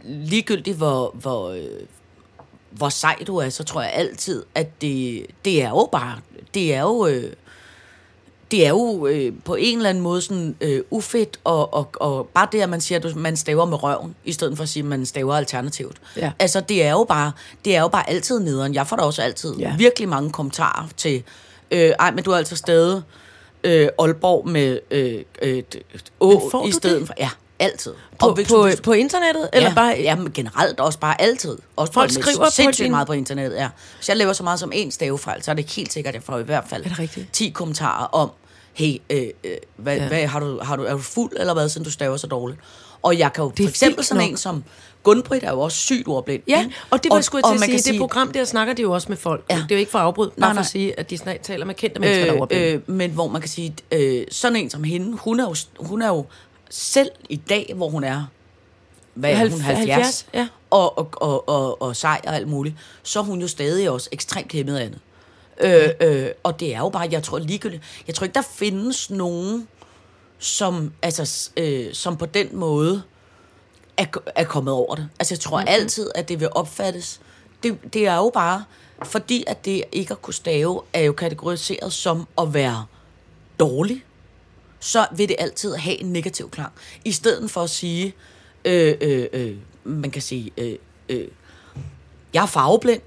ligegyldigt 0.04 0.76
hvor, 0.76 1.10
hvor, 1.14 1.50
øh, 1.50 1.62
hvor 2.76 2.88
sej 2.88 3.16
du 3.26 3.36
er, 3.36 3.48
så 3.48 3.64
tror 3.64 3.82
jeg 3.82 3.92
altid, 3.94 4.42
at 4.54 4.80
det, 4.82 5.26
det 5.44 5.62
er 5.62 5.68
jo 5.68 5.88
bare, 5.92 6.18
det 6.54 6.74
er 6.74 6.80
jo, 6.80 7.06
øh, 7.06 7.32
det 8.50 8.66
er 8.66 8.68
jo 8.68 9.06
øh, 9.06 9.32
på 9.44 9.54
en 9.54 9.76
eller 9.76 9.90
anden 9.90 10.02
måde 10.02 10.22
sådan 10.22 10.56
øh, 10.60 10.82
ufedt, 10.90 11.40
og, 11.44 11.74
og, 11.74 11.88
og 11.94 12.28
bare 12.34 12.48
det, 12.52 12.60
at 12.60 12.68
man 12.68 12.80
siger, 12.80 12.98
at 13.04 13.16
man 13.16 13.36
staver 13.36 13.64
med 13.64 13.82
røven, 13.82 14.14
i 14.24 14.32
stedet 14.32 14.56
for 14.56 14.62
at 14.62 14.68
sige, 14.68 14.80
at 14.82 14.88
man 14.88 15.06
staver 15.06 15.34
alternativt. 15.34 15.96
Ja. 16.16 16.32
Altså, 16.38 16.60
det 16.60 16.82
er 16.82 16.90
jo 16.90 17.04
bare, 17.04 17.32
det 17.64 17.76
er 17.76 17.80
jo 17.80 17.88
bare 17.88 18.10
altid 18.10 18.40
nederen. 18.40 18.74
Jeg 18.74 18.86
får 18.86 18.96
da 18.96 19.02
også 19.02 19.22
altid 19.22 19.54
Ja. 19.58 19.76
virkelig 19.78 20.08
mange 20.08 20.30
kommentarer 20.30 20.86
til, 20.96 21.22
øh, 21.70 21.90
ej, 21.98 22.10
men 22.10 22.24
du 22.24 22.30
er 22.30 22.36
altså 22.36 22.56
stadig 22.56 23.02
øh, 23.64 23.88
Aalborg 23.98 24.48
med 24.48 24.78
øh, 24.90 25.22
øh, 25.42 25.62
å 26.20 26.64
i 26.68 26.72
stedet 26.72 27.00
det? 27.00 27.06
for, 27.06 27.14
ja, 27.18 27.30
altid. 27.58 27.92
på, 28.20 28.32
hvis 28.34 28.48
på, 28.48 28.54
du- 28.68 28.82
på 28.82 28.92
internettet? 28.92 29.48
Eller 29.52 29.68
ja, 29.68 29.74
bare, 29.74 29.94
ja, 29.98 30.16
generelt 30.34 30.80
også 30.80 30.98
bare 30.98 31.20
altid. 31.20 31.58
Også 31.76 31.92
Folk 31.92 32.10
skriver 32.10 32.44
på 32.44 32.50
sindssygt 32.50 32.84
din- 32.84 32.90
meget 32.90 33.06
på 33.06 33.12
internettet, 33.12 33.56
ja. 33.56 33.68
Hvis 33.96 34.08
jeg 34.08 34.16
laver 34.16 34.32
så 34.32 34.42
meget 34.42 34.60
som 34.60 34.70
en 34.74 34.90
stavefejl, 34.90 35.42
så 35.42 35.50
er 35.50 35.54
det 35.54 35.70
helt 35.72 35.92
sikkert, 35.92 36.10
at 36.10 36.14
jeg 36.14 36.22
får 36.22 36.38
i 36.38 36.42
hvert 36.42 36.64
fald 36.68 36.84
Er 36.84 36.88
det 36.88 36.98
rigtigt? 36.98 37.26
10 37.32 37.48
kommentarer 37.48 38.04
om, 38.06 38.30
hey, 38.74 38.96
øh, 39.10 39.22
øh, 39.44 39.50
hvad, 39.76 39.96
Ja. 39.96 40.08
hvad, 40.08 40.26
har 40.26 40.40
du, 40.40 40.58
har 40.62 40.76
du, 40.76 40.82
er 40.84 40.92
du 40.92 40.98
fuld 40.98 41.32
eller 41.36 41.54
hvad, 41.54 41.68
siden 41.68 41.84
du 41.84 41.90
staver 41.90 42.16
så 42.16 42.26
dårligt? 42.26 42.60
Og 43.02 43.18
jeg 43.18 43.32
kan 43.32 43.44
jo 43.44 43.50
Det 43.56 43.64
for 43.64 43.68
eksempel 43.68 44.04
sådan 44.04 44.22
nok. 44.22 44.30
en 44.30 44.36
som 44.36 44.64
Gunbritt 45.02 45.44
er 45.44 45.50
jo 45.50 45.60
også 45.60 45.78
sygt 45.78 46.08
ordblind. 46.08 46.42
Ja, 46.48 46.66
og 46.90 47.02
det 47.02 47.10
var 47.10 47.16
jeg 47.16 47.24
skulle 47.24 47.42
til 47.42 47.64
at 47.74 47.80
sige, 47.82 47.92
det 47.92 48.00
program 48.00 48.32
der 48.32 48.44
snakker 48.44 48.74
de 48.74 48.82
jo 48.82 48.92
også 48.92 49.06
med 49.08 49.16
folk. 49.16 49.44
Ja. 49.50 49.54
Det 49.56 49.62
er 49.62 49.66
jo 49.74 49.78
ikke 49.78 49.90
for 49.90 49.98
at 49.98 50.04
afbryde, 50.04 50.30
bare 50.30 50.48
Nej, 50.48 50.54
for 50.54 50.60
at 50.60 50.66
sige, 50.66 51.00
at 51.00 51.10
de 51.10 51.18
taler 51.42 51.64
med 51.66 51.74
kendte 51.74 52.00
mennesker, 52.00 52.24
der 52.26 52.32
er 52.32 52.40
ordblinde. 52.40 52.64
øh, 52.64 52.74
øh, 52.74 52.80
men 52.90 53.10
hvor 53.10 53.28
man 53.28 53.40
kan 53.40 53.50
sige, 53.50 53.74
øh, 53.92 54.24
sådan 54.30 54.56
en 54.56 54.70
som 54.70 54.84
hende, 54.84 55.16
hun 55.16 55.40
er 55.40 55.44
jo, 55.44 55.54
hun 55.86 56.02
er 56.02 56.08
jo 56.08 56.26
selv 56.70 57.10
i 57.28 57.36
dag, 57.36 57.72
hvor 57.76 57.88
hun 57.88 58.04
er, 58.04 58.24
hvad 59.14 59.32
er 59.32 59.36
hun, 59.36 59.60
70, 59.60 59.88
70, 59.88 60.26
ja. 60.34 60.48
og, 60.70 60.98
og, 60.98 61.08
og, 61.14 61.48
og, 61.48 61.82
og 61.82 61.96
sej 61.96 62.20
og 62.26 62.34
alt 62.34 62.48
muligt, 62.48 62.76
så 63.02 63.18
er 63.18 63.24
hun 63.24 63.40
jo 63.40 63.48
stadig 63.48 63.90
også 63.90 64.08
ekstremt 64.12 64.52
hæmmet 64.52 64.76
af 64.76 64.90
det. 64.90 65.00
Øh, 65.60 65.90
øh, 66.00 66.30
og 66.42 66.60
det 66.60 66.74
er 66.74 66.78
jo 66.78 66.88
bare, 66.88 67.08
jeg 67.10 67.22
tror 67.22 67.38
ligegyldigt, 67.38 67.82
jeg 68.06 68.14
tror 68.14 68.24
ikke, 68.24 68.34
der 68.34 68.42
findes 68.54 69.10
nogen, 69.10 69.68
som, 70.38 70.92
altså, 71.02 71.50
øh, 71.56 71.94
som 71.94 72.16
på 72.16 72.26
den 72.26 72.56
måde 72.56 73.02
er, 73.96 74.06
er 74.34 74.44
kommet 74.44 74.74
over 74.74 74.94
det. 74.94 75.08
Altså, 75.18 75.34
jeg 75.34 75.40
tror 75.40 75.58
mm-hmm. 75.58 75.74
altid, 75.74 76.10
at 76.14 76.28
det 76.28 76.40
vil 76.40 76.48
opfattes. 76.52 77.20
Det, 77.62 77.78
det 77.92 78.06
er 78.06 78.16
jo 78.16 78.30
bare, 78.34 78.64
fordi 79.02 79.44
at 79.46 79.64
det 79.64 79.84
ikke 79.92 80.12
at 80.12 80.22
kunne 80.22 80.34
stave, 80.34 80.82
er 80.92 81.00
jo 81.00 81.12
kategoriseret 81.12 81.92
som 81.92 82.26
at 82.38 82.54
være 82.54 82.84
dårlig, 83.60 84.04
så 84.86 85.06
vil 85.16 85.28
det 85.28 85.36
altid 85.38 85.74
have 85.74 86.00
en 86.00 86.12
negativ 86.12 86.50
klang. 86.50 86.72
I 87.04 87.12
stedet 87.12 87.50
for 87.50 87.62
at 87.62 87.70
sige, 87.70 88.14
øh, 88.64 88.94
øh, 89.00 89.26
øh, 89.32 89.54
man 89.84 90.10
kan 90.10 90.22
sige, 90.22 90.50
øh, 90.56 90.76
øh, 91.08 91.28
jeg 92.34 92.42
er 92.42 92.46
farveblind. 92.46 93.00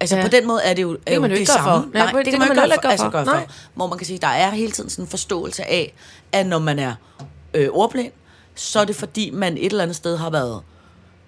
Altså 0.00 0.16
Ja. 0.16 0.22
på 0.22 0.28
den 0.28 0.46
måde 0.46 0.62
er 0.62 0.74
det 0.74 0.82
jo, 0.82 0.98
er 1.06 1.18
man 1.20 1.30
jo 1.30 1.34
det 1.34 1.40
ikke 1.40 1.52
samme. 1.52 1.70
for. 1.70 1.98
Nej, 1.98 2.12
det 2.22 2.24
kan 2.30 2.38
man 2.38 2.48
ikke 2.50 2.60
heller 2.60 2.74
ikke 2.74 2.82
gøre 2.82 2.92
altså 2.92 3.06
for. 3.06 3.10
gøre 3.10 3.24
Nej. 3.24 3.40
for. 3.46 3.52
Hvor 3.74 3.86
man 3.86 3.98
kan 3.98 4.06
sige, 4.06 4.18
der 4.18 4.26
er 4.28 4.50
hele 4.50 4.72
tiden 4.72 4.90
sådan 4.90 5.04
en 5.04 5.08
forståelse 5.08 5.64
af, 5.64 5.94
at 6.32 6.46
når 6.46 6.58
man 6.58 6.78
er 6.78 6.94
øh, 7.54 7.68
ordblind, 7.72 8.12
så 8.54 8.80
er 8.80 8.84
det 8.84 8.96
fordi, 8.96 9.30
man 9.30 9.56
et 9.58 9.64
eller 9.66 9.82
andet 9.82 9.96
sted 9.96 10.16
har 10.16 10.30
været 10.30 10.62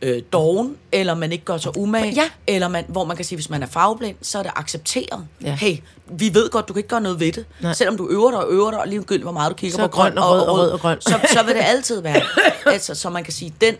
øh, 0.02 0.22
doven, 0.32 0.76
eller 0.92 1.14
man 1.14 1.32
ikke 1.32 1.44
gør 1.44 1.56
sig 1.56 1.76
umage, 1.76 2.12
Ja. 2.14 2.30
eller 2.46 2.68
man, 2.68 2.84
hvor 2.88 3.04
man 3.04 3.16
kan 3.16 3.24
sige, 3.24 3.36
hvis 3.36 3.50
man 3.50 3.62
er 3.62 3.66
farveblind, 3.66 4.16
så 4.22 4.38
er 4.38 4.42
det 4.42 4.52
accepteret. 4.56 5.26
Ja. 5.42 5.54
Hey, 5.54 5.76
vi 6.06 6.34
ved 6.34 6.50
godt, 6.50 6.68
du 6.68 6.72
kan 6.72 6.78
ikke 6.80 6.88
gøre 6.88 7.00
noget 7.00 7.20
ved 7.20 7.32
det. 7.32 7.44
Nej. 7.60 7.72
Selvom 7.72 7.96
du 7.96 8.08
øver 8.10 8.30
dig 8.30 8.40
og 8.44 8.50
øver 8.52 8.70
dig, 8.70 8.80
og 8.80 8.88
ligegyldigt 8.88 9.22
hvor 9.24 9.32
meget 9.32 9.50
du 9.50 9.54
kigger 9.56 9.76
Så 9.76 9.82
på 9.82 9.88
grøn, 9.88 10.18
og 10.18 10.30
rød 10.30 10.40
og 10.40 10.58
rød 10.58 10.70
og 10.70 10.80
grøn. 10.80 11.00
Så, 11.00 11.20
så 11.32 11.42
vil 11.42 11.54
det 11.54 11.62
altid 11.74 12.00
være. 12.00 12.22
altså, 12.66 12.94
så 12.94 13.10
man 13.10 13.24
kan 13.24 13.32
sige, 13.32 13.54
den, 13.60 13.74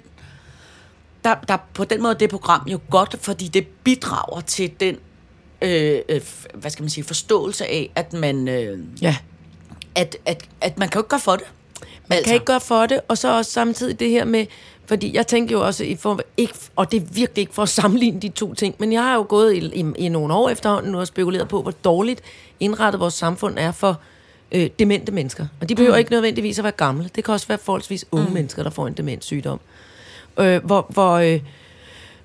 der, 1.24 1.34
der 1.48 1.56
på 1.74 1.84
den 1.84 2.02
måde 2.02 2.14
det 2.14 2.30
program 2.30 2.62
jo 2.66 2.80
godt, 2.90 3.16
fordi 3.20 3.48
det 3.48 3.66
bidrager 3.84 4.40
til 4.40 4.70
den 4.80 4.96
øh, 5.62 6.00
øh, 6.08 6.20
hvad 6.54 6.70
skal 6.70 6.82
man 6.82 6.90
sige, 6.90 7.04
forståelse 7.04 7.66
af, 7.66 7.90
at 7.94 8.12
man, 8.12 8.48
øh, 8.48 8.78
Ja. 9.02 9.16
at, 9.94 10.16
at, 10.26 10.42
at 10.60 10.78
man 10.78 10.88
kan 10.88 10.98
jo 10.98 11.00
ikke 11.02 11.08
gøre 11.08 11.20
for 11.20 11.36
det. 11.36 11.44
Man 12.08 12.16
Altså. 12.16 12.24
kan 12.28 12.34
ikke 12.34 12.46
gøre 12.46 12.60
for 12.60 12.86
det, 12.86 13.00
og 13.08 13.18
så 13.18 13.36
også 13.36 13.50
samtidig 13.50 14.00
det 14.00 14.10
her 14.10 14.24
med, 14.24 14.46
fordi 14.88 15.16
jeg 15.16 15.26
tænker 15.26 15.56
jo 15.56 15.66
også, 15.66 15.84
i 15.84 15.96
for, 15.96 16.20
ikke, 16.36 16.54
og 16.76 16.92
det 16.92 17.02
er 17.02 17.06
virkelig 17.12 17.40
ikke 17.42 17.54
for 17.54 17.62
at 17.62 17.68
sammenligne 17.68 18.20
de 18.20 18.28
to 18.28 18.54
ting, 18.54 18.74
men 18.78 18.92
jeg 18.92 19.02
har 19.02 19.14
jo 19.14 19.26
gået 19.28 19.54
i, 19.54 19.80
i, 19.80 19.84
i 19.98 20.08
nogle 20.08 20.34
år 20.34 20.48
efterhånden 20.48 20.92
nu 20.92 20.98
og 20.98 21.06
spekuleret 21.06 21.48
på, 21.48 21.62
hvor 21.62 21.70
dårligt 21.70 22.20
indrettet 22.60 23.00
vores 23.00 23.14
samfund 23.14 23.58
er 23.58 23.72
for 23.72 24.00
øh, 24.52 24.70
demente 24.78 25.12
mennesker. 25.12 25.46
Og 25.60 25.68
de 25.68 25.74
behøver 25.74 25.94
mm. 25.94 25.98
ikke 25.98 26.10
nødvendigvis 26.10 26.58
at 26.58 26.64
være 26.64 26.72
gamle. 26.72 27.10
Det 27.16 27.24
kan 27.24 27.34
også 27.34 27.48
være 27.48 27.58
forholdsvis 27.58 28.04
unge 28.10 28.26
mm. 28.26 28.32
mennesker, 28.32 28.62
der 28.62 28.70
får 28.70 28.86
en 28.86 28.92
demenssygdom. 28.92 29.60
Øh, 30.38 30.64
hvor, 30.64 30.86
hvor, 30.88 31.12
øh, 31.12 31.40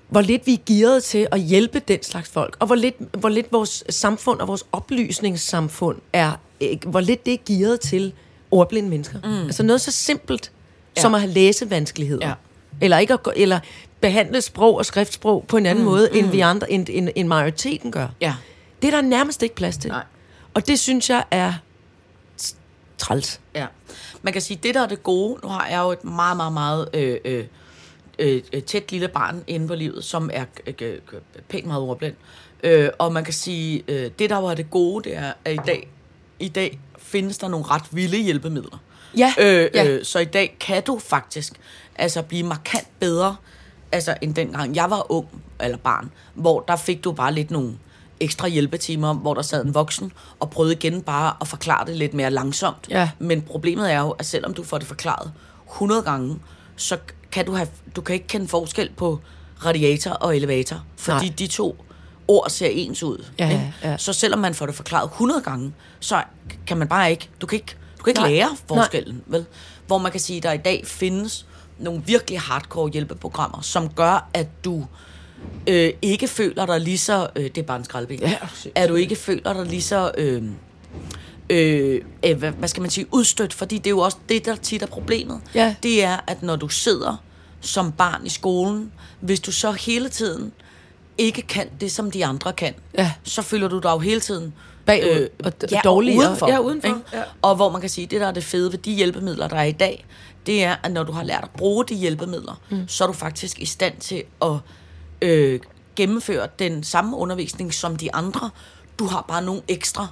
hvor 0.10 0.22
lidt 0.22 0.48
vi 0.48 0.54
er 0.54 0.58
gearet 0.66 1.04
til 1.04 1.28
at 1.32 1.40
hjælpe 1.40 1.82
den 1.88 2.04
slags 2.04 2.30
folk, 2.30 2.58
og 2.60 2.68
hvor 2.68 2.76
lidt, 2.76 2.96
hvor 3.12 3.30
lidt 3.30 3.52
vores 3.52 3.84
samfund 3.90 4.40
og 4.40 4.48
vores 4.48 4.64
oplysningssamfund 4.72 5.98
er, 6.14 6.32
øh, 6.62 6.78
hvor 6.88 7.00
lidt 7.00 7.26
det 7.26 7.34
er 7.34 7.38
gearet 7.46 7.80
til 7.80 8.14
ordblinde 8.52 8.90
mennesker. 8.90 9.20
Mm. 9.24 9.46
Altså 9.46 9.64
noget 9.64 9.82
så 9.82 9.92
simpelt, 9.92 10.52
ja. 10.98 11.02
som 11.02 11.14
at 11.14 11.22
have 11.22 11.34
læsevanskeligheder. 11.34 12.28
Ja. 12.28 12.34
Eller, 12.82 12.98
ikke 12.98 13.14
at, 13.14 13.20
eller 13.36 13.60
behandle 14.02 14.42
sprog 14.42 14.78
og 14.78 14.86
skriftsprog 14.86 15.46
på 15.48 15.58
en 15.58 15.66
anden 15.66 15.84
mm. 15.84 15.90
måde, 15.90 16.16
end 16.16 16.28
vi 16.28 16.40
andre, 16.40 16.72
end, 16.72 16.88
end, 16.90 17.10
end 17.16 17.28
majoriteten 17.28 17.92
gør. 17.92 18.08
Ja. 18.22 18.36
Det 18.82 18.88
er 18.88 18.92
der 18.92 19.02
nærmest 19.02 19.44
ikke 19.44 19.56
plads 19.56 19.78
til. 19.78 19.92
Nej. 19.92 20.04
Og 20.54 20.68
det 20.68 20.80
synes 20.80 21.10
jeg 21.10 21.24
er 21.32 21.54
træls. 22.98 23.40
Ja. 23.56 23.66
Man 24.22 24.34
kan 24.34 24.42
sige, 24.42 24.60
det 24.64 24.76
der 24.76 24.82
er 24.82 24.88
det 24.88 25.04
gode, 25.04 25.40
nu 25.44 25.50
har 25.50 25.68
jeg 25.68 25.82
jo 25.84 25.92
et 25.92 26.04
meget, 26.04 26.38
meget, 26.38 26.54
meget 26.54 26.90
øh, 26.94 27.18
øh, 27.26 27.46
øh, 28.20 28.42
øh, 28.54 28.64
tæt 28.64 28.92
lille 28.92 29.08
barn 29.08 29.44
inde 29.48 29.68
på 29.68 29.76
livet, 29.76 30.04
som 30.04 30.30
er 30.34 30.46
øh, 30.82 30.98
pænt 31.50 31.66
meget 31.66 31.82
ordblind. 31.82 32.16
Øh, 32.64 32.90
og 33.00 33.14
man 33.14 33.24
kan 33.24 33.34
sige, 33.34 33.84
øh, 33.88 34.12
det 34.20 34.30
der 34.30 34.38
var 34.38 34.54
det 34.54 34.70
gode, 34.70 35.10
det 35.10 35.18
er, 35.18 35.34
at 35.46 35.54
i 35.54 35.60
dag, 35.66 35.88
i 36.40 36.48
dag 36.48 36.80
findes 36.98 37.38
der 37.38 37.48
nogle 37.48 37.66
ret 37.66 37.84
vilde 37.92 38.18
hjælpemidler. 38.18 38.78
Ja, 39.18 39.34
Øh, 39.38 39.70
ja. 39.74 39.88
øh, 39.88 40.06
så 40.06 40.20
i 40.20 40.26
dag 40.26 40.58
kan 40.60 40.84
du 40.84 41.00
faktisk 41.00 41.54
altså 41.96 42.22
blive 42.22 42.44
markant 42.44 42.88
bedre, 43.00 43.36
altså 43.92 44.16
end 44.22 44.36
dengang 44.36 44.76
jeg 44.76 44.90
var 44.90 45.12
ung, 45.12 45.28
eller 45.60 45.78
barn, 45.78 46.12
hvor 46.34 46.60
der 46.68 46.76
fik 46.76 47.04
du 47.04 47.12
bare 47.12 47.34
lidt 47.34 47.52
nogle 47.52 47.74
ekstra 48.20 48.48
hjælpetimer, 48.48 49.14
hvor 49.14 49.34
der 49.34 49.42
sad 49.42 49.66
en 49.66 49.74
voksen 49.74 50.12
og 50.40 50.50
prøvede 50.50 50.74
igen 50.74 51.02
bare 51.02 51.34
at 51.42 51.48
forklare 51.48 51.86
det 51.86 51.96
lidt 51.98 52.14
mere 52.14 52.32
langsomt. 52.32 52.88
Ja. 52.90 53.10
Men 53.20 53.42
problemet 53.42 53.92
er 53.92 54.00
jo, 54.00 54.10
at 54.12 54.26
selvom 54.26 54.54
du 54.54 54.64
får 54.64 54.78
det 54.78 54.88
forklaret 54.88 55.32
100 55.74 56.02
gange, 56.02 56.40
så 56.76 56.98
kan 57.32 57.46
du, 57.46 57.52
have, 57.56 57.68
du 57.96 58.02
kan 58.02 58.14
ikke 58.14 58.28
kende 58.28 58.48
forskel 58.48 58.90
på 58.98 59.20
radiator 59.66 60.12
og 60.12 60.36
elevator, 60.38 60.84
fordi 60.98 61.26
Nej. 61.26 61.36
de 61.40 61.48
to 61.48 61.86
ord 62.28 62.50
ser 62.50 62.68
ens 62.68 63.04
ud. 63.04 63.26
Ja, 63.40 63.50
ikke? 63.50 63.74
ja. 63.84 63.98
Så 63.98 64.14
selvom 64.14 64.40
man 64.40 64.54
får 64.54 64.66
det 64.66 64.76
forklaret 64.76 65.10
100 65.12 65.42
gange, 65.42 65.74
så 66.00 66.24
kan 66.68 66.78
man 66.78 66.88
bare 66.88 67.12
ikke, 67.12 67.30
du 67.42 67.46
kan 67.46 67.56
ikke, 67.56 67.76
du 68.12 68.12
kan 68.12 68.12
ikke 68.12 68.22
Nej. 68.22 68.30
lære 68.32 68.58
forskellen, 68.68 69.24
vel? 69.26 69.46
Hvor 69.88 69.98
man 69.98 70.12
kan 70.12 70.20
sige, 70.20 70.38
at 70.38 70.44
der 70.44 70.52
i 70.52 70.58
dag 70.58 70.84
findes 70.88 71.46
nogle 71.80 72.02
virkelig 72.06 72.40
hardcore 72.40 72.90
hjælpeprogrammer, 72.92 73.62
som 73.62 73.90
gør, 73.90 74.30
at 74.34 74.48
du 74.66 74.86
øh, 75.68 75.94
ikke 76.02 76.28
føler 76.28 76.66
dig 76.66 76.82
lige 76.82 76.98
så... 76.98 77.28
Øh, 77.36 77.44
det 77.44 77.58
er 77.58 77.62
bare 77.64 77.78
en 77.78 77.84
skraldben. 77.84 78.20
Ja, 78.20 78.38
at 78.76 78.90
du 78.90 78.96
ikke 78.96 79.16
føler 79.16 79.54
dig 79.54 79.66
lige 79.66 79.82
så... 79.82 80.12
Øh, 80.18 80.44
øh, 81.50 82.02
øh, 82.26 82.38
hvad, 82.38 82.52
hvad 82.52 82.68
skal 82.68 82.82
man 82.82 82.90
sige, 82.90 83.08
udstødt, 83.12 83.54
fordi 83.54 83.78
det 83.78 83.88
er 83.88 83.90
jo 83.92 84.00
også 84.00 84.18
det, 84.30 84.46
der 84.46 84.56
tit 84.56 84.82
er 84.82 84.88
problemet. 84.88 85.42
Ja. 85.56 85.76
Det 85.84 86.04
er, 86.04 86.18
at 86.28 86.44
når 86.44 86.56
du 86.56 86.68
sidder 86.70 87.16
som 87.62 87.92
barn 87.92 88.26
i 88.26 88.30
skolen, 88.30 88.92
hvis 89.20 89.40
du 89.40 89.52
så 89.52 89.72
hele 89.72 90.10
tiden 90.10 90.52
ikke 91.18 91.42
kan 91.42 91.68
det, 91.82 91.92
som 91.92 92.12
de 92.12 92.26
andre 92.26 92.54
kan, 92.54 92.74
Ja. 92.98 93.12
så 93.24 93.42
føler 93.42 93.68
du 93.68 93.80
dig 93.80 93.90
jo 93.92 94.00
hele 94.00 94.20
tiden 94.20 94.54
Bagud 94.86 95.28
og 95.44 95.54
d- 95.64 95.68
ja, 95.72 95.82
dårligere. 95.84 96.26
udenfor, 96.28 96.48
Ja, 96.50 96.60
udenfor, 96.60 96.88
ikke? 96.88 97.00
ja. 97.14 97.22
Og 97.42 97.56
hvor 97.56 97.70
man 97.70 97.82
kan 97.82 97.90
sige, 97.90 98.08
det 98.08 98.22
der 98.22 98.28
er 98.28 98.32
det 98.32 98.44
fede 98.44 98.72
ved 98.72 98.80
de 98.80 98.92
hjælpemidler, 98.94 99.48
der 99.48 99.56
er 99.56 99.64
i 99.64 99.72
dag, 99.72 100.06
det 100.46 100.64
er, 100.64 100.76
at 100.84 100.92
når 100.92 101.04
du 101.04 101.12
har 101.12 101.24
lært 101.24 101.44
at 101.44 101.50
bruge 101.58 101.86
de 101.86 101.96
hjælpemidler, 101.96 102.62
mm. 102.70 102.88
så 102.88 103.04
er 103.04 103.08
du 103.08 103.14
faktisk 103.14 103.60
i 103.60 103.66
stand 103.66 103.98
til 104.00 104.24
at 104.42 104.52
øh, 105.22 105.60
gennemføre 105.96 106.48
den 106.60 106.84
samme 106.84 107.18
undervisning 107.18 107.74
som 107.74 107.96
de 107.96 108.16
andre. 108.16 108.50
Du 109.00 109.06
har 109.06 109.26
bare 109.28 109.42
nogle 109.44 109.62
ekstra 109.68 110.08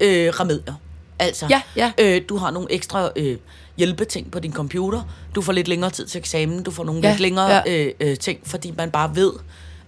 øh, 0.00 0.28
remedier. 0.40 0.74
Altså, 1.18 1.46
Ja, 1.50 1.62
ja. 1.76 1.92
Øh, 2.00 2.22
du 2.28 2.36
har 2.36 2.50
nogle 2.50 2.72
ekstra 2.72 3.10
øh, 3.16 3.36
hjælpeting 3.76 4.30
på 4.30 4.40
din 4.40 4.52
computer. 4.52 5.02
Du 5.34 5.42
får 5.42 5.52
lidt 5.52 5.68
længere 5.68 5.90
tid 5.90 6.06
til 6.06 6.18
eksamen. 6.18 6.62
Du 6.62 6.70
får 6.70 6.84
nogle 6.84 7.00
Ja, 7.02 7.08
lidt 7.10 7.20
længere 7.20 7.46
ja. 7.50 7.62
øh, 7.66 7.92
øh, 8.00 8.16
ting, 8.16 8.40
fordi 8.44 8.74
man 8.76 8.90
bare 8.90 9.16
ved, 9.16 9.32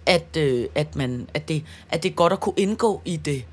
at, 0.07 0.37
øh, 0.37 0.67
at, 0.75 0.97
man, 0.97 1.29
at, 1.35 1.49
det, 1.49 1.63
at 1.91 2.03
det 2.03 2.11
er 2.11 2.15
godt 2.15 2.33
at 2.33 2.41
kunne 2.41 2.55
indgå 2.57 3.03
i 3.05 3.17
det 3.17 3.45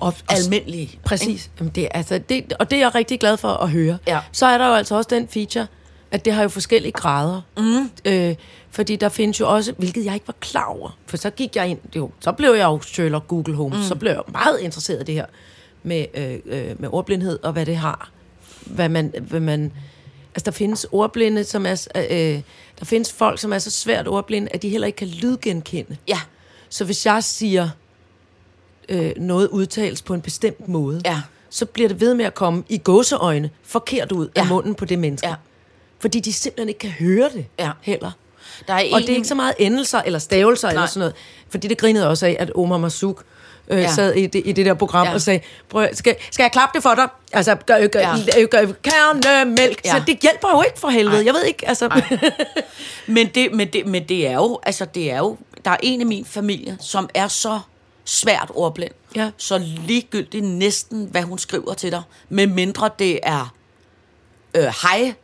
Og, 0.00 0.06
og, 0.06 0.14
almindelige. 0.28 0.98
Præcis. 1.04 1.50
Jamen, 1.60 1.72
det, 1.74 1.88
altså, 1.90 2.18
det, 2.18 2.52
og 2.52 2.70
det 2.70 2.76
er 2.76 2.80
jeg 2.80 2.94
rigtig 2.94 3.20
glad 3.20 3.36
for 3.36 3.48
at 3.48 3.70
høre. 3.70 3.98
Ja. 4.06 4.20
Så 4.32 4.46
er 4.46 4.58
der 4.58 4.66
jo 4.68 4.74
altså 4.74 4.94
også 4.96 5.08
den 5.10 5.28
feature, 5.28 5.66
at 6.10 6.24
det 6.24 6.32
har 6.32 6.42
jo 6.42 6.48
forskellige 6.48 6.92
grader. 6.92 7.40
Mm. 7.56 7.90
Øh, 8.04 8.34
fordi 8.70 8.96
der 8.96 9.08
findes 9.08 9.40
jo 9.40 9.54
også, 9.54 9.72
hvilket 9.78 10.04
jeg 10.04 10.14
ikke 10.14 10.28
var 10.28 10.34
klar 10.40 10.64
over, 10.64 10.98
for 11.06 11.16
så 11.16 11.30
gik 11.30 11.56
jeg 11.56 11.68
ind, 11.68 11.78
jo, 11.96 12.10
så 12.20 12.32
blev 12.32 12.50
jeg 12.52 12.64
jo 12.64 12.80
Sherlock 12.82 13.28
Google 13.28 13.54
Home, 13.54 13.76
mm. 13.76 13.82
så 13.82 13.94
blev 13.94 14.12
jeg 14.12 14.22
meget 14.32 14.60
interesseret 14.60 15.00
i 15.00 15.04
det 15.04 15.14
her 15.14 15.26
med, 15.82 16.06
øh, 16.14 16.38
øh, 16.46 16.80
med 16.80 16.88
ordblindhed 16.92 17.38
og 17.42 17.52
hvad 17.52 17.66
det 17.66 17.76
har. 17.76 18.10
Hvad 18.66 18.88
man, 18.88 19.14
hvad 19.20 19.40
man, 19.40 19.72
altså 20.34 20.44
der 20.44 20.50
findes 20.50 20.86
ordblinde, 20.92 21.44
som 21.44 21.66
er, 21.66 21.74
s- 21.74 21.88
øh, 21.96 22.40
der 22.78 22.84
findes 22.84 23.12
folk, 23.12 23.40
som 23.40 23.52
er 23.52 23.58
så 23.58 23.70
svært 23.70 24.08
ordblinde, 24.08 24.48
at 24.54 24.62
de 24.62 24.68
heller 24.68 24.86
ikke 24.86 24.96
kan 24.96 25.08
lydgenkende. 25.08 25.96
Ja, 26.08 26.20
Så 26.68 26.84
hvis 26.84 27.06
jeg 27.06 27.24
siger, 27.24 27.68
øh, 28.88 29.10
noget 29.16 29.48
udtales 29.48 30.02
på 30.02 30.14
en 30.14 30.20
bestemt 30.20 30.68
måde, 30.68 31.00
Ja. 31.04 31.20
så 31.50 31.66
bliver 31.66 31.88
det 31.88 32.00
ved 32.00 32.14
med 32.14 32.24
at 32.24 32.34
komme 32.34 32.64
i 32.68 32.78
gåseøjne 32.78 33.50
forkert 33.64 34.12
ud 34.12 34.28
ja. 34.36 34.40
af 34.40 34.46
munden 34.46 34.74
på 34.74 34.84
det 34.84 34.98
menneske. 34.98 35.28
Ja. 35.28 35.34
Fordi 35.98 36.20
de 36.20 36.32
simpelthen 36.32 36.68
ikke 36.68 36.78
kan 36.78 36.90
høre 36.90 37.28
det 37.34 37.46
Ja. 37.58 37.70
heller. 37.82 38.10
der 38.68 38.74
er 38.74 38.78
Og 38.92 39.00
en, 39.00 39.06
det 39.06 39.10
er 39.10 39.16
ikke 39.16 39.28
så 39.28 39.34
meget 39.34 39.54
endelser 39.58 40.02
eller 40.02 40.18
stavelser 40.18 40.68
eller 40.68 40.80
Nej. 40.80 40.86
sådan 40.88 40.98
noget. 41.00 41.14
Fordi 41.48 41.68
det 41.68 41.78
grinede 41.78 42.08
også 42.08 42.26
af, 42.26 42.36
at 42.38 42.50
Omar 42.54 42.78
Masuk 42.78 43.24
øh, 43.68 43.78
ja. 43.80 43.92
Sad 43.92 44.12
i 44.14 44.26
det, 44.26 44.42
i 44.44 44.52
det 44.52 44.66
der 44.66 44.74
program 44.74 45.06
ja. 45.06 45.14
Og 45.14 45.20
sagde, 45.20 45.40
Prøv, 45.68 45.88
skal, 45.92 46.16
skal 46.30 46.42
jeg 46.42 46.52
klappe 46.52 46.76
det 46.76 46.82
for 46.82 46.94
dig? 46.94 47.08
Altså, 47.32 47.54
gør, 47.54 47.86
gør, 47.86 48.00
ja. 48.00 48.44
Gør, 48.50 48.72
kernemælk. 48.82 49.80
Ja. 49.84 49.94
Ja. 49.94 49.98
Så 49.98 50.04
det 50.06 50.18
hjælper 50.22 50.48
jo 50.54 50.62
ikke 50.62 50.78
for 50.78 50.88
helvede. 50.88 51.24
Jeg 51.26 51.34
ved 51.34 51.44
ikke, 51.44 51.68
altså... 51.68 52.02
men, 53.06 53.26
det, 53.34 53.52
men, 53.52 53.68
det, 53.72 53.86
men 53.86 54.08
det 54.08 54.26
er 54.26 54.34
jo, 54.34 54.58
altså 54.62 54.84
det 54.84 55.10
er 55.12 55.18
jo, 55.18 55.36
der 55.64 55.70
er 55.70 55.76
en 55.82 56.00
i 56.00 56.04
min 56.04 56.24
familie, 56.24 56.76
som 56.80 57.08
er 57.14 57.28
så 57.28 57.60
svært 58.06 58.50
ordblind. 58.54 58.92
Ja. 59.16 59.30
Så 59.36 59.58
ligegyldigt 59.86 60.44
næsten, 60.44 61.04
hvad 61.10 61.22
hun 61.22 61.38
skriver 61.38 61.74
til 61.74 61.92
dig, 61.92 62.02
med 62.28 62.46
mindre 62.46 62.90
det 62.98 63.20
er 63.22 63.54
øh, 64.54 64.62
hej, 64.82 65.14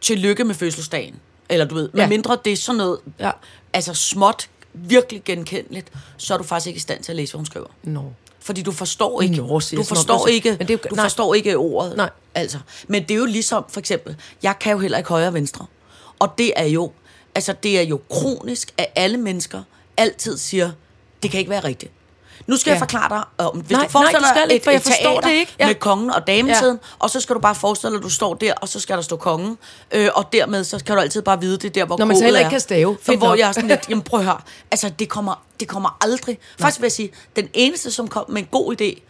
tillykke 0.00 0.44
med 0.44 0.54
fødselsdagen. 0.54 1.14
Eller 1.48 1.64
du 1.66 1.74
ved, 1.74 1.88
med 1.92 2.00
Ja. 2.02 2.08
mindre 2.08 2.38
det 2.44 2.52
er 2.52 2.56
sådan 2.56 2.76
noget, 2.76 2.98
Ja. 3.20 3.30
altså 3.72 3.94
småt, 3.94 4.48
virkelig 4.72 5.24
genkendeligt, 5.24 5.92
så 6.16 6.34
er 6.34 6.38
du 6.38 6.44
faktisk 6.44 6.66
ikke 6.66 6.76
i 6.76 6.80
stand 6.80 7.02
til 7.02 7.12
at 7.12 7.16
læse, 7.16 7.32
hvad 7.32 7.38
hun 7.38 7.46
skriver. 7.46 7.66
Nå. 7.82 8.12
Fordi 8.40 8.62
du 8.62 8.72
forstår 8.72 9.22
ikke, 9.22 9.36
Nå, 9.36 9.42
du 9.76 9.82
forstår 9.82 10.18
du- 10.18 10.26
ikke, 10.26 10.50
Men 10.50 10.58
det 10.58 10.70
er 10.70 10.74
jo- 10.84 10.88
du 10.90 10.94
nej. 10.94 11.04
forstår 11.04 11.34
ikke 11.34 11.56
ordet. 11.56 11.96
Nej. 11.96 12.10
Altså, 12.34 12.58
men 12.88 13.02
det 13.02 13.10
er 13.10 13.18
jo 13.18 13.24
ligesom, 13.24 13.64
for 13.68 13.80
eksempel, 13.80 14.16
jeg 14.42 14.58
kan 14.60 14.72
jo 14.72 14.78
heller 14.78 14.98
ikke 14.98 15.08
højre 15.10 15.26
og 15.28 15.34
venstre. 15.34 15.66
Og 16.18 16.28
det 16.38 16.52
er 16.56 16.64
jo, 16.66 16.92
altså 17.34 17.52
det 17.62 17.78
er 17.78 17.82
jo 17.82 18.00
kronisk, 18.10 18.74
at 18.78 18.86
alle 18.96 19.16
mennesker 19.16 19.62
altid 19.96 20.38
siger, 20.38 20.70
det 21.22 21.30
kan 21.30 21.40
ikke 21.40 21.50
være 21.50 21.64
rigtigt. 21.64 21.92
Nu 22.46 22.56
skal 22.56 22.70
Ja. 22.70 22.74
jeg 22.74 22.78
forklare 22.78 23.08
dig 23.08 23.46
om, 23.46 23.58
hvis 23.58 23.70
Nej, 23.70 23.84
du 23.84 23.90
forestiller 23.90 24.20
nej, 24.20 24.28
du 24.28 24.34
skal 24.38 24.48
dig 24.48 24.54
ikke, 24.54 24.64
for 24.64 24.70
jeg 24.70 24.82
forstår 24.82 25.20
det 25.20 25.30
ikke. 25.32 25.54
Ja. 25.60 25.66
med 25.66 25.74
kongen 25.74 26.10
og 26.10 26.26
damesiden, 26.26 26.78
ja. 26.82 26.88
og 26.98 27.10
så 27.10 27.20
skal 27.20 27.34
du 27.34 27.40
bare 27.40 27.54
forestille 27.54 27.90
dig, 27.92 27.98
at 27.98 28.02
du 28.04 28.10
står 28.10 28.34
der, 28.34 28.52
og 28.54 28.68
så 28.68 28.80
skal 28.80 28.96
der 28.96 29.02
stå 29.02 29.16
kongen, 29.16 29.58
øh, 29.92 30.08
og 30.14 30.32
dermed 30.32 30.64
så 30.64 30.84
kan 30.86 30.94
du 30.96 31.00
altid 31.02 31.22
bare 31.22 31.40
vide, 31.40 31.56
det 31.56 31.64
er 31.64 31.70
der, 31.70 31.84
hvor 31.84 31.98
Når 31.98 32.06
man 32.06 32.16
så 32.16 32.24
heller 32.24 32.40
ikke 32.40 32.50
kan 32.50 32.60
stave. 32.60 32.96
For 33.02 33.16
hvor 33.16 33.28
nok. 33.28 33.38
jeg 33.38 33.48
er 33.48 33.52
sådan 33.52 33.68
lidt, 33.68 33.80
jamen 33.90 34.02
prøv 34.02 34.20
at 34.20 34.26
høre, 34.26 34.40
altså 34.70 34.88
det 34.98 35.08
kommer, 35.08 35.42
det 35.60 35.68
kommer 35.68 35.96
aldrig. 36.00 36.38
Faktisk 36.60 36.80
vil 36.80 36.84
jeg 36.86 36.92
sige, 36.92 37.10
den 37.36 37.48
eneste, 37.54 37.90
som 37.90 38.08
kom 38.08 38.24
med 38.28 38.42
en 38.42 38.48
god 38.50 38.80
idé 38.80 39.00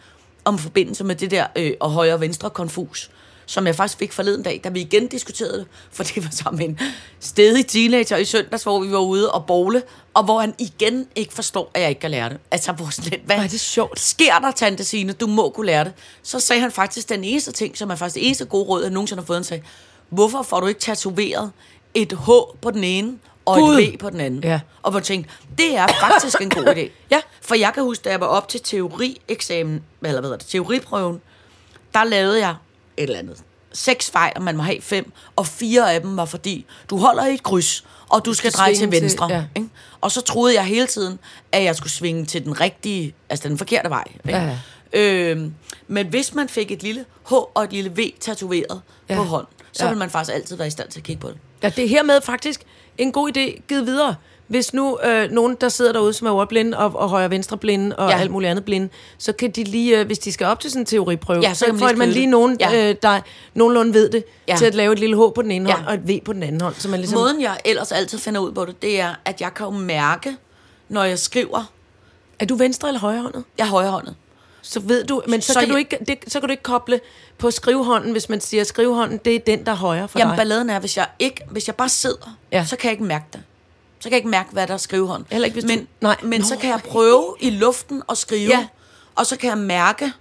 om 0.45 0.57
forbindelse 0.57 1.03
med 1.03 1.15
det 1.15 1.31
der 1.31 1.45
øh, 1.55 1.71
og 1.79 1.91
højre 1.91 2.13
og 2.13 2.21
venstre 2.21 2.49
konfus, 2.49 3.09
som 3.47 3.67
jeg 3.67 3.75
faktisk 3.75 3.99
fik 3.99 4.13
forleden 4.13 4.43
dag, 4.43 4.61
da 4.63 4.69
vi 4.69 4.81
igen 4.81 5.07
diskuterede 5.07 5.57
det, 5.57 5.67
for 5.95 6.03
det 6.03 6.23
var 6.23 6.29
sammen 6.31 6.69
en 6.69 6.79
stedig 7.19 7.67
teenager 7.67 8.17
i 8.17 8.25
søndags, 8.25 8.63
hvor 8.63 8.79
vi 8.79 8.91
var 8.91 8.99
ude 8.99 9.31
og 9.31 9.45
bowle, 9.45 9.83
og 10.13 10.23
hvor 10.23 10.39
han 10.39 10.55
igen 10.59 11.07
ikke 11.15 11.33
forstår, 11.33 11.71
at 11.73 11.81
jeg 11.81 11.89
ikke 11.89 12.01
kan 12.01 12.11
lære 12.11 12.29
det. 12.29 12.37
Altså, 12.51 12.71
hvor 12.71 13.09
lidt, 13.09 13.21
hvad 13.25 13.35
er 13.35 13.47
det 13.47 13.59
sjovt. 13.59 13.99
sker 13.99 14.39
der, 14.39 14.51
tante 14.51 14.83
Signe? 14.83 15.13
Du 15.13 15.27
må 15.27 15.49
kunne 15.49 15.65
lære 15.65 15.83
det. 15.83 15.93
Så 16.23 16.39
sagde 16.39 16.61
han 16.61 16.71
faktisk 16.71 17.09
den 17.09 17.23
eneste 17.23 17.51
ting, 17.51 17.77
som 17.77 17.89
er 17.89 17.95
faktisk 17.95 18.15
det 18.15 18.25
eneste 18.25 18.45
gode 18.45 18.63
råd, 18.63 18.81
jeg 18.81 18.91
nogensinde 18.91 19.21
har 19.21 19.25
fået. 19.25 19.37
Han 19.37 19.43
sagde, 19.43 19.63
hvorfor 20.09 20.41
får 20.41 20.59
du 20.59 20.67
ikke 20.67 20.79
tatoveret 20.79 21.51
et 21.93 22.13
H 22.13 22.29
på 22.61 22.71
den 22.71 22.83
ene 22.83 23.17
og 23.45 23.57
Gud. 23.57 23.79
et 23.79 23.93
V 23.93 23.97
på 23.97 24.09
den 24.09 24.19
anden? 24.19 24.43
Ja. 24.43 24.59
Og 24.81 24.91
hvor 24.91 24.99
jeg 24.99 25.05
tænkte, 25.05 25.31
det 25.57 25.77
er 25.77 25.87
faktisk 25.87 26.41
en 26.41 26.49
god 26.49 26.65
idé. 26.65 26.89
Ja. 27.11 27.21
For 27.41 27.55
jeg 27.55 27.73
kan 27.73 27.83
huske, 27.83 28.03
da 28.03 28.09
jeg 28.09 28.19
var 28.19 28.27
op 28.27 28.47
til 28.47 28.61
teorieksamen, 28.63 29.83
eller 30.01 30.19
hvad 30.19 30.29
hedder 30.29 30.37
det, 30.37 30.47
teoriprøven, 30.47 31.21
der 31.93 32.03
lavede 32.03 32.39
jeg 32.39 32.55
et 32.97 33.03
eller 33.03 33.19
andet. 33.19 33.37
Seks 33.73 34.11
fejl, 34.11 34.33
og 34.35 34.41
man 34.41 34.57
må 34.57 34.63
have 34.63 34.81
fem, 34.81 35.11
og 35.35 35.47
fire 35.47 35.93
af 35.93 36.01
dem 36.01 36.17
var 36.17 36.25
fordi, 36.25 36.65
du 36.89 36.97
holder 36.97 37.25
i 37.25 37.33
et 37.33 37.43
kryds, 37.43 37.85
og 38.09 38.25
du 38.25 38.33
skal 38.33 38.51
skal 38.51 38.57
dreje 38.57 38.71
til 38.71 38.77
svinge 38.77 38.95
til- 38.95 39.01
venstre. 39.01 39.27
ja. 39.31 39.43
Ikke? 39.55 39.69
Og 40.01 40.11
så 40.11 40.21
troede 40.21 40.55
jeg 40.55 40.63
hele 40.65 40.87
tiden, 40.87 41.19
at 41.51 41.63
jeg 41.63 41.75
skulle 41.75 41.91
svinge 41.91 42.25
til 42.25 42.43
den 42.45 42.61
rigtige, 42.61 43.13
altså 43.29 43.47
den 43.49 43.57
forkerte 43.57 43.89
vej. 43.89 44.03
Ikke? 44.25 44.37
Ja, 44.37 44.57
Øhm, 44.93 45.53
men 45.87 46.07
hvis 46.07 46.33
man 46.33 46.49
fik 46.49 46.71
et 46.71 46.83
lille 46.83 47.05
H 47.29 47.33
og 47.33 47.63
et 47.63 47.71
lille 47.73 47.91
V 47.91 47.99
tatoveret 48.19 48.81
Ja. 49.09 49.15
på 49.15 49.23
hånden, 49.23 49.53
så 49.71 49.83
ja. 49.83 49.89
ville 49.89 49.99
man 49.99 50.09
faktisk 50.09 50.35
altid 50.35 50.55
være 50.55 50.67
i 50.67 50.71
stand 50.71 50.89
til 50.89 50.99
at 50.99 51.03
kigge 51.03 51.19
på 51.21 51.27
det. 51.27 51.37
Ja, 51.63 51.69
det 51.69 51.83
er 51.83 51.89
hermed 51.89 52.21
faktisk 52.21 52.61
en 52.97 53.11
god 53.11 53.37
idé 53.37 53.61
givet 53.67 53.85
videre. 53.85 54.15
Hvis 54.47 54.73
nu 54.73 54.99
øh, 55.05 55.31
nogen, 55.31 55.57
der 55.61 55.69
sidder 55.69 55.91
derude, 55.93 56.13
som 56.13 56.27
er 56.27 56.31
ordblinde 56.31 56.77
og, 56.77 56.95
og 56.95 57.09
højre 57.09 57.25
og 57.25 57.31
venstre 57.31 57.57
blinde 57.57 57.95
og 57.95 58.09
ja. 58.09 58.19
Alt 58.19 58.31
muligt 58.31 58.49
andet 58.49 58.65
blinde, 58.65 58.89
så 59.17 59.33
kan 59.33 59.51
de 59.51 59.63
lige, 59.63 59.99
øh, 59.99 60.05
hvis 60.05 60.19
de 60.19 60.31
skal 60.31 60.47
op 60.47 60.59
til 60.59 60.69
sådan 60.71 60.81
en 60.81 60.85
teoriprøve, 60.85 61.41
Ja, 61.41 61.53
så 61.53 61.65
så, 61.71 61.77
får 61.79 61.95
man 61.95 62.09
lige 62.09 62.25
nogen, 62.25 62.57
ja. 62.59 62.89
Øh, 62.89 62.95
der 63.01 63.19
nogenlunde 63.53 63.93
ved 63.93 64.09
det, 64.09 64.23
ja. 64.47 64.55
Til 64.57 64.65
at 64.65 64.75
lave 64.75 64.93
et 64.93 64.99
lille 64.99 65.15
H 65.15 65.19
på 65.35 65.41
den 65.41 65.51
ene 65.51 65.69
Ja. 65.69 65.75
hånd 65.75 65.87
og 65.87 65.93
et 65.93 66.07
V 66.07 66.21
på 66.25 66.33
den 66.33 66.43
anden 66.43 66.61
hånd. 66.61 66.75
Så 66.77 66.89
man 66.89 66.99
ligesom, 66.99 67.19
Måden 67.19 67.41
jeg 67.41 67.57
ellers 67.65 67.91
altid 67.91 68.17
finder 68.17 68.41
ud 68.41 68.51
på 68.51 68.65
det, 68.65 68.81
det 68.81 68.99
er, 68.99 69.13
at 69.25 69.41
jeg 69.41 69.53
kan 69.53 69.65
jo 69.65 69.71
mærke, 69.71 70.35
når 70.89 71.03
jeg 71.03 71.19
skriver, 71.19 71.71
Er 72.39 72.45
du 72.45 72.55
venstre 72.55 72.87
eller 72.87 72.99
højrehåndet? 72.99 73.43
jeg 73.57 73.63
er 73.65 73.69
højrehåndet. 73.69 74.15
Så 74.61 74.79
ved 74.79 75.03
du, 75.03 75.21
men 75.27 75.41
så, 75.41 75.53
Så 75.53 75.59
kan, 75.59 75.69
du 75.69 75.73
jeg- 75.75 75.79
ikke, 75.79 75.97
det, 76.07 76.17
så 76.31 76.39
kan 76.39 76.47
du 76.49 76.51
ikke 76.51 76.63
koble 76.63 76.99
på 77.37 77.51
skrivehånden, 77.51 78.11
hvis 78.11 78.29
man 78.29 78.41
siger, 78.41 78.61
at 78.61 78.67
skrivehånden, 78.67 79.19
det 79.25 79.35
er 79.35 79.39
den, 79.39 79.65
der 79.65 79.71
er 79.71 79.75
højre 79.75 80.07
for 80.07 80.19
Jamen, 80.19 80.29
dig. 80.31 80.37
balladen 80.37 80.69
er, 80.69 80.79
hvis 80.79 80.97
jeg, 80.97 81.07
ikke, 81.19 81.41
hvis 81.51 81.67
jeg 81.67 81.75
bare 81.75 81.89
sidder, 81.89 82.37
ja. 82.51 82.65
så 82.65 82.75
kan 82.75 82.87
jeg 82.87 82.91
ikke 82.91 83.03
mærke 83.03 83.25
det. 83.33 83.41
Kan 84.07 84.11
jeg 84.11 84.17
ikke 84.17 84.29
mærke, 84.29 84.49
hvad 84.51 84.67
der 84.67 84.73
er 84.73 84.77
skrivehånd. 84.77 85.25
Heller 85.31 85.45
ikke, 85.45 85.55
hvis 85.55 85.63
du- 85.63 85.67
men, 85.67 85.87
Nej. 86.01 86.15
Men 86.23 86.41
Nå. 86.41 86.47
så 86.47 86.55
kan 86.55 86.69
jeg 86.69 86.79
prøve 86.89 87.35
i 87.39 87.49
luften 87.49 88.03
at 88.09 88.17
skrive, 88.17 88.49
Ja. 88.49 88.67
og 89.15 89.25
så 89.25 89.37
kan 89.37 89.49
jeg 89.49 89.57
mærke, 89.57 90.11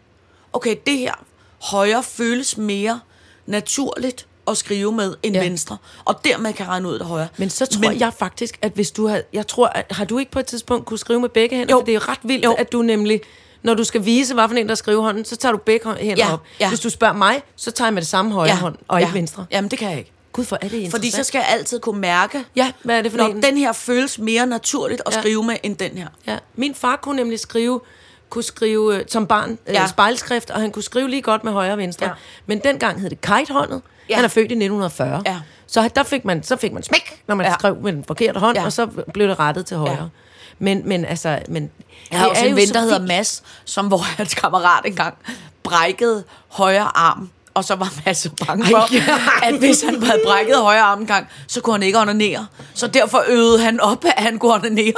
okay, 0.52 0.76
det 0.86 0.98
her 0.98 1.14
højre 1.62 2.02
føles 2.02 2.56
mere 2.56 3.00
naturligt 3.46 4.26
at 4.48 4.56
skrive 4.56 4.92
med 4.92 5.14
end 5.22 5.34
Ja. 5.36 5.42
venstre. 5.42 5.76
Og 6.04 6.24
dermed 6.24 6.52
kan 6.52 6.64
jeg 6.64 6.70
regne 6.70 6.88
ud 6.88 6.98
det 6.98 7.06
højre. 7.06 7.28
Men 7.36 7.50
så 7.50 7.66
tror 7.66 7.80
men, 7.90 8.00
jeg 8.00 8.12
faktisk, 8.18 8.58
at 8.62 8.72
hvis 8.72 8.90
du 8.90 9.06
har... 9.06 9.20
Jeg 9.32 9.46
tror, 9.46 9.66
at, 9.66 9.86
har 9.90 10.04
du 10.04 10.18
ikke 10.18 10.30
på 10.30 10.38
et 10.38 10.46
tidspunkt 10.46 10.86
kunne 10.86 10.98
skrive 10.98 11.20
med 11.20 11.28
begge 11.28 11.56
hænder? 11.56 11.74
Jo. 11.74 11.78
For 11.80 11.84
det 11.84 11.94
er 11.94 12.08
ret 12.08 12.18
vildt, 12.22 12.44
Jo. 12.44 12.52
at 12.52 12.72
du 12.72 12.82
nemlig... 12.82 13.20
Når 13.62 13.74
du 13.74 13.84
skal 13.84 14.04
vise, 14.04 14.34
hvad 14.34 14.48
for 14.48 14.54
en, 14.56 14.68
der 14.68 14.74
skriver 14.74 15.02
hånden, 15.02 15.24
så 15.24 15.36
tager 15.36 15.52
du 15.52 15.58
begge 15.58 15.94
hænder 15.94 16.26
Ja, 16.26 16.32
op. 16.32 16.42
ja. 16.60 16.68
Hvis 16.68 16.80
du 16.80 16.90
spørger 16.90 17.14
mig, 17.14 17.42
så 17.56 17.70
tager 17.70 17.86
jeg 17.88 17.94
med 17.94 18.02
det 18.02 18.08
samme 18.08 18.32
højre 18.32 18.48
ja. 18.48 18.56
hånd, 18.56 18.76
og 18.88 19.00
ja. 19.00 19.06
ikke 19.06 19.14
venstre. 19.14 19.46
Jamen, 19.50 19.70
det 19.70 19.78
kan 19.78 19.90
jeg 19.90 19.98
ikke. 19.98 20.12
Gud, 20.36 20.44
for 20.44 20.58
er 20.60 20.68
det. 20.68 20.90
Fordi 20.90 21.10
så 21.10 21.22
skal 21.22 21.38
jeg 21.38 21.48
altid 21.48 21.80
kunne 21.80 22.00
mærke, 22.00 22.44
Ja, 22.56 22.72
hvad 22.82 22.98
er 22.98 23.02
det 23.02 23.10
for 23.10 23.18
når 23.18 23.26
en? 23.26 23.42
den 23.42 23.56
her 23.58 23.72
føles 23.72 24.18
mere 24.18 24.46
naturligt 24.46 25.02
at 25.06 25.14
Ja. 25.14 25.20
skrive 25.20 25.42
med 25.42 25.56
end 25.62 25.76
den 25.76 25.90
her. 25.98 26.08
Ja. 26.26 26.38
Min 26.56 26.74
far 26.74 26.96
kunne 26.96 27.16
nemlig 27.16 27.40
skrive 27.40 27.80
kunne 28.30 28.44
skrive 28.44 28.96
øh, 28.96 29.04
som 29.08 29.26
barn 29.26 29.58
øh, 29.66 29.74
Ja. 29.74 29.86
spejlskrift, 29.86 30.50
og 30.50 30.60
han 30.60 30.70
kunne 30.72 30.82
skrive 30.82 31.08
lige 31.10 31.22
godt 31.22 31.44
med 31.44 31.52
højre 31.52 31.72
og 31.72 31.78
venstre. 31.78 32.06
Ja. 32.06 32.12
Men 32.46 32.58
dengang 32.58 33.00
hed 33.00 33.10
det 33.10 33.20
kitehåndet. 33.20 33.82
Ja. 34.08 34.14
Han 34.14 34.24
er 34.24 34.28
født 34.28 34.50
i 34.50 34.54
1940. 34.54 35.22
Ja. 35.26 35.36
Så 35.66 35.88
der 35.96 36.02
fik 36.02 36.24
man, 36.24 36.42
så 36.42 36.56
fik 36.56 36.72
man 36.72 36.82
smæk, 36.82 37.22
når 37.28 37.34
man 37.34 37.46
Ja. 37.46 37.54
skrev 37.54 37.76
med 37.82 37.92
den 37.92 38.04
forkerte 38.04 38.40
hånd, 38.40 38.56
Ja. 38.58 38.64
og 38.64 38.72
så 38.72 38.86
blev 38.86 39.28
det 39.28 39.38
rettet 39.38 39.66
til 39.66 39.76
højre. 39.76 39.92
Ja. 39.92 40.08
Men, 40.58 40.82
men 40.88 41.04
altså... 41.04 41.38
Men, 41.48 41.70
Jeg 42.10 42.18
har 42.18 42.26
også 42.28 42.44
en 42.46 42.56
ven, 42.56 42.68
der 42.68 42.80
hedder. 42.80 43.00
Mads, 43.06 43.42
som 43.64 43.86
hvor 43.86 43.98
hans 44.18 44.34
kammerat 44.34 44.86
engang 44.86 45.14
brækkede 45.62 46.24
højre 46.48 46.96
arm. 46.96 47.30
Og 47.56 47.64
så 47.64 47.74
var 47.74 47.92
Mads 48.06 48.26
bange 48.46 48.66
for, 48.66 48.76
Ej. 48.76 49.48
at 49.48 49.58
hvis 49.58 49.82
han 49.82 50.02
havde 50.02 50.20
brækket 50.24 50.56
højre 50.56 50.80
arm 50.80 51.06
gang, 51.06 51.26
så 51.48 51.60
kunne 51.60 51.74
han 51.74 51.82
ikke 51.82 51.98
onanere. 51.98 52.46
Så 52.74 52.86
derfor 52.86 53.24
øvede 53.28 53.58
han 53.58 53.80
op, 53.80 54.04
at 54.04 54.22
han 54.22 54.38
kunne 54.38 54.54
onanere 54.54 54.92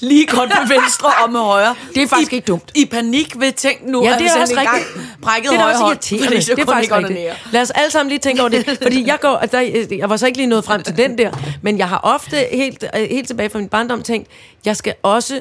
lige 0.00 0.26
godt 0.26 0.48
med 0.48 0.68
venstre 0.78 1.08
og 1.24 1.32
med 1.32 1.40
højre. 1.40 1.74
Det 1.94 2.02
er 2.02 2.06
faktisk 2.06 2.32
I, 2.32 2.34
ikke 2.34 2.46
dumt. 2.46 2.70
I 2.74 2.84
panik 2.84 3.40
ved 3.40 3.52
tænk 3.52 3.86
nu, 3.86 4.04
Ja, 4.04 4.12
at 4.12 4.18
det 4.18 4.22
hvis 4.22 4.30
er 4.30 4.32
han 4.32 4.42
også 4.42 4.54
engang 4.54 4.82
brækkede 5.22 5.52
Det 5.52 5.58
er 5.58 5.62
højre 5.62 5.76
hånd, 5.76 5.96
fordi 5.96 6.40
så 6.40 6.54
Det 6.54 6.60
er 6.60 6.64
kunne 6.64 6.74
han 6.74 6.84
faktisk 6.84 6.84
ikke 6.84 6.94
onanere. 6.94 7.34
Lad 7.52 7.62
os 7.62 7.70
alle 7.70 7.90
sammen 7.90 8.08
lige 8.08 8.18
tænke 8.18 8.42
over 8.42 8.48
det. 8.48 8.78
Fordi 8.82 9.06
jeg 9.06 9.20
går, 9.20 9.38
der, 9.38 9.86
jeg 9.98 10.10
var 10.10 10.16
så 10.16 10.26
ikke 10.26 10.38
lige 10.38 10.46
nået 10.46 10.64
frem 10.64 10.82
til 10.82 10.96
den 10.96 11.18
der, 11.18 11.30
men 11.62 11.78
jeg 11.78 11.88
har 11.88 12.00
ofte 12.02 12.46
helt, 12.52 12.84
øh, 12.96 13.08
helt 13.10 13.26
tilbage 13.26 13.50
fra 13.50 13.58
min 13.58 13.68
barndom 13.68 14.02
tænkt, 14.02 14.28
jeg 14.64 14.76
skal 14.76 14.94
også, 15.02 15.40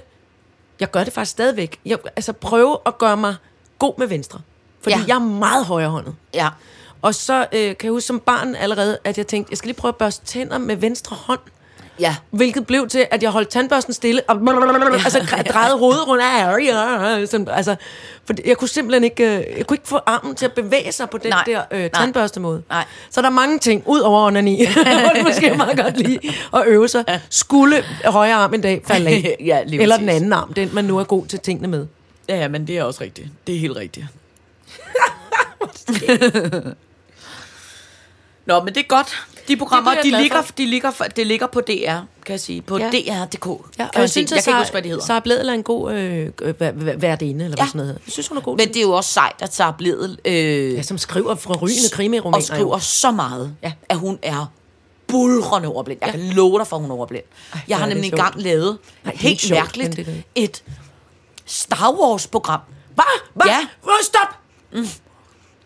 jeg 0.80 0.92
gør 0.92 1.04
det 1.04 1.14
faktisk 1.14 1.32
stadigvæk, 1.32 1.80
jeg, 1.86 1.98
altså 2.16 2.34
prøve 2.34 2.78
at 2.86 2.98
gøre 2.98 3.18
mig 3.18 3.36
god 3.80 3.94
med 3.98 4.08
venstre. 4.08 4.40
Fordi 4.84 4.96
Ja. 4.96 5.00
ja. 5.00 5.06
jeg 5.08 5.16
er 5.16 5.20
meget 5.20 5.66
højrehåndet. 5.66 6.16
Ja. 6.34 6.48
Og 7.02 7.16
så 7.16 7.40
øh, 7.54 7.60
kan 7.60 7.76
jeg 7.84 7.92
huske 7.92 8.08
som 8.08 8.20
barn 8.20 8.56
allerede, 8.56 8.98
at 9.04 9.18
jeg 9.18 9.28
tænkte, 9.28 9.52
jeg 9.52 9.58
skal 9.58 9.68
lige 9.68 9.78
prøve 9.78 9.90
at 9.90 9.96
børste 9.96 10.26
tænder 10.26 10.58
med 10.58 10.76
venstre 10.76 11.16
hånd. 11.16 11.40
Ja. 12.00 12.16
Hvilket 12.32 12.68
blev 12.68 12.88
til, 12.88 13.06
at 13.12 13.24
jeg 13.24 13.32
holdt 13.32 13.50
tandbørsten 13.50 13.94
stille, 13.94 14.22
og 14.28 14.36
altså, 15.06 15.20
gre- 15.20 15.44
drejede 15.44 15.78
hovedet 15.78 16.08
rundt. 16.08 16.24
Ja, 16.24 16.56
ja, 16.58 17.26
sådan, 17.26 17.48
altså, 17.52 17.76
for 18.26 18.34
jeg 18.46 18.58
kunne 18.58 18.68
simpelthen 18.68 19.04
ikke, 19.04 19.24
øh, 19.38 19.58
jeg 19.58 19.68
kunne 19.68 19.76
ikke 19.76 19.88
få 19.88 20.00
armen 20.06 20.36
til 20.36 20.46
at 20.46 20.54
bevæge 20.54 20.92
sig 20.92 21.10
på 21.10 21.18
den 21.18 21.30
Nej, 21.30 21.44
der 21.46 21.62
øh, 21.72 21.80
nej. 21.80 21.90
tandbørstemåde. 21.94 22.64
Nej. 22.70 22.86
Så 23.10 23.22
der 23.22 23.28
er 23.28 23.32
mange 23.32 23.60
ting, 23.60 23.84
ud 23.86 24.00
over 24.00 24.28
onani, 24.28 24.60
det 25.16 25.24
måske 25.24 25.54
meget 25.58 25.78
godt 25.78 25.98
lige 25.98 26.20
at 26.54 26.64
øve 26.68 26.88
sig. 26.88 27.04
Skulle 27.30 27.84
højre 28.06 28.34
arm 28.34 28.54
en 28.54 28.62
dag 28.62 28.82
falde 28.86 29.10
af. 29.10 29.36
Ja, 29.46 29.64
lige 29.66 29.82
Eller 29.82 29.96
præcis. 29.96 30.08
den 30.08 30.16
anden 30.16 30.34
arm, 30.34 30.54
den 30.54 30.70
man 30.74 30.86
nu 30.86 30.98
er 31.00 31.04
god 31.04 31.26
til 31.26 31.40
tingene 31.40 31.68
med. 31.68 31.86
Ja, 32.30 32.36
ja, 32.38 32.48
men 32.48 32.68
det 32.68 32.78
er 32.78 32.84
også 32.84 33.02
rigtigt. 33.04 33.28
Det 33.48 33.56
er 33.56 33.60
helt 33.60 33.76
rigtigt. 33.76 34.06
Nå, 38.46 38.64
men 38.64 38.76
det 38.76 38.78
er 38.84 38.88
godt. 38.88 39.26
De 39.48 39.58
programmer, 39.58 39.92
Det 39.94 40.04
de, 40.04 40.12
jeg 40.12 40.22
ligger, 40.22 40.42
for. 40.42 40.54
de, 40.58 40.66
ligger, 40.66 40.92
det 41.16 41.28
ligger 41.28 41.48
på 41.48 41.62
DR, 41.62 41.72
kan 41.72 42.06
jeg 42.30 42.40
sige. 42.40 42.62
På 42.62 42.78
Ja. 42.78 42.86
dr.dk. 42.90 43.46
Ja, 43.80 43.86
og 43.86 44.02
jeg 44.02 44.10
synes, 44.10 44.32
jeg 44.32 44.38
at 44.38 44.44
kan 44.44 44.52
ikke 44.52 44.58
huske, 44.58 44.72
hvad 44.72 44.82
det 44.82 44.92
hedder. 44.92 45.06
Sara 45.06 45.20
Bledel 45.20 45.50
er 45.50 45.54
en 45.54 45.64
god 45.64 45.94
øh, 45.94 46.28
væ- 46.42 46.52
væ- 46.62 46.98
værtinde, 47.00 47.46
eller 47.46 47.58
hvad 47.58 47.66
Ja. 47.66 47.68
sådan 47.68 47.78
noget. 47.80 48.00
Jeg 48.06 48.12
synes, 48.14 48.28
hun 48.28 48.38
er 48.38 48.42
god 48.42 48.58
Men 48.58 48.68
det 48.68 48.78
er 48.78 48.82
jo 48.82 48.92
også 48.92 49.10
sejt, 49.14 49.36
at 49.42 49.54
Sara 49.56 49.76
Bledel 49.78 50.20
øh, 50.26 50.74
Ja, 50.74 50.82
som 50.82 50.98
skriver 50.98 51.36
fra 51.36 51.54
rygende 51.58 51.90
krimiromaner. 51.92 52.38
og 52.38 52.44
skriver 52.44 52.78
så 52.80 53.12
meget, 53.12 53.56
Ja. 53.64 53.72
at 53.90 53.98
hun 53.98 54.20
er 54.22 54.52
bulrende 55.08 55.68
overblind. 55.70 56.00
Jeg 56.02 56.08
Ja. 56.08 56.12
kan 56.12 56.30
love 56.30 56.60
dig 56.60 56.68
for, 56.68 56.76
at 56.76 56.82
hun 56.82 56.92
er 56.92 56.96
overblind. 56.96 57.24
Jeg 57.54 57.62
hvor 57.68 57.76
har 57.76 57.86
nemlig 57.94 58.12
engang 58.12 58.42
lavet, 58.42 58.78
ikke 59.06 59.18
helt 59.20 59.42
sjovt, 59.42 59.60
mærkeligt, 59.60 59.96
det 59.96 60.06
det. 60.06 60.24
et 60.36 60.64
Star 61.46 61.92
Wars-program. 61.92 62.60
Hvad? 62.96 63.04
Hvad? 63.34 63.46
Ja. 63.48 63.60
Stop! 64.04 64.36
Mm. 64.74 64.88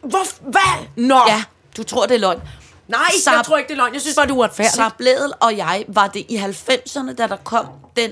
Hvor, 0.02 0.50
hvad? 0.52 0.86
Nå! 0.96 1.20
Ja, 1.28 1.44
du 1.78 1.84
tror, 1.84 2.06
det 2.06 2.16
er 2.16 2.20
løgn. 2.20 2.40
Nej, 2.88 3.00
Sara- 3.00 3.36
jeg 3.36 3.46
tror 3.46 3.58
ikke, 3.58 3.68
det 3.68 3.74
er 3.74 3.78
løgn. 3.78 3.94
Jeg 3.94 4.02
synes 4.02 4.16
bare, 4.16 4.26
det 4.26 4.32
er 4.32 4.36
uretfærdigt. 4.36 4.76
Sara 4.76 4.96
Bledel 4.98 5.32
og 5.42 5.58
jeg, 5.58 5.86
var 5.88 6.08
det 6.08 6.26
i 6.30 6.38
90'erne, 6.38 7.14
da 7.14 7.28
der 7.28 7.36
kom 7.44 7.66
den 7.96 8.12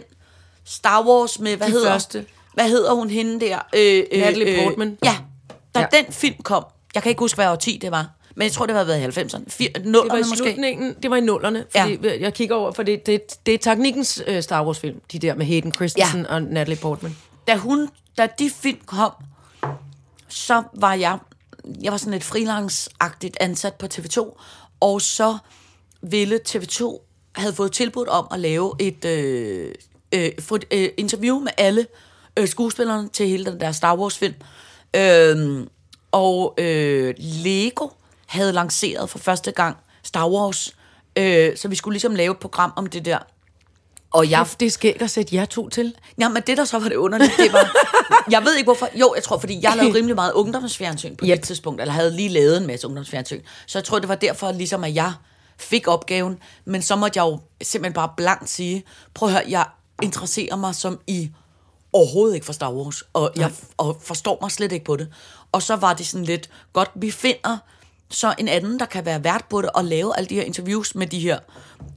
Star 0.66 1.04
Wars 1.06 1.40
med, 1.40 1.56
hvad 1.58 1.68
De 1.68 1.72
hedder, 1.72 1.92
første. 1.92 2.26
hvad 2.54 2.70
hedder 2.70 2.94
hun 2.94 3.10
hende 3.10 3.40
der? 3.46 3.60
Øh, 3.76 4.04
øh, 4.12 4.20
Natalie 4.20 4.64
Portman. 4.64 4.98
Ja, 5.04 5.18
da 5.76 5.80
Ja. 5.80 5.86
den 5.98 6.14
film 6.14 6.36
kom, 6.44 6.66
jeg 6.96 7.04
kan 7.04 7.10
ikke 7.10 7.20
huske, 7.20 7.36
hvad 7.38 7.48
årti 7.48 7.80
det 7.82 7.92
var, 7.92 8.08
men 8.36 8.44
jeg 8.46 8.52
tror, 8.52 8.66
det 8.66 8.76
var 8.76 8.84
været 8.84 9.00
i 9.18 9.20
90'erne. 9.22 9.44
Fir- 9.50 9.74
det 9.74 9.74
var 9.76 9.80
i 9.80 9.92
nullerne 9.92 10.20
måske. 10.20 10.38
slutningen, 10.38 10.96
det 11.04 11.12
var 11.12 11.18
i 11.18 11.22
nullerne, 11.22 11.66
fordi 11.78 12.00
ja. 12.08 12.20
jeg 12.20 12.34
kigger 12.34 12.56
over, 12.56 12.72
for 12.72 12.84
det, 12.84 13.06
det, 13.06 13.22
det 13.46 13.54
er 13.54 13.58
teknikkens 13.58 14.22
uh, 14.32 14.40
Star 14.40 14.66
Wars 14.66 14.80
film, 14.80 15.00
de 15.12 15.20
der 15.20 15.36
med 15.36 15.46
Hayden 15.46 15.74
Christensen 15.74 16.26
ja. 16.30 16.34
og 16.36 16.42
Natalie 16.42 16.78
Portman. 16.78 17.18
Da, 17.48 17.56
hun, 17.56 17.90
da 18.18 18.28
de 18.40 18.50
film 18.50 18.80
kom, 18.86 19.12
så 20.28 20.64
var 20.74 20.94
jeg, 20.94 21.18
jeg 21.82 21.92
var 21.92 21.98
sådan 21.98 22.14
et 22.14 22.24
freelance-agtigt 22.24 23.36
ansat 23.40 23.74
på 23.74 23.86
TV2, 23.86 24.40
og 24.80 25.02
så 25.02 25.38
ville 26.02 26.40
TV2 26.50 27.02
havde 27.36 27.54
fået 27.54 27.72
tilbudt 27.72 28.10
om 28.10 28.28
at 28.32 28.40
lave 28.40 28.74
et, 28.80 29.06
øh, 29.06 29.72
øh, 30.12 30.32
få 30.40 30.56
et 30.56 30.66
øh, 30.72 30.90
interview 30.98 31.40
med 31.40 31.52
alle 31.58 31.88
øh, 32.40 32.48
skuespillerne 32.48 33.10
til 33.10 33.28
hele 33.28 33.46
den 33.46 33.60
der 33.60 33.72
Star 33.72 33.96
Wars-film. 33.96 34.36
Øh, 34.96 35.68
og 36.12 36.54
øh, 36.58 37.14
Lego 37.18 37.88
havde 38.26 38.54
lanceret 38.54 39.10
for 39.10 39.20
første 39.20 39.52
gang 39.52 39.78
Star 40.04 40.30
Wars, 40.30 40.76
øh, 41.16 41.58
så 41.58 41.68
vi 41.68 41.76
skulle 41.76 41.94
ligesom 41.94 42.16
lave 42.16 42.32
et 42.32 42.40
program 42.40 42.74
om 42.76 42.88
det 42.88 43.06
der. 43.06 43.20
Og 44.16 44.30
jeg 44.30 44.48
Det 44.60 44.66
er 44.66 44.70
skægt 44.70 45.02
at 45.02 45.12
sætte 45.12 45.36
jer 45.36 45.46
to 45.46 45.70
til. 45.70 45.96
Ja, 46.20 46.30
men 46.30 46.44
det 46.48 46.58
der 46.58 46.66
så 46.66 46.80
var 46.80 46.90
det 46.90 46.96
underligt, 46.96 47.32
det 47.38 47.54
var... 47.54 47.72
Jeg 48.32 48.46
ved 48.46 48.56
ikke 48.56 48.68
hvorfor. 48.68 48.90
Jo, 48.96 49.14
jeg 49.16 49.24
tror, 49.24 49.38
fordi 49.38 49.60
jeg 49.64 49.74
lavede 49.78 49.96
rimelig 49.98 50.16
meget 50.16 50.34
ungdomsfjernsyn 50.34 51.16
på 51.16 51.26
yep. 51.26 51.38
Det 51.38 51.44
tidspunkt, 51.44 51.82
eller 51.82 51.94
havde 51.94 52.12
lige 52.16 52.30
lavet 52.30 52.58
en 52.58 52.68
masse 52.68 52.88
ungdomsfjernsyn. 52.88 53.42
Så 53.68 53.78
jeg 53.78 53.84
tror, 53.84 54.00
det 54.00 54.10
var 54.10 54.16
derfor, 54.16 54.52
ligesom 54.52 54.84
at 54.84 54.96
jeg 54.96 55.14
fik 55.58 55.88
opgaven. 55.88 56.38
Men 56.66 56.82
så 56.82 56.96
måtte 56.96 57.20
jeg 57.20 57.26
jo 57.26 57.40
simpelthen 57.62 57.94
bare 57.94 58.10
blankt 58.18 58.50
sige, 58.50 58.84
prøv 59.14 59.30
at 59.30 59.34
høre, 59.34 59.44
jeg 59.50 59.66
interesserer 60.02 60.56
mig 60.56 60.76
som 60.76 61.00
i 61.08 61.32
overhovedet 61.94 62.36
ikke 62.36 62.46
for 62.46 62.54
Star 62.54 62.72
Wars, 62.74 63.04
og 63.14 63.32
jeg 63.36 63.52
og 63.78 63.98
forstår 64.02 64.38
mig 64.42 64.52
slet 64.52 64.72
ikke 64.72 64.86
på 64.86 64.96
det. 64.96 65.08
Og 65.52 65.62
så 65.62 65.76
var 65.76 65.94
det 65.94 66.08
sådan 66.08 66.26
lidt, 66.26 66.50
godt, 66.74 66.92
vi 66.96 67.12
finder 67.12 67.58
så 68.10 68.34
en 68.38 68.48
anden, 68.48 68.80
der 68.80 68.86
kan 68.86 69.06
være 69.06 69.24
vært 69.24 69.46
på 69.50 69.62
det, 69.62 69.70
og 69.70 69.86
lave 69.86 70.18
alle 70.18 70.28
de 70.28 70.36
her 70.36 70.44
interviews 70.44 70.96
med 70.96 71.08
de 71.08 71.20
her 71.20 71.40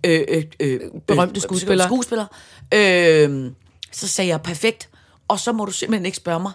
øh, 0.04 0.24
øh, 0.28 0.44
øh, 0.60 0.80
Berømte 1.06 1.40
skuespillere. 1.40 1.88
skuespillere. 1.88 2.26
Øh, 2.74 3.50
så 3.92 4.08
sagde 4.08 4.28
jeg, 4.30 4.42
perfekt, 4.42 4.88
og 5.28 5.40
så 5.40 5.52
må 5.52 5.64
du 5.64 5.72
simpelthen 5.72 6.06
ikke 6.06 6.16
spørge 6.16 6.40
mig. 6.40 6.52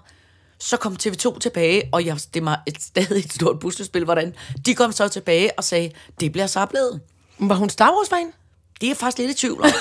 Så 0.60 0.78
kom 0.78 0.98
TV2 1.04 1.40
tilbage, 1.40 1.90
og 1.92 2.06
jeg, 2.06 2.18
det 2.34 2.46
var 2.46 2.64
et, 2.68 2.84
stadig 2.84 3.26
et 3.26 3.34
stort 3.34 3.60
puslespil, 3.60 4.04
hvordan 4.04 4.36
de 4.66 4.76
kom 4.76 4.92
så 4.92 5.08
tilbage 5.08 5.52
og 5.58 5.64
sagde, 5.64 5.92
det 6.20 6.32
bliver 6.32 6.48
så 6.48 6.66
blevet. 6.66 7.00
Var 7.40 7.56
hun 7.56 7.70
Star 7.70 7.92
Wars-fan? 7.92 8.32
Det 8.82 8.92
er 8.92 8.96
faktisk 8.96 9.18
lidt 9.18 9.32
i 9.32 9.34
tvivl 9.34 9.62
om. 9.62 9.66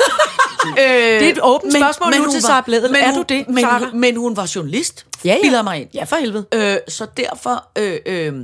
øh, 0.69 0.77
Det 0.77 1.23
er 1.25 1.31
et 1.33 1.39
åbent 1.43 1.73
spørgsmål 1.73 2.13
nu 2.17 2.23
hun 2.23 2.31
til 2.31 2.43
Sara 2.43 2.61
Bledel. 2.61 2.93
Men 2.93 3.01
Er 3.01 3.15
du 3.15 3.25
det, 3.29 3.49
men, 3.49 3.65
hun, 3.79 4.01
men 4.01 4.17
hun 4.17 4.37
var 4.37 4.53
journalist, 4.55 5.07
Ja, 5.25 5.37
ja. 5.45 5.63
mig 5.63 5.81
ind. 5.81 5.89
Ja, 5.95 6.05
for 6.05 6.17
helvede. 6.17 6.47
Øh, 6.55 6.77
så 6.89 7.07
derfor 7.17 7.65
øh, 7.79 7.99
øh, 8.07 8.35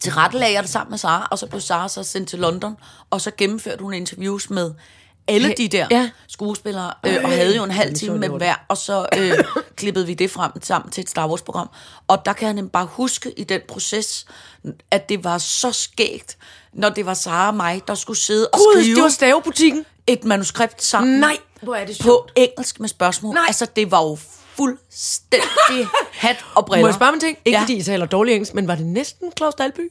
tilrettelagde 0.00 0.54
jeg 0.54 0.62
det 0.62 0.70
sammen 0.70 0.90
med 0.90 0.98
Sara, 0.98 1.28
og 1.30 1.38
så 1.38 1.46
blev 1.46 1.60
Sara 1.60 1.88
så 1.88 2.02
sendt 2.02 2.28
til 2.28 2.38
London, 2.38 2.76
og 3.10 3.20
så 3.20 3.30
gennemførte 3.38 3.82
hun 3.82 3.94
interviews 3.94 4.50
med 4.50 4.74
alle 5.28 5.54
de 5.58 5.68
der 5.68 5.86
Ja. 5.90 6.10
skuespillere, 6.28 6.92
øh, 7.06 7.16
og 7.24 7.30
havde 7.30 7.56
jo 7.56 7.64
en 7.64 7.70
halv 7.70 7.94
time 7.94 8.18
med 8.18 8.28
hver, 8.28 8.54
og 8.68 8.76
så 8.76 9.06
øh, 9.18 9.32
klippede 9.76 10.06
vi 10.06 10.14
det 10.14 10.30
frem 10.30 10.62
sammen 10.62 10.90
til 10.90 11.02
et 11.02 11.10
Star 11.10 11.28
Wars-program. 11.28 11.68
Og 12.08 12.22
der 12.26 12.32
kan 12.32 12.46
jeg 12.46 12.54
nemlig 12.54 12.72
bare 12.72 12.86
huske 12.86 13.30
i 13.38 13.44
den 13.44 13.60
proces, 13.68 14.26
at 14.90 15.08
det 15.08 15.24
var 15.24 15.38
så 15.38 15.72
skægt, 15.72 16.36
når 16.72 16.88
det 16.88 17.06
var 17.06 17.14
Sara 17.14 17.48
og 17.48 17.54
mig, 17.54 17.82
der 17.88 17.94
skulle 17.94 18.18
sidde 18.18 18.48
og 18.52 18.58
Gud, 18.58 18.82
skrive 18.82 18.94
det 18.96 19.02
var 19.02 19.08
stavebutikken. 19.08 19.84
et 20.06 20.24
manuskript 20.24 20.82
sammen. 20.82 21.20
Nej, 21.20 21.36
hvor 21.62 21.74
er 21.74 21.84
det 21.86 21.96
På 21.98 22.02
sjovt. 22.04 22.32
engelsk 22.36 22.80
med 22.80 22.88
spørgsmål. 22.88 23.34
Nej. 23.34 23.44
Altså, 23.46 23.66
det 23.76 23.90
var 23.90 24.02
jo 24.02 24.18
fuldstændig 24.56 25.88
hat 26.12 26.44
og 26.54 26.66
briller. 26.66 26.82
Må 26.82 26.86
jeg 26.88 26.94
spørge 26.94 27.12
mig 27.12 27.16
en 27.16 27.20
ting? 27.20 27.38
Ikke 27.44 27.50
Ja. 27.50 27.60
ja. 27.60 27.62
fordi 27.62 27.76
I 27.76 27.82
taler 27.82 28.06
dårlig 28.06 28.32
engelsk, 28.34 28.54
men 28.54 28.68
var 28.68 28.74
det 28.74 28.86
næsten 28.86 29.32
Claus 29.36 29.54
Dalby? 29.54 29.90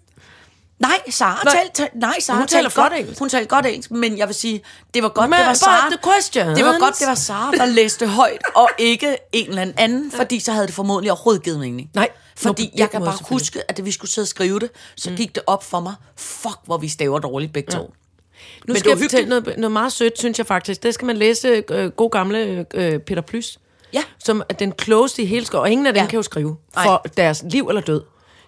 Nej, 0.80 1.00
Sara 1.10 1.52
talte, 1.52 1.72
ta- 1.84 1.90
nej, 1.96 2.20
Sara 2.20 2.38
Hun 2.38 2.48
taler 2.48 2.70
talte 2.70 2.82
godt 2.82 2.94
engelsk. 3.00 3.20
Hun 3.20 3.30
talte 3.30 3.48
godt 3.48 3.66
engelsk, 3.66 3.92
men 3.92 4.18
jeg 4.18 4.28
vil 4.28 4.36
sige, 4.36 4.62
det 4.94 5.04
var 5.04 5.10
godt, 5.10 5.30
Men 5.30 5.40
det 5.40 5.48
var 5.48 5.54
Sara. 5.54 5.90
the 5.90 5.98
questions. 6.04 6.58
Det 6.58 6.66
var 6.66 6.80
godt, 6.80 7.00
det 7.00 7.08
var 7.08 7.16
Sara, 7.16 7.52
der 7.52 7.66
læste 7.66 8.08
højt, 8.08 8.42
og 8.56 8.70
ikke 8.78 9.18
en 9.32 9.50
eller 9.50 9.72
anden, 9.78 10.12
fordi 10.12 10.40
så 10.40 10.52
havde 10.52 10.68
det 10.68 10.76
formodentlig 10.76 11.12
overhovedet 11.12 11.44
givet 11.44 11.60
mening. 11.60 11.90
Nej. 11.94 12.10
Fordi 12.38 12.72
jeg 12.76 12.90
kan 12.92 13.02
bare 13.02 13.18
huske, 13.30 13.62
at 13.72 13.78
da 13.78 13.82
vi 13.82 13.92
skulle 13.92 14.12
sidde 14.12 14.24
og 14.24 14.28
skrive 14.28 14.60
det, 14.60 14.70
så 14.96 15.12
gik 15.12 15.36
det 15.36 15.44
op 15.48 15.64
for 15.64 15.80
mig, 15.80 15.94
fuck, 16.18 16.58
hvor 16.66 16.78
vi 16.78 16.90
staver 16.90 17.20
dårligt 17.20 17.54
begge 17.54 17.72
to. 17.72 17.80
Nu 17.80 17.92
Men 18.68 18.76
skal 18.78 18.90
jeg 18.90 18.98
fortælle 19.00 19.30
noget, 19.30 19.54
noget 19.58 19.72
meget 19.72 19.94
sødt, 19.94 20.20
synes 20.20 20.38
jeg 20.38 20.46
faktisk. 20.48 20.84
Det 20.84 20.94
skal 20.94 21.06
man 21.06 21.18
læse 21.18 21.64
øh, 21.70 21.90
god 21.92 22.10
gamle 22.12 22.66
øh, 22.74 23.00
Peter 23.00 23.22
Plys. 23.22 23.60
Ja. 23.96 24.04
Som 24.24 24.44
er 24.50 24.54
den 24.54 24.72
klogeste 24.72 25.22
i 25.22 25.26
hele 25.26 25.46
skov. 25.46 25.62
Og 25.62 25.70
ingen 25.72 25.88
af 25.88 25.94
dem 25.94 26.04
Ja. 26.04 26.08
kan 26.10 26.18
jo 26.18 26.24
skrive 26.24 26.56
for 26.84 27.06
deres 27.18 27.44
liv 27.50 27.68
eller 27.68 27.82
død. 27.82 28.02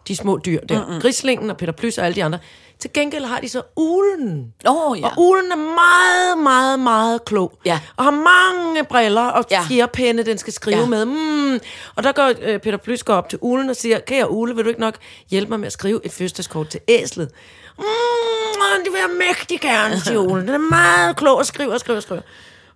De 0.08 0.16
små 0.16 0.40
dyr 0.46 0.60
der. 0.70 0.86
Mm-hmm. 0.86 1.02
Grislingen 1.02 1.50
og 1.50 1.58
Peter 1.58 1.74
Plys 1.74 1.98
og 1.98 2.06
alle 2.06 2.16
de 2.16 2.24
andre. 2.24 2.40
Til 2.80 2.94
gengæld 2.94 3.26
har 3.26 3.40
de 3.40 3.50
så 3.50 3.62
ulen. 3.76 4.54
Åh, 4.68 5.00
ja. 5.00 5.06
Og 5.08 5.12
ulen 5.18 5.52
er 5.52 5.56
meget, 5.56 6.44
meget, 6.44 6.80
meget 6.80 7.26
klog. 7.26 7.54
Ja. 7.66 7.80
Og 7.98 8.04
har 8.04 8.12
mange 8.12 8.84
briller 8.84 9.22
og 9.28 9.46
Ja. 9.52 9.88
den 10.26 10.38
skal 10.38 10.54
skrive 10.54 10.80
ja. 10.80 10.86
med. 10.86 11.06
Mm. 11.06 11.60
Og 11.96 12.04
der 12.04 12.12
går 12.12 12.32
øh, 12.42 12.60
Peter 12.60 12.78
Plys 12.78 13.04
går 13.04 13.14
op 13.14 13.30
til 13.30 13.40
ulen 13.42 13.70
og 13.70 13.76
siger, 13.76 14.00
kære 14.00 14.32
ule, 14.32 14.56
vil 14.56 14.64
du 14.64 14.70
ikke 14.70 14.82
nok 14.82 14.96
hjælpe 15.30 15.50
mig 15.50 15.60
med 15.60 15.68
at 15.68 15.74
skrive 15.74 16.00
et 16.06 16.12
fødselskort 16.12 16.70
til 16.70 16.80
æslet? 16.88 17.32
Mm, 17.78 17.84
det 18.84 18.92
vil 18.94 19.00
jeg 19.00 19.10
mægtig 19.28 19.62
gerne, 19.62 20.00
siger 20.00 20.18
ulen. 20.20 20.48
Den 20.48 20.56
er 20.56 20.70
meget 20.70 21.16
klog 21.16 21.38
og 21.38 21.46
skriver 21.46 21.74
og 21.74 21.80
skriver 21.80 21.98
og 21.98 22.04
skriver. 22.04 22.22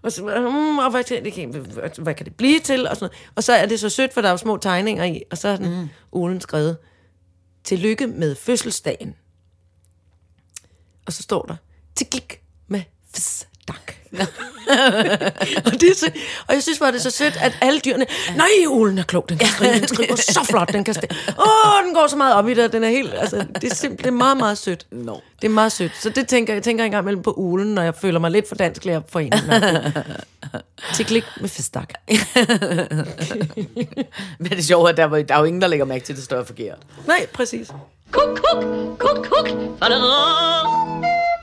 Og, 0.01 0.11
så, 0.11 0.21
mm, 0.23 0.77
og 0.77 0.91
hvad, 0.91 1.03
det 1.23 1.33
kan, 1.33 1.49
hvad, 1.49 2.03
hvad 2.03 2.13
kan 2.13 2.25
det 2.25 2.35
blive 2.35 2.59
til? 2.59 2.87
Og, 2.87 2.95
sådan 2.95 3.05
noget. 3.05 3.31
og 3.35 3.43
så 3.43 3.53
er 3.53 3.65
det 3.65 3.79
så 3.79 3.89
sødt, 3.89 4.13
for 4.13 4.21
der 4.21 4.27
er 4.27 4.31
jo 4.31 4.37
små 4.37 4.57
tegninger 4.57 5.03
i, 5.03 5.23
og 5.31 5.37
så 5.37 5.47
er 5.47 5.57
den 5.57 5.79
mm. 5.79 5.89
ulen 6.11 6.41
skrevet, 6.41 6.77
tillykke 7.63 8.07
med 8.07 8.35
fødselsdagen. 8.35 9.15
Og 11.05 11.13
så 11.13 11.23
står 11.23 11.41
der, 11.41 11.55
til 11.95 12.07
klik 12.07 12.41
med 12.67 12.81
fsdak. 13.13 14.00
og, 15.65 15.71
det 15.81 15.97
så, 15.97 16.11
og 16.47 16.53
jeg 16.53 16.63
synes 16.63 16.79
bare, 16.79 16.91
det 16.91 16.97
er 16.97 17.01
så 17.01 17.09
sødt, 17.11 17.37
at 17.41 17.57
alle 17.61 17.79
dyrene... 17.79 18.05
Nej, 18.35 18.47
ulen 18.67 18.97
er 18.97 19.03
klog, 19.03 19.25
den 19.29 19.37
kan 19.37 19.47
skrive, 19.47 19.73
den 19.73 19.87
skriver 19.87 20.15
så 20.15 20.45
flot, 20.49 20.73
den 20.73 20.83
kan 20.83 20.93
stille. 20.93 21.15
Åh, 21.39 21.85
den 21.85 21.93
går 21.93 22.07
så 22.07 22.15
meget 22.15 22.35
op 22.35 22.47
i 22.49 22.53
det, 22.53 22.73
den 22.73 22.83
er 22.83 22.89
helt... 22.89 23.13
Altså, 23.13 23.45
det 23.61 23.71
er 23.71 23.75
simpelthen 23.75 23.97
det 23.97 24.05
er 24.07 24.11
meget, 24.11 24.37
meget 24.37 24.57
sødt. 24.57 24.85
Nå. 24.91 25.21
Det 25.41 25.47
er 25.47 25.51
meget 25.51 25.71
sødt. 25.71 25.91
Så 26.01 26.09
det 26.09 26.27
tænker 26.27 26.53
jeg 26.53 26.63
tænker 26.63 26.85
engang 26.85 27.05
mellem 27.05 27.23
på 27.23 27.31
ulen, 27.31 27.73
når 27.75 27.81
jeg 27.81 27.95
føler 27.95 28.19
mig 28.19 28.31
lidt 28.31 28.47
for 28.47 28.55
dansk 28.55 28.85
lærer 28.85 29.01
for 29.09 29.19
en. 29.19 29.33
Til 30.95 31.05
klik 31.05 31.23
med 31.41 31.49
festak. 31.49 31.89
Men 34.39 34.49
det 34.49 34.57
er 34.57 34.61
sjovt, 34.63 34.89
at 34.89 34.97
der, 34.97 35.05
var- 35.05 35.21
der 35.21 35.35
er 35.35 35.39
jo 35.39 35.45
ingen, 35.45 35.61
der 35.61 35.67
lægger 35.67 35.85
mærke 35.85 36.05
til, 36.05 36.13
at 36.13 36.17
det 36.17 36.25
står 36.25 36.43
forkert. 36.43 36.77
Nej, 37.07 37.25
præcis. 37.33 37.67
Kuk, 38.11 38.39
kuk, 38.51 38.63
kuk, 38.99 39.25
kuk. 39.31 39.47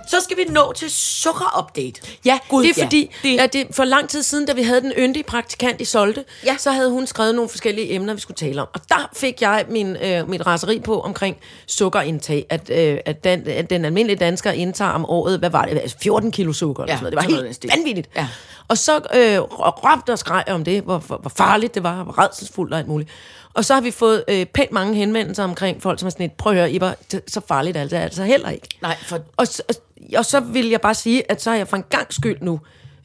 Så 0.09 0.21
skal 0.21 0.37
vi 0.37 0.44
nå 0.49 0.73
til 0.73 0.90
sukker-update. 0.90 2.01
Ja, 2.25 2.38
Gud, 2.49 2.62
det 2.62 2.71
er 2.71 2.75
ja. 2.77 2.85
fordi, 2.85 3.11
Det- 3.23 3.40
at 3.40 3.53
det, 3.53 3.66
for 3.71 3.85
lang 3.85 4.09
tid 4.09 4.23
siden, 4.23 4.47
da 4.47 4.53
vi 4.53 4.62
havde 4.62 4.81
den 4.81 4.92
yndige 4.99 5.23
praktikant 5.23 5.81
i 5.81 5.85
Solte, 5.85 6.25
Ja. 6.44 6.57
så 6.59 6.71
havde 6.71 6.90
hun 6.90 7.07
skrevet 7.07 7.35
nogle 7.35 7.49
forskellige 7.49 7.92
emner, 7.94 8.14
vi 8.14 8.21
skulle 8.21 8.37
tale 8.37 8.61
om. 8.62 8.68
Og 8.75 8.81
der 8.88 9.11
fik 9.16 9.42
jeg 9.42 9.64
min, 9.68 9.97
øh, 9.97 10.31
mit 10.31 10.47
raseri 10.47 10.81
på 10.81 11.01
omkring 11.01 11.37
sukkerindtag, 11.66 12.47
at, 12.51 12.71
øh, 12.71 12.99
at, 13.07 13.25
den, 13.25 13.49
at 13.49 13.71
den 13.71 13.85
almindelige 13.85 14.16
dansker 14.18 14.51
indtager 14.51 14.90
om 14.90 15.05
året, 15.09 15.38
hvad 15.38 15.51
var 15.51 15.64
det, 15.64 15.79
Altså 15.79 15.97
14 16.03 16.33
kilo 16.33 16.53
sukker 16.53 16.83
eller 16.83 16.94
Ja, 16.94 16.99
sådan 16.99 17.12
noget. 17.12 17.29
Det 17.29 17.35
var 17.37 17.42
helt 17.71 17.77
vanvittigt. 17.77 18.09
Ja. 18.16 18.29
Og 18.68 18.79
så 18.79 18.97
øh, 18.97 19.38
råbte 19.40 20.11
og 20.12 20.18
skreg 20.18 20.44
om 20.49 20.64
det, 20.64 20.83
hvor, 20.83 20.99
hvor, 20.99 21.16
hvor 21.16 21.33
farligt 21.37 21.75
det 21.75 21.83
var, 21.83 22.03
hvor 22.05 22.18
redselsfuldt 22.18 22.73
og 22.73 22.79
alt 22.79 22.88
muligt. 22.88 23.11
Og 23.55 23.64
så 23.64 23.75
har 23.75 23.81
vi 23.81 23.90
fået 23.90 24.25
øh, 24.29 24.47
pænt 24.47 24.73
mange 24.73 24.94
henvendelser 24.94 25.44
omkring 25.44 25.83
folk, 25.83 26.01
som 26.01 26.07
er 26.07 26.11
sådan 26.11 26.27
et, 26.27 26.33
prøv 26.33 26.53
at 26.53 26.59
høre, 26.59 26.73
Iber, 26.73 26.92
så 27.29 27.40
farligt 27.49 27.77
er 27.77 27.83
det 27.85 27.92
altså 27.97 28.23
heller 28.25 28.51
ikke. 28.51 28.68
Nej, 28.83 28.97
for 29.03 29.16
Og, 29.37 29.47
og, 29.68 29.75
og 30.16 30.24
så 30.24 30.40
vil 30.40 30.68
jeg 30.68 30.80
bare 30.80 30.94
sige, 30.94 31.30
at 31.30 31.42
så 31.42 31.50
har 31.50 31.56
jeg 31.56 31.68
for 31.68 31.76
en 31.76 31.84
gang 31.90 32.12
skyld 32.12 32.37
nu 32.40 32.61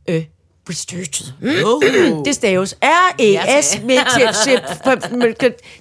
øh, 0.10 0.26
researchet. 0.70 1.34
Mm. 1.42 1.50
Oh. 1.66 1.84
Det 2.26 2.36
staves 2.36 2.76
R-E-S 2.84 3.76
Ja, 3.76 3.84
med 3.84 5.34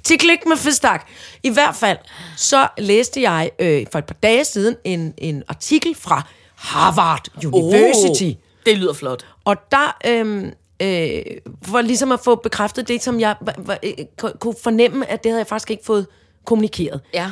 til- 0.04 0.18
klik 0.18 0.38
med 0.46 0.56
festak. 0.56 1.08
I 1.42 1.50
hvert 1.50 1.74
fald, 1.76 1.98
så 2.36 2.68
læste 2.78 3.22
jeg 3.22 3.50
øh, 3.58 3.86
for 3.92 3.98
et 3.98 4.04
par 4.04 4.14
dage 4.22 4.44
siden 4.44 4.76
en, 4.84 5.14
en 5.18 5.42
artikel 5.48 5.94
fra 5.94 6.22
Harvard 6.56 7.26
University. 7.46 8.24
Oh, 8.24 8.32
det 8.66 8.78
lyder 8.78 8.92
flot. 8.92 9.26
Og 9.44 9.56
der, 9.70 9.96
øhm, 10.06 10.44
øh, 10.82 11.22
for 11.64 11.80
ligesom 11.80 12.12
at 12.12 12.20
få 12.20 12.34
bekræftet 12.34 12.88
det, 12.88 13.02
som 13.02 13.20
jeg 13.20 13.34
var, 13.40 13.54
var, 13.58 13.78
øh, 13.82 13.92
ku- 14.18 14.32
kunne 14.40 14.54
fornemme, 14.62 15.10
at 15.10 15.22
det 15.24 15.30
havde 15.32 15.40
jeg 15.40 15.46
faktisk 15.46 15.70
ikke 15.70 15.84
fået 15.84 16.06
kommunikeret. 16.44 17.00
Ja. 17.14 17.30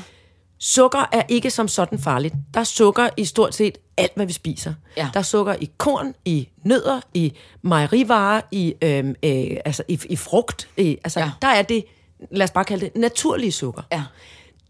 Sukker 0.63 1.09
er 1.13 1.23
ikke 1.29 1.51
som 1.51 1.69
sådan 1.69 1.99
farligt. 1.99 2.35
Der 2.55 2.61
er 2.61 2.65
sukker 2.65 3.09
i 3.17 3.25
stort 3.25 3.55
set 3.55 3.79
alt, 3.97 4.13
hvad 4.15 4.27
vi 4.27 4.33
spiser. 4.33 4.75
Ja. 4.97 5.09
Der 5.15 5.19
er 5.21 5.25
sukker 5.25 5.55
i 5.61 5.71
korn, 5.79 6.15
i 6.25 6.49
nødder, 6.65 7.01
i 7.15 7.33
mejerivarer, 7.63 8.41
i, 8.51 8.75
øhm, 8.83 9.15
øh, 9.25 9.57
altså 9.65 9.83
i, 9.89 10.01
i 10.09 10.17
frugt. 10.17 10.69
I, 10.77 10.99
altså, 11.05 11.21
Ja. 11.21 11.31
Der 11.43 11.49
er 11.49 11.63
det, 11.63 11.85
lad 12.31 12.45
os 12.45 12.51
bare 12.51 12.65
kalde 12.65 12.85
det, 12.85 12.97
naturlige 12.97 13.53
sukker. 13.53 13.83
Ja. 13.93 14.05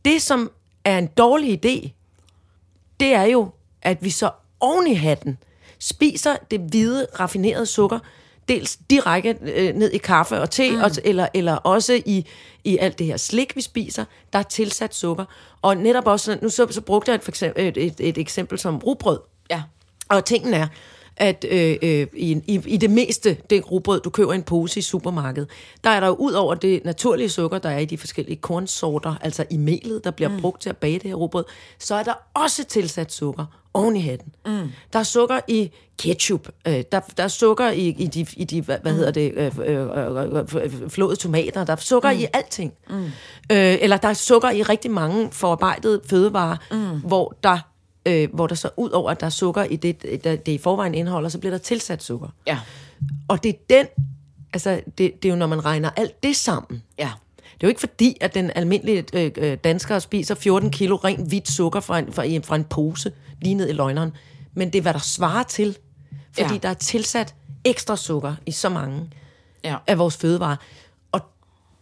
Det, 0.05 0.23
som 0.23 0.51
er 0.85 0.99
en 0.99 1.07
dårlig 1.07 1.53
idé, 1.53 1.91
det 3.01 3.15
er 3.15 3.25
jo, 3.25 3.51
at 3.83 4.05
vi 4.05 4.11
så 4.11 4.31
oven 4.61 4.87
i 4.87 4.95
hatten 4.95 5.39
spiser 5.79 6.37
det 6.51 6.61
hvide, 6.61 7.07
raffinerede 7.21 7.67
sukker, 7.67 7.99
dels 8.51 8.79
direkte 8.91 9.37
øh, 9.43 9.75
ned 9.75 9.91
i 9.91 9.99
kaffe 9.99 10.41
og 10.41 10.51
te, 10.51 10.71
mm. 10.71 10.81
og, 10.81 10.91
eller, 11.05 11.29
eller 11.35 11.55
også 11.55 12.03
i, 12.07 12.27
i 12.65 12.79
alt 12.79 12.99
det 12.99 13.07
her 13.07 13.17
slik, 13.17 13.57
vi 13.57 13.61
spiser, 13.61 14.05
der 14.33 14.39
er 14.39 14.43
tilsat 14.43 14.95
sukker. 14.95 15.25
Og 15.63 15.77
netop 15.77 16.07
også, 16.07 16.39
nu 16.43 16.49
så, 16.49 16.67
så 16.71 16.81
brugte 16.81 17.11
jeg 17.11 17.15
et, 17.15 17.23
for 17.23 17.31
eksempel, 17.31 17.69
et, 17.69 17.77
et, 17.77 17.95
et 17.99 18.19
eksempel 18.19 18.59
som 18.59 18.79
rugbrød. 18.79 19.19
Ja. 19.51 19.63
Og 20.09 20.25
tingen 20.25 20.55
er, 20.55 20.67
at 21.21 21.47
øh, 21.51 21.77
øh, 21.83 22.07
i, 22.17 22.43
i, 22.47 22.61
i 22.67 22.77
det 22.77 22.91
meste, 22.91 23.37
det 23.51 23.71
rugbrød, 23.71 24.01
du 24.01 24.11
køber 24.11 24.33
i 24.33 24.37
en 24.37 24.43
pose 24.43 24.79
i 24.79 24.83
supermarkedet, 24.83 25.51
der 25.85 25.91
er 25.91 26.01
der 26.01 26.07
jo 26.07 26.15
ud 26.15 26.33
over 26.33 26.55
det 26.55 26.85
naturlige 26.85 27.29
sukker, 27.29 27.59
der 27.59 27.69
er 27.69 27.79
i 27.79 27.85
de 27.85 27.99
forskellige 27.99 28.37
kornsorter, 28.37 29.15
altså 29.21 29.45
i 29.51 29.57
melet, 29.57 30.05
der 30.05 30.11
bliver 30.11 30.29
mm. 30.29 30.41
brugt 30.41 30.63
til 30.63 30.69
at 30.71 30.77
bage 30.77 30.95
det 30.95 31.03
her 31.03 31.15
rugbrød, 31.15 31.45
så 31.79 31.95
er 31.95 32.03
der 32.03 32.15
også 32.35 32.65
tilsat 32.65 33.13
sukker 33.13 33.45
oven 33.75 33.97
i 33.97 34.01
hatten. 34.01 34.33
Mm. 34.47 34.69
Der 34.93 34.99
er 34.99 35.03
sukker 35.03 35.41
i 35.49 35.71
ketchup, 35.99 36.49
øh, 36.69 36.85
der, 36.93 37.01
der 37.17 37.23
er 37.23 37.29
sukker 37.29 37.71
i, 37.71 37.89
i 37.89 38.07
de, 38.07 38.27
i 38.37 38.45
de 38.45 38.63
hvad, 38.63 38.79
hvad 38.83 38.93
hedder 38.93 39.11
det, 39.11 39.33
øh, 39.37 39.53
øh, 39.67 40.35
øh, 40.35 40.73
øh, 40.83 40.91
flåede 40.91 41.17
tomater, 41.17 41.65
der 41.65 41.73
er 41.73 41.77
sukker 41.77 42.13
mm. 42.13 42.19
i 42.19 42.27
alting. 42.33 42.73
Mm. 42.91 43.05
Øh, 43.05 43.11
eller 43.81 43.97
der 43.97 44.09
er 44.09 44.15
sukker 44.15 44.51
i 44.51 44.63
rigtig 44.63 44.91
mange 44.91 45.29
forarbejdede 45.33 46.01
fødevarer, 46.07 46.57
mm. 46.71 47.01
hvor 47.01 47.35
der 47.43 47.59
øh, 48.07 48.29
hvor 48.35 48.47
der 48.47 48.55
så 48.55 48.71
ud 48.77 48.91
over, 48.91 49.11
at 49.11 49.21
der 49.21 49.27
er 49.27 49.31
sukker 49.31 49.65
i 49.65 49.77
det, 49.77 50.03
det, 50.03 50.47
det 50.47 50.53
i 50.53 50.59
forvejen 50.59 50.95
indeholder, 50.95 51.29
så 51.29 51.39
bliver 51.39 51.51
der 51.51 51.59
tilsat 51.59 52.03
sukker. 52.03 52.29
Ja. 52.47 52.59
Og 53.29 53.43
det 53.43 53.49
er 53.51 53.59
den, 53.71 53.87
altså 54.53 54.81
det, 54.99 55.23
det 55.23 55.25
er 55.25 55.29
jo, 55.33 55.37
når 55.37 55.47
man 55.47 55.65
regner 55.65 55.91
alt 55.97 56.23
det 56.23 56.37
sammen. 56.37 56.83
Ja. 56.99 57.11
Det 57.37 57.67
er 57.67 57.67
jo 57.67 57.69
ikke 57.69 57.81
fordi, 57.81 58.17
at 58.21 58.35
den 58.35 58.51
almindelige 58.55 59.05
øh, 59.13 59.31
øh, 59.37 59.59
dansker 59.65 59.99
spiser 59.99 60.35
14 60.35 60.71
kilo 60.71 60.97
rent 60.97 61.29
hvidt 61.29 61.51
sukker 61.51 61.81
fra 61.81 61.99
en, 61.99 62.13
fra, 62.13 62.25
en- 62.25 62.43
fra 62.43 62.57
en 62.57 62.65
pose 62.65 63.13
lige 63.43 63.55
ned 63.55 63.69
i 63.69 63.73
løgneren. 63.73 64.13
Men 64.55 64.73
det 64.73 64.79
er, 64.79 64.83
hvad 64.83 64.93
der 64.95 64.99
svarer 65.01 65.43
til. 65.43 65.77
Fordi 66.33 66.53
Ja. 66.55 66.59
der 66.59 66.69
er 66.69 66.75
tilsat 66.75 67.35
ekstra 67.65 67.97
sukker 67.97 68.35
i 68.47 68.51
så 68.51 68.69
mange 68.69 69.11
Ja. 69.65 69.77
af 69.87 69.99
vores 69.99 70.17
fødevarer. 70.17 70.57
Og 71.13 71.21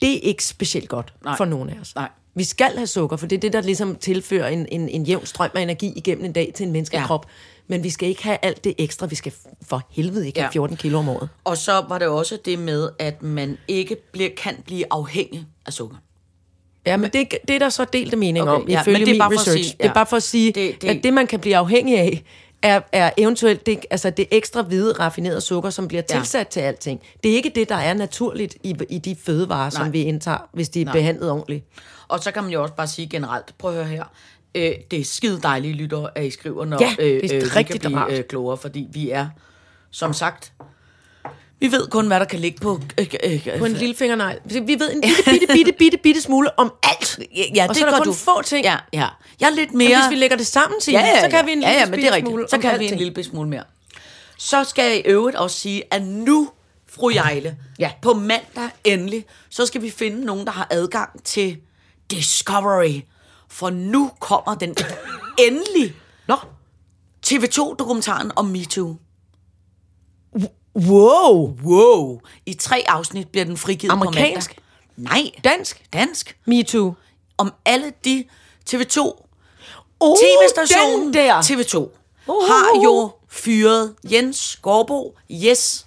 det 0.02 0.12
er 0.16 0.20
ikke 0.20 0.44
specielt 0.44 0.88
godt. 0.88 1.14
Nej. 1.24 1.36
for 1.36 1.44
nogen 1.44 1.70
af 1.70 1.80
os. 1.80 1.94
Nej. 1.94 2.08
Vi 2.38 2.44
skal 2.44 2.70
have 2.76 2.86
sukker, 2.86 3.16
for 3.16 3.26
det 3.26 3.36
er 3.36 3.40
det, 3.40 3.52
der 3.52 3.60
ligesom 3.60 3.96
tilfører 3.96 4.48
en, 4.48 4.66
en, 4.72 4.88
en 4.88 5.02
jævn 5.02 5.26
strøm 5.26 5.50
af 5.54 5.60
energi 5.62 5.92
igennem 5.96 6.24
en 6.24 6.32
dag 6.32 6.52
til 6.56 6.66
en 6.66 6.72
menneskekrop. 6.72 7.26
Ja. 7.28 7.32
Men 7.74 7.82
vi 7.84 7.90
skal 7.90 8.08
ikke 8.08 8.22
have 8.24 8.38
alt 8.42 8.64
det 8.64 8.74
ekstra. 8.78 9.06
Vi 9.06 9.14
skal 9.14 9.32
for 9.68 9.86
helvede 9.90 10.26
ikke 10.26 10.38
Ja. 10.40 10.44
have 10.44 10.52
14 10.52 10.76
kilo 10.76 10.98
om 10.98 11.08
året. 11.08 11.28
Og 11.44 11.56
så 11.56 11.84
var 11.88 11.98
det 11.98 12.08
også 12.08 12.38
det 12.44 12.58
med, 12.58 12.88
at 12.98 13.22
man 13.22 13.58
ikke 13.68 13.96
bliver, 14.12 14.30
kan 14.36 14.54
blive 14.66 14.84
afhængig 14.90 15.46
af 15.66 15.72
sukker. 15.72 15.96
Ja, 16.86 16.96
men 16.96 17.10
det, 17.12 17.34
det 17.48 17.54
er 17.54 17.58
der 17.58 17.68
så 17.68 17.84
delte 17.92 18.16
mening 18.16 18.48
Okay, 18.48 18.62
om, 18.62 18.68
ja, 18.68 18.80
ifølge 18.80 19.02
er 19.02 19.06
min 19.06 19.22
research. 19.22 19.50
sige- 19.50 19.62
Det 19.64 19.84
er 19.84 19.86
ja. 19.88 19.92
bare 19.92 20.06
for 20.06 20.16
at 20.16 20.22
sige, 20.22 20.52
Det- 20.52 20.82
det, 20.82 20.88
at 20.88 21.04
det, 21.04 21.14
man 21.14 21.26
kan 21.26 21.40
blive 21.40 21.56
afhængig 21.56 21.98
af, 21.98 22.22
er, 22.62 22.80
er 22.92 23.10
eventuelt 23.16 23.66
det, 23.66 23.78
altså 23.90 24.10
det 24.10 24.26
ekstra 24.30 24.62
hvide, 24.62 24.92
raffinerede 24.92 25.40
sukker, 25.40 25.70
som 25.70 25.88
bliver 25.88 26.02
Ja. 26.10 26.16
tilsat 26.18 26.48
til 26.48 26.60
alting. 26.60 27.00
Det 27.22 27.30
er 27.30 27.34
ikke 27.34 27.52
det, 27.54 27.68
der 27.68 27.74
er 27.74 27.94
naturligt 27.94 28.56
i, 28.62 28.74
i 28.90 28.98
de 28.98 29.16
fødevarer, 29.24 29.60
Nej. 29.62 29.84
som 29.84 29.92
vi 29.92 30.02
indtager, 30.02 30.48
hvis 30.52 30.68
de 30.68 30.80
er 30.80 30.84
Nej. 30.84 30.92
behandlet 30.94 31.30
ordentligt. 31.30 31.64
Og 32.08 32.20
så 32.20 32.30
kan 32.30 32.42
man 32.42 32.52
jo 32.52 32.62
også 32.62 32.74
bare 32.74 32.86
sige 32.86 33.08
generelt, 33.08 33.58
prøv 33.58 33.70
at 33.70 33.76
høre 33.76 33.86
her, 33.96 34.04
øh, 34.54 34.72
det 34.90 35.00
er 35.00 35.04
skide 35.04 35.40
dejlige 35.42 35.74
lytter, 35.74 36.06
at 36.14 36.24
I 36.24 36.30
skriver, 36.30 36.64
når 36.64 36.78
Ja, 36.82 36.94
øh, 36.98 37.22
det 37.22 37.32
er 37.32 37.36
øh, 37.36 37.42
vi 37.44 37.48
rigtig 37.48 37.80
kan 37.80 37.92
blive 37.92 38.18
øh, 38.18 38.24
klogere, 38.24 38.56
fordi 38.56 38.86
vi 38.92 39.10
er, 39.10 39.28
som 39.90 40.12
sagt, 40.12 40.52
vi 41.60 41.72
ved 41.72 41.86
kun, 41.88 42.06
hvad 42.06 42.20
der 42.20 42.26
kan 42.26 42.38
ligge 42.38 42.58
på... 42.60 42.80
Øh, 42.98 43.06
øh, 43.24 43.46
øh, 43.46 43.58
På 43.58 43.64
en 43.64 43.72
lille 43.72 43.94
fingernegl. 43.94 44.38
Vi 44.44 44.54
ved 44.78 44.92
en 44.92 45.00
bitte, 45.00 45.22
bitte, 45.30 45.46
bitte, 45.52 45.72
bitte, 45.78 45.98
bitte 45.98 46.20
smule 46.22 46.58
om 46.58 46.72
alt. 46.82 47.18
Ja, 47.54 47.66
og 47.68 47.76
så 47.76 47.86
er 47.86 47.90
der 47.90 47.98
kun 47.98 48.06
du. 48.06 48.12
få 48.12 48.42
ting. 48.42 48.64
Ja, 48.64 48.76
ja. 48.92 49.06
Jeg 49.40 49.46
er 49.46 49.50
lidt 49.54 49.70
Men 49.70 49.78
mere... 49.78 49.98
hvis 50.00 50.10
vi 50.10 50.14
lægger 50.14 50.36
det 50.36 50.46
sammen 50.46 50.80
til, 50.80 50.92
ja, 50.92 51.00
ja, 51.00 51.20
så 51.20 51.30
kan 51.30 51.46
vi 51.46 51.52
en 51.52 51.60
ja, 51.62 51.68
lille 51.68 51.80
ja, 51.80 51.86
men 51.90 51.98
det 52.00 52.08
er 52.08 52.20
smule 52.20 52.48
Så 52.48 52.58
kan 52.58 52.80
vi 52.80 52.86
en 52.92 52.98
lille 52.98 53.24
smule 53.24 53.48
mere. 53.48 53.64
Så 54.38 54.64
skal 54.64 54.84
jeg 54.84 54.96
i 54.96 55.02
øvrigt 55.02 55.36
også 55.36 55.58
sige, 55.58 55.82
at 55.90 56.02
nu, 56.02 56.50
fru 56.90 57.10
Jejle, 57.10 57.56
Ja. 57.78 57.90
på 58.02 58.14
mandag 58.14 58.70
endelig, 58.84 59.24
så 59.50 59.66
skal 59.66 59.82
vi 59.82 59.90
finde 59.90 60.24
nogen, 60.24 60.46
der 60.46 60.52
har 60.52 60.66
adgang 60.70 61.24
til 61.24 61.56
Discovery. 62.10 63.00
For 63.48 63.70
nu 63.70 64.10
kommer 64.20 64.54
den 64.54 64.76
endelig 65.38 65.94
Nå, 66.28 66.36
TV2-dokumentaren 67.26 68.32
om 68.36 68.44
MeToo. 68.44 68.96
wow. 70.76 71.56
Wow! 71.64 72.20
I 72.46 72.54
tre 72.54 72.84
afsnit 72.88 73.28
bliver 73.28 73.44
den 73.44 73.56
frigivet 73.56 73.92
Amerikansk? 73.92 74.54
på 74.54 74.60
mandag. 74.96 75.22
Nej, 75.24 75.30
Dansk. 75.44 75.84
dansk. 75.92 76.38
Me 76.46 76.62
too. 76.62 76.94
Om 77.38 77.52
alle 77.64 77.92
de 78.04 78.24
TV2 78.70 79.24
Oh, 80.00 80.16
TV-stationen 80.16 81.14
der. 81.14 81.40
TV2 81.40 81.96
har 82.26 82.82
jo 82.84 83.12
fyret 83.28 83.94
Jens 84.12 84.56
Gårdbo, 84.62 85.16
Jes 85.30 85.86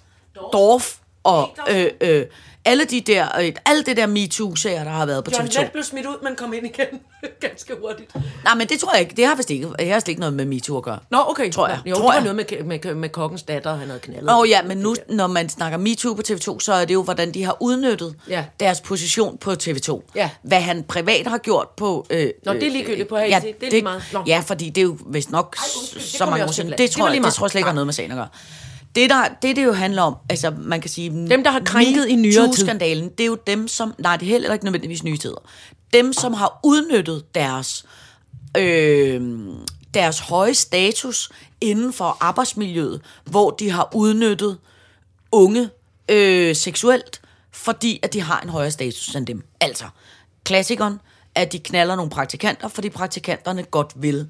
Dorf 0.52 0.98
og 1.24 1.56
øh, 1.70 1.86
øh, 2.00 2.26
alle 2.64 2.84
de 2.84 3.00
der, 3.00 3.26
øh, 3.40 3.52
alle 3.66 3.82
det 3.82 3.96
der 3.96 4.06
MeToo-sager, 4.06 4.84
der 4.84 4.90
har 4.90 5.06
været 5.06 5.24
på 5.24 5.30
John 5.36 5.48
TV2. 5.48 5.60
Lett 5.60 5.72
blev 5.72 5.84
smidt 5.84 6.06
ud, 6.06 6.16
men 6.22 6.36
kom 6.36 6.52
ind 6.52 6.66
igen 6.66 6.86
ganske 7.40 7.72
hurtigt. 7.80 8.14
Nej, 8.44 8.54
men 8.54 8.68
det 8.68 8.80
tror 8.80 8.92
jeg 8.92 9.00
ikke. 9.00 9.14
Det 9.16 9.26
har 9.26 9.34
vist 9.34 9.50
ikke, 9.50 9.68
det 9.78 9.88
har 9.88 10.00
slet 10.00 10.08
ikke 10.08 10.20
noget 10.20 10.34
med 10.34 10.44
MeToo 10.44 10.76
at 10.76 10.82
gøre. 10.82 10.98
Nå, 11.10 11.18
okay. 11.28 11.52
Tror 11.52 11.68
jeg. 11.68 11.78
Jo, 11.86 11.94
Tror 11.94 12.08
det 12.10 12.14
jeg. 12.14 12.22
noget 12.34 12.36
med, 12.36 12.78
med, 12.84 12.94
med 12.94 13.08
kokkens 13.08 13.42
datter, 13.42 13.74
han 13.74 13.88
havde 13.88 14.00
knaldet. 14.00 14.30
Åh 14.30 14.38
oh, 14.38 14.48
ja, 14.48 14.62
men 14.62 14.78
nu, 14.78 14.94
når 15.08 15.26
man 15.26 15.48
snakker 15.48 15.78
MeToo 15.78 16.14
på 16.14 16.22
TV2, 16.28 16.60
så 16.60 16.72
er 16.72 16.84
det 16.84 16.94
jo, 16.94 17.02
hvordan 17.02 17.34
de 17.34 17.44
har 17.44 17.56
udnyttet 17.60 18.14
Ja. 18.28 18.44
deres 18.60 18.80
position 18.80 19.38
på 19.38 19.50
TV2. 19.52 20.00
Ja. 20.14 20.30
Hvad 20.42 20.60
han 20.60 20.82
privat 20.82 21.26
har 21.26 21.38
gjort 21.38 21.68
på... 21.76 22.06
Øh, 22.10 22.30
Nå, 22.44 22.52
det 22.52 22.62
er 22.62 22.70
ligegyldigt 22.70 23.08
på 23.08 23.16
øh, 23.16 23.22
HT. 23.22 23.42
Det 23.42 23.66
er 23.66 23.70
lige 23.70 23.82
meget. 23.82 24.02
Nå. 24.12 24.22
Ja, 24.26 24.42
fordi 24.46 24.68
det 24.70 24.80
er 24.80 24.86
jo 24.86 24.96
vist 25.06 25.30
nok 25.30 25.56
Ej, 25.58 25.64
undskyld, 25.78 26.00
det 26.02 26.10
så 26.10 26.24
mange 26.24 26.36
jeg 26.36 26.46
år 26.48 26.52
siden. 26.52 26.70
Det 26.70 26.78
det 26.78 26.82
jeg, 26.82 27.14
det 27.24 27.32
tror 27.34 27.44
jeg 27.46 27.50
slet 27.50 27.54
ikke 27.60 27.66
har 27.66 27.74
noget 27.74 27.86
med 27.86 27.94
sagen 27.94 28.10
at 28.10 28.16
gøre. 28.16 28.28
Det, 28.94 29.10
der, 29.10 29.24
det, 29.42 29.56
det 29.56 29.64
jo 29.64 29.72
handler 29.72 30.02
om, 30.02 30.16
altså 30.28 30.52
man 30.58 30.80
kan 30.80 30.90
sige... 30.90 31.10
Dem, 31.28 31.44
der 31.44 31.50
har 31.50 31.60
krænket 31.60 32.06
i 32.06 32.16
nyere 32.16 32.52
tid. 32.52 32.64
skandalen 32.64 33.08
det 33.08 33.20
er 33.20 33.26
jo 33.26 33.38
dem, 33.46 33.68
som... 33.68 33.94
Nej, 33.98 34.16
det 34.16 34.26
er 34.26 34.30
heller 34.30 34.52
ikke 34.52 34.64
nødvendigvis 34.64 35.04
nye 35.04 35.16
tider. 35.16 35.48
Dem, 35.92 36.12
som 36.12 36.34
har 36.34 36.60
udnyttet 36.64 37.34
deres, 37.34 37.84
øh, 38.56 39.38
deres 39.94 40.18
høje 40.18 40.54
status 40.54 41.30
inden 41.60 41.92
for 41.92 42.16
arbejdsmiljøet, 42.20 43.00
hvor 43.24 43.50
de 43.50 43.70
har 43.70 43.90
udnyttet 43.94 44.58
unge 45.32 45.68
øh, 46.08 46.56
seksuelt, 46.56 47.20
fordi 47.50 48.00
at 48.02 48.12
de 48.12 48.20
har 48.20 48.40
en 48.40 48.48
højere 48.48 48.70
status 48.70 49.14
end 49.14 49.26
dem. 49.26 49.42
Altså, 49.60 49.84
klassikeren, 50.44 51.00
at 51.34 51.52
de 51.52 51.58
knaller 51.58 51.96
nogle 51.96 52.10
praktikanter, 52.10 52.68
fordi 52.68 52.88
praktikanterne 52.88 53.62
godt 53.62 53.92
vil 53.96 54.28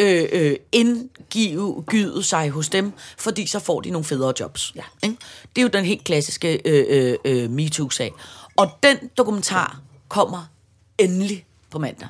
øh, 0.00 0.28
øh, 0.32 0.56
indgive 0.72 1.84
gyde 1.86 2.22
sig 2.22 2.50
hos 2.50 2.68
dem, 2.68 2.92
fordi 3.18 3.46
så 3.46 3.58
får 3.58 3.80
de 3.80 3.90
nogle 3.90 4.04
federe 4.04 4.32
jobs. 4.40 4.72
Ja. 4.76 4.82
Ikke? 5.02 5.16
Det 5.56 5.58
er 5.58 5.62
jo 5.62 5.68
den 5.68 5.84
helt 5.84 6.04
klassiske 6.04 6.60
øh, 6.64 6.86
øh, 6.88 7.16
øh, 7.24 7.50
MeToo-sag. 7.50 8.12
Og 8.56 8.70
den 8.82 8.96
dokumentar 9.18 9.80
kommer 10.08 10.50
endelig 10.98 11.46
på 11.70 11.78
mandag 11.78 12.08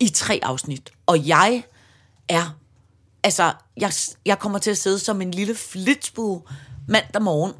i 0.00 0.08
tre 0.08 0.40
afsnit. 0.42 0.90
Og 1.06 1.26
jeg 1.26 1.62
er, 2.28 2.56
altså, 3.22 3.52
jeg, 3.76 3.92
jeg 4.26 4.38
kommer 4.38 4.58
til 4.58 4.70
at 4.70 4.78
sidde 4.78 4.98
som 4.98 5.22
en 5.22 5.30
lille 5.30 5.54
flitsbue 5.54 6.42
mandag 6.88 7.22
morgen 7.22 7.52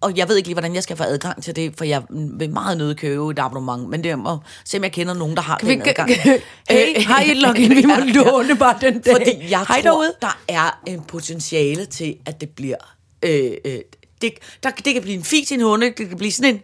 og 0.00 0.16
jeg 0.16 0.28
ved 0.28 0.36
ikke 0.36 0.48
lige, 0.48 0.54
hvordan 0.54 0.74
jeg 0.74 0.82
skal 0.82 0.96
få 0.96 1.02
adgang 1.04 1.42
til 1.42 1.56
det, 1.56 1.74
for 1.78 1.84
jeg 1.84 2.02
vil 2.10 2.50
meget 2.50 2.78
nødt 2.78 2.98
købe 2.98 3.30
et 3.30 3.38
abonnement, 3.38 3.88
men 3.88 4.04
det 4.04 4.10
er 4.10 4.16
må 4.16 4.38
se, 4.64 4.76
om 4.76 4.82
jeg 4.84 4.92
kender 4.92 5.14
nogen, 5.14 5.36
der 5.36 5.42
har 5.42 5.58
Kan 5.58 5.68
vi, 5.68 5.74
den 5.74 5.82
adgang. 5.88 6.10
hey, 6.70 7.02
har 7.02 7.22
I 7.22 7.30
et 7.30 7.36
login? 7.36 7.70
Vi 7.76 7.82
må 7.86 7.92
Ja, 7.94 8.04
ja. 8.04 8.12
låne 8.12 8.56
bare 8.56 8.76
den 8.80 9.00
dag. 9.00 9.12
Fordi 9.16 9.50
jeg 9.50 9.58
Hej 9.68 9.82
tror, 9.82 9.90
derude. 9.90 10.12
der 10.22 10.38
er 10.48 10.78
en 10.86 11.00
potentiale 11.02 11.84
til, 11.86 12.16
at 12.26 12.40
det 12.40 12.48
bliver... 12.48 12.76
Øh, 13.22 13.50
øh, 13.64 13.78
det, 14.22 14.32
der, 14.62 14.70
det 14.70 14.92
kan 14.94 15.02
blive 15.02 15.16
en 15.16 15.24
fis 15.24 15.50
i 15.50 15.54
en 15.54 15.60
hunde, 15.62 15.86
det 15.86 16.08
kan 16.08 16.16
blive 16.18 16.32
sådan 16.32 16.54
en... 16.54 16.60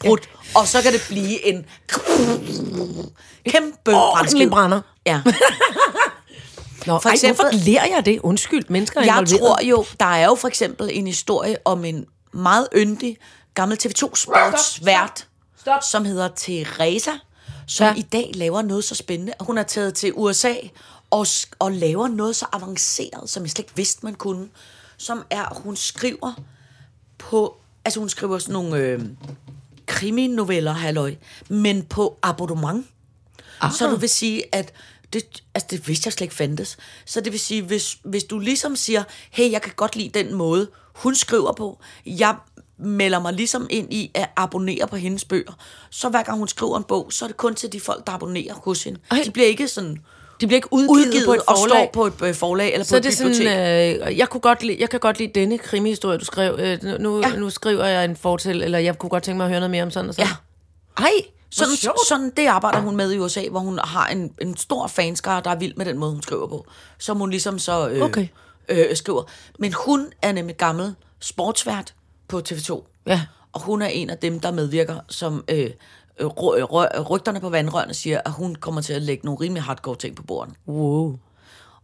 Brud, 0.00 0.18
og 0.54 0.68
så 0.68 0.82
kan 0.82 0.92
det 0.92 1.04
blive 1.08 1.46
en 1.46 1.64
kæmpe 3.48 3.94
Ordentlig 3.96 4.50
brænder. 4.50 4.80
Ja. 5.06 5.20
Nå, 6.86 6.98
For 6.98 7.08
eksempel- 7.08 7.12
eksempel, 7.12 7.44
hvorfor 7.58 7.70
lærer 7.70 7.94
jeg 7.96 8.06
det? 8.06 8.20
Undskyld, 8.20 8.64
mennesker 8.68 9.00
er 9.00 9.04
Jeg 9.04 9.12
involveret. 9.14 9.40
tror 9.40 9.60
jo, 9.64 9.84
der 10.00 10.06
er 10.06 10.26
jo 10.26 10.34
for 10.34 10.48
eksempel 10.48 10.88
en 10.92 11.06
historie 11.06 11.56
om 11.64 11.84
en 11.84 12.04
meget 12.34 12.68
yndig 12.76 13.18
gammel 13.54 13.78
TV2 13.82 14.14
sportsvært, 14.14 15.28
som 15.90 16.04
hedder 16.04 16.28
Teresa, 16.36 17.10
som 17.66 17.86
Ja. 17.86 17.94
i 17.94 18.02
dag 18.02 18.30
laver 18.34 18.62
noget 18.62 18.84
så 18.84 18.94
spændende. 18.94 19.32
Hun 19.40 19.58
er 19.58 19.62
taget 19.62 19.94
til 19.94 20.12
USA 20.14 20.54
og, 21.10 21.26
og 21.58 21.72
laver 21.72 22.08
noget 22.08 22.36
så 22.36 22.46
avanceret, 22.52 23.30
som 23.30 23.42
jeg 23.42 23.50
slet 23.50 23.58
ikke 23.64 23.76
vidste, 23.76 24.00
man 24.02 24.14
kunne. 24.14 24.48
Som 24.96 25.24
er, 25.30 25.54
hun 25.62 25.76
skriver 25.76 26.32
på, 27.18 27.56
altså 27.84 28.00
hun 28.00 28.08
skriver 28.08 28.38
sådan 28.38 28.52
nogle 28.52 28.76
øh, 28.76 29.00
kriminoveller, 29.86 30.72
halløj, 30.72 31.14
men 31.48 31.82
på 31.82 32.18
abonnement. 32.22 32.86
Ah. 33.60 33.72
Så 33.72 33.88
du 33.90 33.96
vil 33.96 34.08
sige, 34.08 34.54
at 34.54 34.72
det, 35.14 35.42
altså 35.54 35.68
det 35.70 35.88
vidste 35.88 36.06
jeg 36.06 36.12
slet 36.12 36.24
ikke 36.24 36.34
fandtes. 36.34 36.76
Så 37.06 37.20
det 37.20 37.32
vil 37.32 37.40
sige, 37.40 37.62
hvis, 37.62 37.96
hvis 38.04 38.24
du 38.24 38.38
ligesom 38.38 38.76
siger, 38.76 39.02
hey, 39.30 39.50
jeg 39.52 39.62
kan 39.62 39.72
godt 39.76 39.96
lide 39.96 40.22
den 40.22 40.34
måde, 40.34 40.68
hun 40.94 41.14
skriver 41.14 41.52
på, 41.52 41.78
jeg 42.06 42.36
melder 42.78 43.20
mig 43.20 43.32
ligesom 43.32 43.66
ind 43.70 43.92
i 43.94 44.10
at 44.14 44.30
abonnere 44.36 44.86
på 44.88 44.96
hendes 44.96 45.24
bøger, 45.24 45.52
så 45.90 46.08
hver 46.08 46.22
gang 46.22 46.38
hun 46.38 46.48
skriver 46.48 46.76
en 46.78 46.84
bog, 46.84 47.12
så 47.12 47.24
er 47.24 47.26
det 47.26 47.36
kun 47.36 47.54
til 47.54 47.72
de 47.72 47.80
folk, 47.80 48.06
der 48.06 48.12
abonnerer 48.12 48.54
hos 48.54 48.84
hende. 48.84 49.00
Ej. 49.10 49.18
De 49.24 49.30
bliver 49.30 49.48
ikke 49.48 49.68
sådan 49.68 49.98
De 50.40 50.46
bliver 50.46 50.56
ikke 50.58 50.72
udgivet, 50.72 51.06
udgivet 51.06 51.26
på 51.26 51.32
et 51.34 51.40
og 51.40 51.56
forlag. 51.58 51.68
står 51.76 51.90
på 51.92 52.06
et 52.06 52.28
øh, 52.28 52.34
forlag 52.34 52.72
eller 52.72 52.84
på 52.84 52.88
Så 52.88 52.94
er 52.94 52.98
et 52.98 53.04
det 53.04 53.14
bibliotek. 53.18 53.46
sådan, 53.46 54.10
øh, 54.10 54.18
jeg, 54.18 54.28
kunne 54.28 54.40
godt 54.40 54.62
lide, 54.62 54.76
jeg 54.80 54.90
kan 54.90 55.00
godt 55.00 55.18
lide 55.18 55.30
denne 55.40 55.58
krimihistorie, 55.58 56.18
du 56.18 56.24
skrev. 56.24 56.56
Øh, 56.58 56.82
nu, 57.00 57.20
ja. 57.20 57.36
nu 57.36 57.50
skriver 57.50 57.84
jeg 57.84 58.04
en 58.04 58.16
fortæl, 58.16 58.62
eller 58.62 58.78
jeg 58.78 58.98
kunne 58.98 59.10
godt 59.10 59.22
tænke 59.22 59.36
mig 59.36 59.44
at 59.44 59.50
høre 59.50 59.60
noget 59.60 59.70
mere 59.70 59.82
om 59.82 59.90
sådan 59.90 60.08
og 60.08 60.14
sådan. 60.14 60.28
Ja. 60.98 61.02
Ej, 61.04 61.10
Sådan, 61.56 61.76
sådan, 62.08 62.30
det 62.36 62.46
arbejder 62.46 62.80
hun 62.80 62.96
med 62.96 63.12
i 63.12 63.18
USA, 63.18 63.48
hvor 63.48 63.60
hun 63.60 63.78
har 63.84 64.06
en, 64.08 64.34
en 64.40 64.56
stor 64.56 64.86
fanskare, 64.86 65.42
der 65.44 65.50
er 65.50 65.56
vild 65.56 65.74
med 65.76 65.86
den 65.86 65.98
måde, 65.98 66.12
hun 66.12 66.22
skriver 66.22 66.46
på. 66.46 66.66
Som 66.98 67.16
hun 67.18 67.30
ligesom 67.30 67.58
så 67.58 67.88
øh, 67.88 68.02
Okay. 68.02 68.28
øh, 68.68 68.96
skriver. 68.96 69.22
Men 69.58 69.72
hun 69.86 70.12
er 70.22 70.32
nemlig 70.32 70.56
gammel 70.56 70.94
sportsvært 71.20 71.94
på 72.28 72.42
TV2. 72.48 72.84
Ja. 73.06 73.22
Og 73.52 73.60
hun 73.60 73.82
er 73.82 73.86
en 73.86 74.10
af 74.10 74.18
dem, 74.18 74.40
der 74.40 74.50
medvirker, 74.50 75.00
som 75.08 75.44
øh, 75.48 75.70
øh, 76.18 76.26
ry- 76.26 76.62
ry- 76.62 77.00
rygterne 77.10 77.40
på 77.40 77.50
vandrørene 77.50 77.94
siger, 77.94 78.20
at 78.24 78.32
hun 78.32 78.54
kommer 78.54 78.80
til 78.80 78.92
at 78.92 79.02
lægge 79.02 79.24
nogle 79.26 79.40
rimelig 79.40 79.62
hardcore 79.62 79.96
ting 79.96 80.16
på 80.16 80.22
bordet. 80.22 80.54
Wow. 80.68 81.18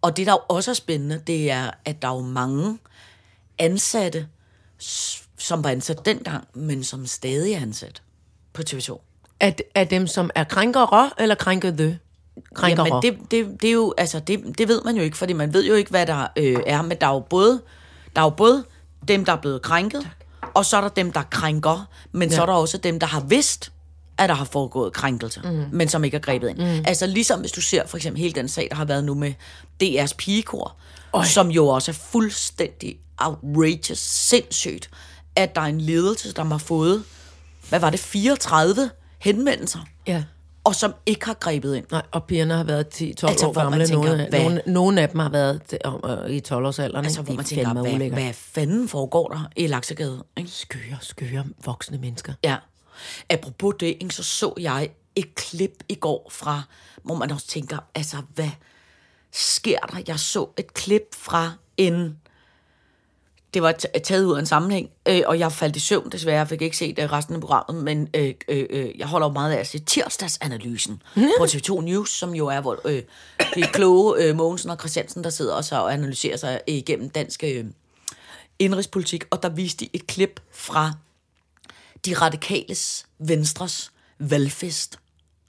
Og 0.03 0.17
det, 0.17 0.27
der 0.27 0.33
jo 0.33 0.41
også 0.49 0.71
er 0.71 0.75
spændende, 0.75 1.23
det 1.27 1.51
er, 1.51 1.71
at 1.85 2.03
der 2.03 2.09
er 2.09 2.15
jo 2.15 2.21
mange 2.21 2.79
ansatte, 3.59 4.29
som 5.39 5.65
var 5.65 5.71
ansat 5.71 6.05
dengang, 6.05 6.45
men 6.55 6.85
som 6.85 7.07
stadig 7.07 7.53
er 7.53 7.61
ansat 7.61 8.03
på 8.53 8.63
TV2. 8.71 9.01
Er, 9.41 9.53
er 9.75 9.85
dem, 9.85 10.07
som 10.07 10.31
er 10.35 10.45
krænkere 10.45 11.11
eller 11.19 11.35
krænkede? 11.35 11.99
Krænkere. 12.55 12.87
Jamen, 12.87 13.03
det, 13.03 13.31
det, 13.31 13.63
det 13.63 13.69
er 13.69 13.73
jo, 13.73 13.95
altså, 13.99 14.21
det, 14.21 14.59
det 14.59 14.69
ved 14.69 14.83
man 14.85 14.97
jo 14.97 15.03
ikke, 15.03 15.17
fordi 15.17 15.33
man 15.33 15.53
ved 15.53 15.65
jo 15.67 15.75
ikke, 15.75 15.91
hvad 15.91 16.07
der 16.07 16.27
øh, 16.37 16.57
er, 16.67 16.83
men 16.83 16.97
der 17.01 17.07
er 17.07 17.13
jo 17.13 17.21
både, 17.21 17.61
der 18.17 18.23
er 18.23 18.27
jo 18.27 18.31
både 18.31 18.65
dem, 19.09 19.25
der 19.25 19.33
er 19.33 19.37
blevet 19.37 19.63
krænket, 19.63 20.09
og 20.55 20.65
så 20.65 20.77
er 20.77 20.81
der 20.81 20.89
dem, 20.89 21.13
der 21.13 21.23
krænker, 21.23 21.89
men 22.13 22.29
ja. 22.29 22.35
så 22.35 22.43
er 22.43 22.47
der 22.47 22.53
også 22.53 22.79
dem, 22.79 23.01
der 23.01 23.07
har 23.07 23.21
vidst, 23.21 23.73
at 24.19 24.29
der 24.29 24.35
har 24.35 24.45
foregået 24.45 24.93
krænkelser, 24.93 25.43
mm. 25.43 25.65
men 25.73 25.89
som 25.89 26.05
ikke 26.05 26.17
er 26.17 26.21
grebet 26.21 26.49
ind. 26.49 26.59
Mm. 26.59 26.85
Altså 26.87 27.07
ligesom 27.07 27.41
hvis 27.41 27.53
du 27.53 27.61
ser 27.61 27.87
for 27.87 27.97
eksempel 27.97 28.21
hele 28.21 28.35
den 28.35 28.49
sag, 28.49 28.69
der 28.71 28.77
har 28.77 28.85
været 28.85 29.05
nu 29.05 29.15
med 29.15 29.33
DR's 29.83 30.15
pigekor, 30.19 30.77
Øj. 31.13 31.25
som 31.25 31.51
jo 31.51 31.69
også 31.69 31.91
er 31.91 31.95
fuldstændig 31.95 32.99
outrageous, 33.19 33.99
sindssygt, 33.99 34.91
at 35.37 35.55
der 35.55 35.61
er 35.61 35.67
en 35.67 35.81
ledelse, 35.81 36.33
der 36.33 36.45
har 36.45 36.59
fået, 36.59 37.05
hvad 37.69 37.81
var 37.81 37.91
det, 37.91 38.01
34 38.01 38.91
henvendelser, 39.21 39.79
Ja. 40.07 40.25
og 40.65 40.75
som 40.75 40.95
ikke 41.07 41.27
har 41.27 41.35
grebet 41.35 41.77
ind. 41.77 41.87
Nej, 41.91 42.03
og 42.11 42.25
pigerne 42.25 42.55
har 42.55 42.65
været 42.65 42.87
10-12 42.87 43.29
Altså, 43.29 43.47
år 43.47 43.53
gamle. 43.53 43.87
tænker, 43.87 44.05
nogle, 44.09 44.27
hvad- 44.29 44.41
nogle, 44.43 44.63
nogle 44.67 45.03
af 45.03 45.09
dem 45.09 45.19
har 45.19 45.29
været 45.29 45.63
i 46.31 46.41
12-årsalderen. 46.49 47.05
Altså, 47.05 47.23
hvor 47.23 47.33
man 47.35 47.41
er 47.41 47.49
tænker, 47.49 47.73
hvad, 47.99 48.11
hvad 48.11 48.33
fanden 48.33 48.89
foregår 48.89 49.29
der 49.29 49.49
i 49.57 49.67
Laksegade? 49.67 50.25
Ikke? 50.37 50.51
Skøre, 50.51 50.99
skøre 51.01 51.45
voksne 51.65 51.99
mennesker. 51.99 52.33
Ja. 52.45 52.57
Apropos 53.31 53.75
det, 53.81 53.87
ikke, 53.87 54.15
så 54.15 54.23
så 54.23 54.55
jeg 54.61 54.89
et 55.17 55.35
klip 55.35 55.85
i 55.89 55.95
går 55.95 56.29
fra, 56.33 56.63
hvor 57.05 57.15
man 57.15 57.31
også 57.31 57.47
tænker, 57.47 57.79
altså, 57.95 58.17
hvad 58.35 58.51
sker 59.33 59.79
der? 59.79 60.01
Jeg 60.09 60.19
så 60.19 60.49
et 60.59 60.75
klip 60.75 61.03
fra 61.15 61.53
en... 61.77 62.17
Det 63.55 63.63
var 63.63 63.73
taget 64.05 64.25
ud 64.25 64.35
af 64.35 64.41
en 64.41 64.47
sammenhæng, 64.47 64.91
øh, 65.09 65.23
og 65.27 65.39
jeg 65.39 65.53
faldt 65.53 65.77
i 65.77 65.81
søvn 65.81 66.11
desværre. 66.13 66.39
Jeg 66.39 66.49
fik 66.49 66.63
ikke 66.63 66.77
set 66.77 66.99
øh, 66.99 67.13
resten 67.13 67.35
af 67.35 67.41
programmet, 67.41 67.85
men 67.85 68.09
øh, 68.15 68.35
øh, 68.49 68.67
øh, 68.71 68.99
jeg 68.99 69.07
holder 69.07 69.27
jo 69.27 69.33
meget 69.33 69.53
af 69.53 69.61
at 69.61 69.67
se 69.67 69.79
tirsdagsanalysen 69.79 71.03
på 71.15 71.45
TV2 71.45 71.81
News, 71.81 72.11
som 72.11 72.35
jo 72.35 72.47
er, 72.47 72.61
hvor 72.61 72.81
øh, 72.85 73.03
er 73.39 73.67
kloge 73.73 74.25
øh, 74.25 74.37
Mogensen 74.37 74.71
og 74.71 74.77
Christiansen, 74.77 75.25
der 75.25 75.31
sidder 75.31 75.55
og, 75.55 75.65
så 75.65 75.77
og 75.81 75.93
analyserer 75.93 76.37
sig 76.37 76.61
igennem 76.67 77.11
dansk 77.11 77.45
øh, 77.45 77.65
indrigspolitik, 78.59 79.25
og 79.31 79.43
der 79.43 79.49
viste 79.49 79.85
de 79.85 79.91
et 79.93 80.07
klip 80.07 80.41
fra 80.53 80.93
de 82.07 82.15
radikales 82.15 83.07
venstres 83.19 83.93
valgfest. 84.19 84.99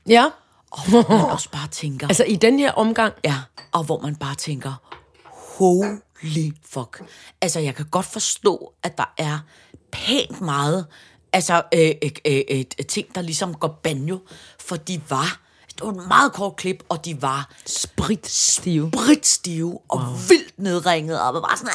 Ja, 0.08 0.26
Og 0.72 0.90
hvor 0.90 1.06
man 1.10 1.32
også 1.32 1.50
bare 1.50 1.68
tænker, 1.68 2.08
altså 2.12 2.24
i 2.24 2.36
den 2.36 2.60
her 2.60 2.72
omgang, 2.72 3.14
ja, 3.24 3.36
og 3.72 3.84
hvor 3.84 4.00
man 4.00 4.16
bare 4.16 4.36
tænker, 4.36 4.74
holy 5.58 5.98
fuck. 6.66 7.04
Altså, 7.42 7.60
jeg 7.60 7.76
kan 7.76 7.86
godt 7.92 8.06
forstå, 8.06 8.74
at 8.84 8.98
der 8.98 9.14
er 9.18 9.40
pænt 9.92 10.42
meget, 10.42 10.88
altså, 11.34 11.64
øh, 11.74 11.92
øh, 12.04 12.12
øh, 12.26 12.42
øh 12.52 12.66
ting, 12.88 13.16
der 13.16 13.22
ligesom 13.22 13.54
går 13.54 13.80
banjo, 13.84 14.20
for 14.60 14.76
de 14.76 15.02
var, 15.10 15.41
det 15.76 15.86
var 15.86 15.90
et 15.90 16.08
meget 16.08 16.34
kort 16.34 16.56
klip, 16.56 16.84
og 16.90 17.06
de 17.06 17.22
var 17.22 17.50
spritstive. 17.66 18.92
britstive 18.92 19.80
og 19.90 19.98
wow. 20.00 20.16
vildt 20.30 20.54
nedringet, 20.58 21.22
og 21.22 21.34
var 21.34 21.42
bare 21.42 21.58
sådan, 21.58 21.72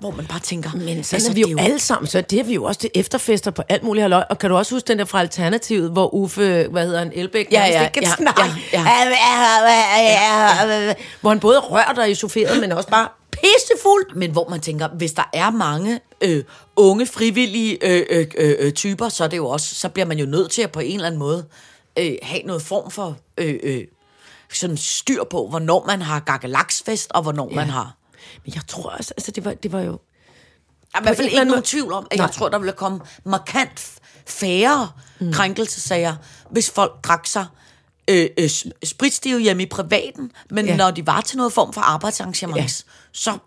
hvor 0.00 0.10
man 0.10 0.26
bare 0.26 0.40
tænker, 0.40 0.70
Men 0.72 0.80
sådan 0.80 0.96
altså, 0.98 1.16
altså, 1.16 1.30
er 1.30 1.34
vi 1.34 1.42
det 1.42 1.50
jo 1.50 1.58
alle 1.58 1.78
sammen, 1.78 2.06
så 2.06 2.20
det 2.20 2.40
er 2.40 2.44
vi 2.44 2.54
jo 2.54 2.64
også 2.64 2.80
til 2.80 2.90
efterfester 2.94 3.50
på 3.50 3.62
alt 3.68 3.82
muligt 3.82 4.02
halløj. 4.02 4.24
Og 4.30 4.38
kan 4.38 4.50
du 4.50 4.56
også 4.56 4.74
huske 4.74 4.88
den 4.88 4.98
der 4.98 5.04
fra 5.04 5.20
Alternativet, 5.20 5.90
hvor 5.90 6.14
Uffe, 6.14 6.66
hvad 6.70 6.84
hedder 6.86 6.98
han, 6.98 7.12
Elbæk, 7.14 7.48
Ja, 7.52 7.66
ja, 7.66 7.82
ikke 7.82 7.92
kan 7.92 8.02
ja, 8.02 8.14
snakke. 8.16 8.42
ja, 8.72 8.82
Hvor 11.20 11.30
han 11.30 11.40
både 11.40 11.60
rørt 11.60 11.98
og 11.98 12.10
echaufferet, 12.10 12.60
men 12.60 12.72
også 12.72 12.88
bare 12.88 13.08
pissefuld. 13.32 14.14
Men 14.14 14.30
hvor 14.30 14.48
man 14.48 14.60
tænker, 14.60 14.88
hvis 14.88 15.12
der 15.12 15.30
er 15.32 15.50
mange 15.50 16.00
øh, 16.20 16.44
unge, 16.76 17.06
frivillige 17.06 17.78
øh, 17.86 18.06
øh, 18.10 18.26
øh, 18.38 18.54
øh, 18.58 18.72
typer, 18.72 19.08
så, 19.08 19.24
er 19.24 19.28
det 19.28 19.36
jo 19.36 19.48
også, 19.48 19.74
så 19.74 19.88
bliver 19.88 20.06
man 20.06 20.18
jo 20.18 20.26
nødt 20.26 20.50
til 20.50 20.62
at 20.62 20.72
på 20.72 20.80
en 20.80 20.94
eller 20.94 21.06
anden 21.06 21.18
måde 21.18 21.44
øh, 21.98 22.12
have 22.22 22.42
noget 22.42 22.62
form 22.62 22.90
for 22.90 23.16
øh, 23.38 23.58
øh, 23.62 23.84
sådan 24.52 24.76
styr 24.76 25.24
på, 25.24 25.48
hvornår 25.48 25.86
man 25.86 26.02
har 26.02 26.20
gakkelaksfest, 26.20 27.12
og 27.12 27.22
hvornår 27.22 27.48
ja. 27.50 27.54
man 27.54 27.68
har... 27.68 27.96
Men 28.44 28.54
jeg 28.54 28.62
tror 28.68 28.90
også, 28.90 29.14
altså 29.16 29.30
det 29.30 29.44
var, 29.44 29.54
det 29.54 29.72
var 29.72 29.80
jo... 29.80 29.92
Der 30.92 30.98
er 30.98 31.00
i 31.00 31.02
hvert 31.02 31.16
fald 31.16 31.28
ikke 31.28 31.44
nogen 31.44 31.62
tvivl 31.62 31.92
om, 31.92 32.06
at 32.10 32.18
Nej. 32.18 32.26
jeg 32.26 32.34
tror, 32.34 32.48
der 32.48 32.58
ville 32.58 32.72
komme 32.72 33.00
markant 33.24 33.92
færre 34.26 34.90
mm. 35.20 35.32
krænkelsesager, 35.32 36.16
hvis 36.50 36.70
folk 36.70 37.04
drak 37.04 37.26
sig 37.26 37.46
øh, 38.08 38.28
øh, 38.38 38.50
spritstive 38.84 39.40
hjemme 39.40 39.62
i 39.62 39.66
privaten, 39.66 40.32
men. 40.50 40.66
Ja. 40.66 40.76
når 40.76 40.90
de 40.90 41.06
var 41.06 41.20
til 41.20 41.36
noget 41.36 41.52
form 41.52 41.72
for 41.72 41.80
arbejdsarrangement, 41.80 42.56
ja. 42.56 42.68
så 43.12 43.38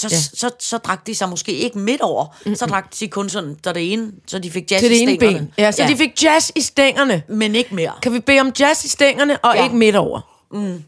så, 0.00 0.08
Ja. 0.10 0.16
så, 0.16 0.30
så, 0.34 0.50
så 0.60 0.78
drak 0.78 1.06
de 1.06 1.14
sig 1.14 1.28
måske 1.28 1.52
ikke 1.52 1.78
midt 1.78 2.00
over. 2.00 2.24
Mm-hmm. 2.26 2.54
Så 2.56 2.66
drak 2.66 3.00
de 3.00 3.08
kun 3.08 3.28
sådan, 3.28 3.56
så 3.64 3.72
det 3.72 3.92
ene, 3.92 4.12
så 4.26 4.38
de 4.38 4.50
fik 4.50 4.70
jazz 4.72 4.80
Til 4.80 4.90
det 4.90 4.96
i 4.96 5.00
ene 5.00 5.14
stængerne. 5.14 5.38
ben. 5.38 5.52
Ja, 5.58 5.72
så 5.72 5.82
ja. 5.82 5.88
de 5.88 5.96
fik 5.96 6.24
jazz 6.24 6.50
i 6.56 6.60
stængerne. 6.60 7.22
Men 7.28 7.54
ikke 7.54 7.74
mere. 7.74 7.92
Kan 8.02 8.12
vi 8.12 8.20
bede 8.20 8.40
om 8.40 8.52
jazz 8.60 8.84
i 8.84 8.88
stængerne, 8.88 9.38
og 9.38 9.54
ja. 9.56 9.62
Ikke 9.64 9.76
midt 9.76 9.96
over? 9.96 10.20
Mm. 10.52 10.82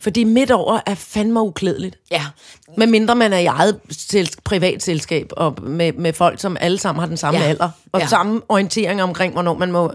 Fordi 0.00 0.24
midt 0.24 0.50
over 0.50 0.80
er 0.86 0.94
fandme 0.94 1.40
uklædeligt. 1.42 1.96
Ja. 2.10 2.22
Med 2.76 2.86
mindre 2.86 3.14
man 3.16 3.32
er 3.32 3.38
i 3.38 3.46
eget 3.46 3.80
sels- 3.92 4.36
privat 4.44 4.82
selskab, 4.82 5.26
og 5.36 5.62
med, 5.62 5.92
med 5.92 6.12
folk, 6.12 6.40
som 6.40 6.56
alle 6.60 6.78
sammen 6.78 7.00
har 7.00 7.06
den 7.06 7.16
samme 7.16 7.40
ja. 7.40 7.46
Alder, 7.46 7.70
og 7.92 8.00
ja. 8.00 8.06
Samme 8.06 8.40
orientering 8.48 9.02
omkring, 9.02 9.32
hvornår 9.32 9.54
man 9.54 9.72
må 9.72 9.92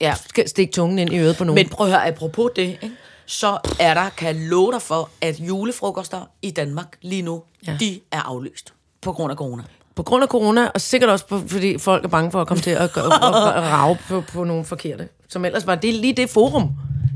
ja. 0.00 0.14
stikke 0.46 0.72
tungen 0.72 0.98
ind 0.98 1.12
i 1.12 1.18
øret 1.18 1.36
på 1.36 1.44
nogen. 1.44 1.54
Men 1.54 1.68
prøv 1.68 1.86
at 1.86 1.92
høre, 1.92 2.06
apropos 2.08 2.50
det, 2.56 2.62
ikke? 2.62 2.90
Så 3.30 3.58
er 3.80 3.94
der, 3.94 4.08
kan 4.08 4.26
jeg 4.36 4.48
love 4.48 4.72
dig 4.72 4.82
for, 4.82 5.10
at 5.20 5.40
julefrokoster 5.40 6.20
i 6.42 6.50
Danmark 6.50 6.96
lige 7.02 7.22
nu, 7.22 7.42
Ja. 7.66 7.76
de 7.80 8.00
er 8.12 8.20
aflyst 8.20 8.72
på 9.02 9.12
grund 9.12 9.30
af 9.30 9.36
corona. 9.36 9.62
På 9.94 10.02
grund 10.02 10.22
af 10.22 10.28
corona, 10.28 10.68
og 10.74 10.80
sikkert 10.80 11.10
også 11.10 11.26
på, 11.26 11.40
fordi 11.46 11.78
folk 11.78 12.04
er 12.04 12.08
bange 12.08 12.30
for 12.30 12.40
at 12.40 12.46
komme 12.48 12.62
til 12.62 12.70
at, 12.70 12.80
at, 12.82 12.96
at, 12.96 13.04
at 13.12 13.62
rave 13.62 13.98
på, 14.08 14.20
på 14.32 14.44
nogle 14.44 14.64
forkerte. 14.64 15.08
Som 15.28 15.44
ellers 15.44 15.66
var 15.66 15.74
det 15.74 15.94
lige 15.94 16.12
det 16.12 16.30
forum. 16.30 16.70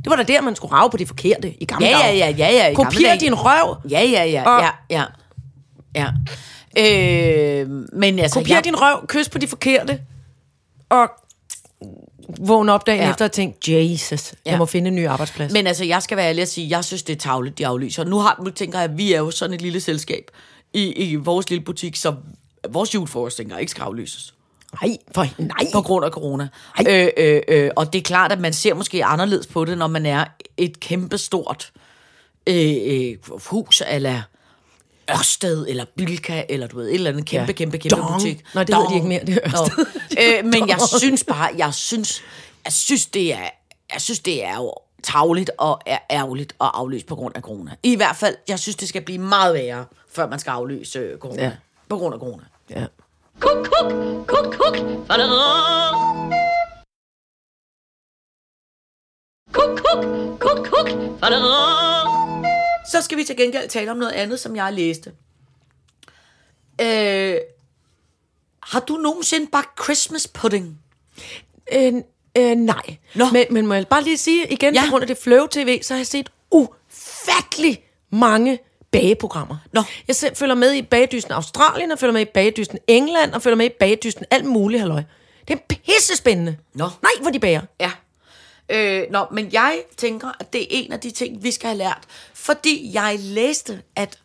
Det 0.05 0.11
var 0.11 0.17
da 0.17 0.23
der, 0.23 0.41
man 0.41 0.57
skulle 0.57 0.75
rave 0.75 0.91
på 0.91 0.97
de 0.97 1.07
forkerte 1.07 1.55
i 1.63 1.65
gamle 1.65 1.87
Ja, 1.87 1.99
ja, 1.99 2.07
dage. 2.07 2.17
ja, 2.19 2.29
ja, 2.31 2.51
ja. 2.53 2.67
i 2.67 2.75
Kopier 2.75 3.09
dage. 3.09 3.21
din 3.21 3.35
røv. 3.35 3.77
Ja, 3.91 4.01
ja, 4.03 4.25
ja, 4.25 4.43
Og- 4.51 4.63
ja, 4.63 4.71
ja. 4.91 5.05
ja. 5.95 6.09
Øh, 6.79 7.69
men 7.93 8.19
altså, 8.19 8.41
Kopier 8.41 8.57
jeg, 8.57 8.65
din 8.65 8.75
røv, 8.77 9.07
kys 9.07 9.29
på 9.29 9.39
de 9.39 9.49
forkerte, 9.49 10.01
og 10.91 11.09
vågn 12.41 12.69
op 12.69 12.87
dagen 12.87 13.03
ja. 13.03 13.11
Efter 13.11 13.25
og 13.25 13.33
tænk, 13.33 13.69
Jesus, 13.69 14.35
ja. 14.47 14.51
jeg 14.51 14.59
må 14.59 14.67
finde 14.67 14.89
en 14.89 14.95
ny 14.95 15.07
arbejdsplads. 15.07 15.53
men 15.53 15.67
altså, 15.67 15.85
jeg 15.85 16.03
skal 16.03 16.17
være 16.17 16.29
ærlig 16.29 16.43
at 16.43 16.49
sige, 16.49 16.77
jeg 16.77 16.85
synes, 16.85 17.03
det 17.03 17.13
er 17.13 17.19
tavligt, 17.19 17.59
de 17.59 17.67
aflyser. 17.67 18.05
Nu, 18.05 18.19
har, 18.19 18.41
nu 18.45 18.51
tænker 18.51 18.79
jeg, 18.79 18.91
at 18.91 18.99
vi 18.99 19.13
er 19.13 19.19
jo 19.19 19.31
sådan 19.31 19.55
et 19.55 19.63
lille 19.63 19.81
selskab 19.81 20.31
i, 20.73 20.93
i 20.93 21.15
vores 21.15 21.51
lille 21.51 21.65
butik, 21.65 21.97
så 21.97 22.15
vores 22.69 22.95
jeg 23.51 23.61
ikke 23.61 23.71
skal 23.71 23.83
aflyses. 23.83 24.35
nej, 24.83 24.97
for 25.15 25.27
nej. 25.39 25.71
på 25.73 25.83
grund 25.83 26.05
af 26.05 26.11
corona. 26.11 26.49
Øh, 26.89 27.09
øh, 27.17 27.41
øh, 27.49 27.71
og 27.77 27.93
det 27.93 27.99
er 27.99 28.03
klart, 28.03 28.33
at 28.33 28.41
man 28.41 28.53
ser 28.53 28.75
måske 28.75 29.05
anderledes 29.05 29.47
på 29.47 29.65
det, 29.65 29.79
når 29.79 29.87
man 29.87 30.07
er 30.07 30.25
et 30.57 30.81
kæmpestort 30.81 31.73
øh, 32.47 32.77
øh, 32.85 33.17
hus, 33.47 33.83
eller 33.89 34.23
Ørsted, 35.11 35.67
eller 35.69 35.85
Bilka, 35.97 36.45
eller 36.49 36.67
du 36.67 36.77
ved, 36.77 36.89
et 36.89 36.95
eller 36.95 37.11
andet 37.11 37.27
kæmpe, 37.27 37.47
Ja. 37.47 37.53
kæmpe, 37.53 37.79
kæmpe 37.79 37.97
Dong. 37.97 38.13
butik. 38.15 38.45
Nå, 38.55 38.61
det 38.65 38.75
hedder 38.75 38.89
de 38.89 38.95
ikke 38.95 39.07
mere, 39.07 39.25
det 39.27 39.35
er 39.43 39.61
Ørsted. 39.63 39.87
Øh, 40.39 40.45
men 40.45 40.69
jeg 40.69 40.79
synes 40.99 41.25
bare, 41.25 41.51
jeg 41.57 41.75
synes, 41.75 42.23
jeg 42.65 42.73
synes, 42.73 43.07
det 43.07 43.33
er, 43.35 43.49
jeg 43.93 44.01
synes, 44.01 44.19
det 44.21 44.45
er 44.45 44.57
jo 44.57 44.75
tavligt 45.03 45.51
og 45.59 45.81
er 45.87 45.99
ærgerligt 46.11 46.53
at 46.61 46.71
aflyse 46.75 47.07
på 47.07 47.17
grund 47.17 47.37
af 47.37 47.43
corona. 47.43 47.71
I 47.83 47.97
hvert 47.97 48.17
fald, 48.17 48.37
jeg 48.49 48.59
synes, 48.59 48.77
det 48.77 48.89
skal 48.89 49.03
blive 49.03 49.19
meget 49.19 49.55
værre, 49.55 49.85
før 50.13 50.29
man 50.29 50.39
skal 50.39 50.51
aflyse 50.51 50.99
øh, 50.99 51.19
corona. 51.19 51.43
Ja. 51.43 51.53
På 51.89 51.99
grund 51.99 52.15
af 52.15 52.21
corona. 52.21 52.43
Ja. 52.71 52.85
Kuk, 53.41 53.57
kuk, 53.65 53.93
kuk, 54.27 54.55
kuk. 54.55 54.77
Kuk, 59.53 59.79
kuk, 59.79 60.05
kuk, 60.41 60.67
kuk. 60.67 60.89
Så 62.91 63.03
skal 63.03 63.19
vi 63.19 63.25
til 63.25 63.37
gengæld 63.37 63.69
tale 63.69 63.91
om 63.91 63.97
noget 63.97 64.13
andet, 64.13 64.41
som 64.41 64.57
jeg 64.57 64.73
læste. 64.73 65.13
Øh, 66.81 67.37
har 68.63 68.81
du 68.81 68.97
nogensinde 68.97 69.47
bagt 69.47 69.83
Christmas 69.85 70.29
pudding? 70.29 70.79
Øh, 71.73 71.93
øh, 72.39 72.55
nej. 72.57 72.97
Nå. 73.15 73.25
Men, 73.33 73.47
men 73.51 73.67
må 73.67 73.75
jeg 73.75 73.89
bare 73.89 74.03
lige 74.03 74.17
sige 74.17 74.47
igen, 74.53 74.75
ja. 74.75 74.81
Ja. 74.81 74.87
på 74.87 74.91
grund 74.91 75.03
af 75.03 75.07
det 75.07 75.19
Flow 75.19 75.47
TV, 75.47 75.83
så 75.83 75.95
har 75.95 75.99
jeg 75.99 76.07
set 76.07 76.31
ufattelig 76.51 77.85
mange 78.11 78.59
bageprogrammer. 78.91 79.57
Nå. 79.73 79.83
Jeg 80.09 80.17
selv 80.17 80.37
følger 80.37 80.55
med 80.55 80.73
i 80.75 80.83
bagedysten 80.83 81.33
Australien, 81.33 81.91
og 81.93 81.99
følger 81.99 82.13
med 82.13 82.21
i 82.21 82.31
bagedysten 82.35 82.79
England, 82.87 83.33
og 83.33 83.43
følger 83.43 83.57
med 83.57 83.67
i 83.67 83.73
bagedysten 83.81 84.25
alt 84.31 84.45
muligt, 84.45 84.81
halløj. 84.81 85.03
Det 85.49 85.55
er 85.55 85.59
pissespændende. 85.85 86.57
Nå. 86.75 86.85
Nej, 86.85 87.11
hvor 87.21 87.31
de 87.31 87.41
bager. 87.41 87.61
Ja. 87.81 87.91
Øh, 88.69 89.03
nå, 89.11 89.27
men 89.33 89.53
jeg 89.53 89.83
tænker, 89.97 90.29
at 90.41 90.53
det 90.53 90.63
er 90.63 90.67
en 90.71 90.93
af 90.93 91.01
de 91.01 91.11
ting, 91.11 91.43
vi 91.43 91.51
skal 91.51 91.69
have 91.69 91.79
lært. 91.79 91.99
Fordi 92.35 92.91
jeg 92.95 93.17
læste, 93.21 93.83
at 93.97 94.19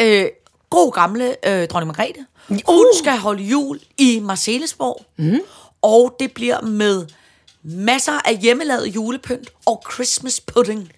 øh, 0.00 0.26
god 0.70 0.92
gamle 0.92 1.48
øh, 1.48 1.68
dronning 1.68 1.86
Margrethe, 1.86 2.26
hun 2.48 2.60
Uh. 2.68 2.98
skal 2.98 3.18
holde 3.18 3.42
jul 3.42 3.80
i 3.98 4.20
Marcelesborg. 4.22 5.04
Mm. 5.16 5.40
Og 5.82 6.16
det 6.20 6.32
bliver 6.34 6.60
med 6.60 7.06
masser 7.62 8.12
af 8.28 8.36
hjemmelavet 8.38 8.86
julepynt 8.86 9.50
og 9.66 9.82
Christmas 9.92 10.40
pudding. 10.40 10.92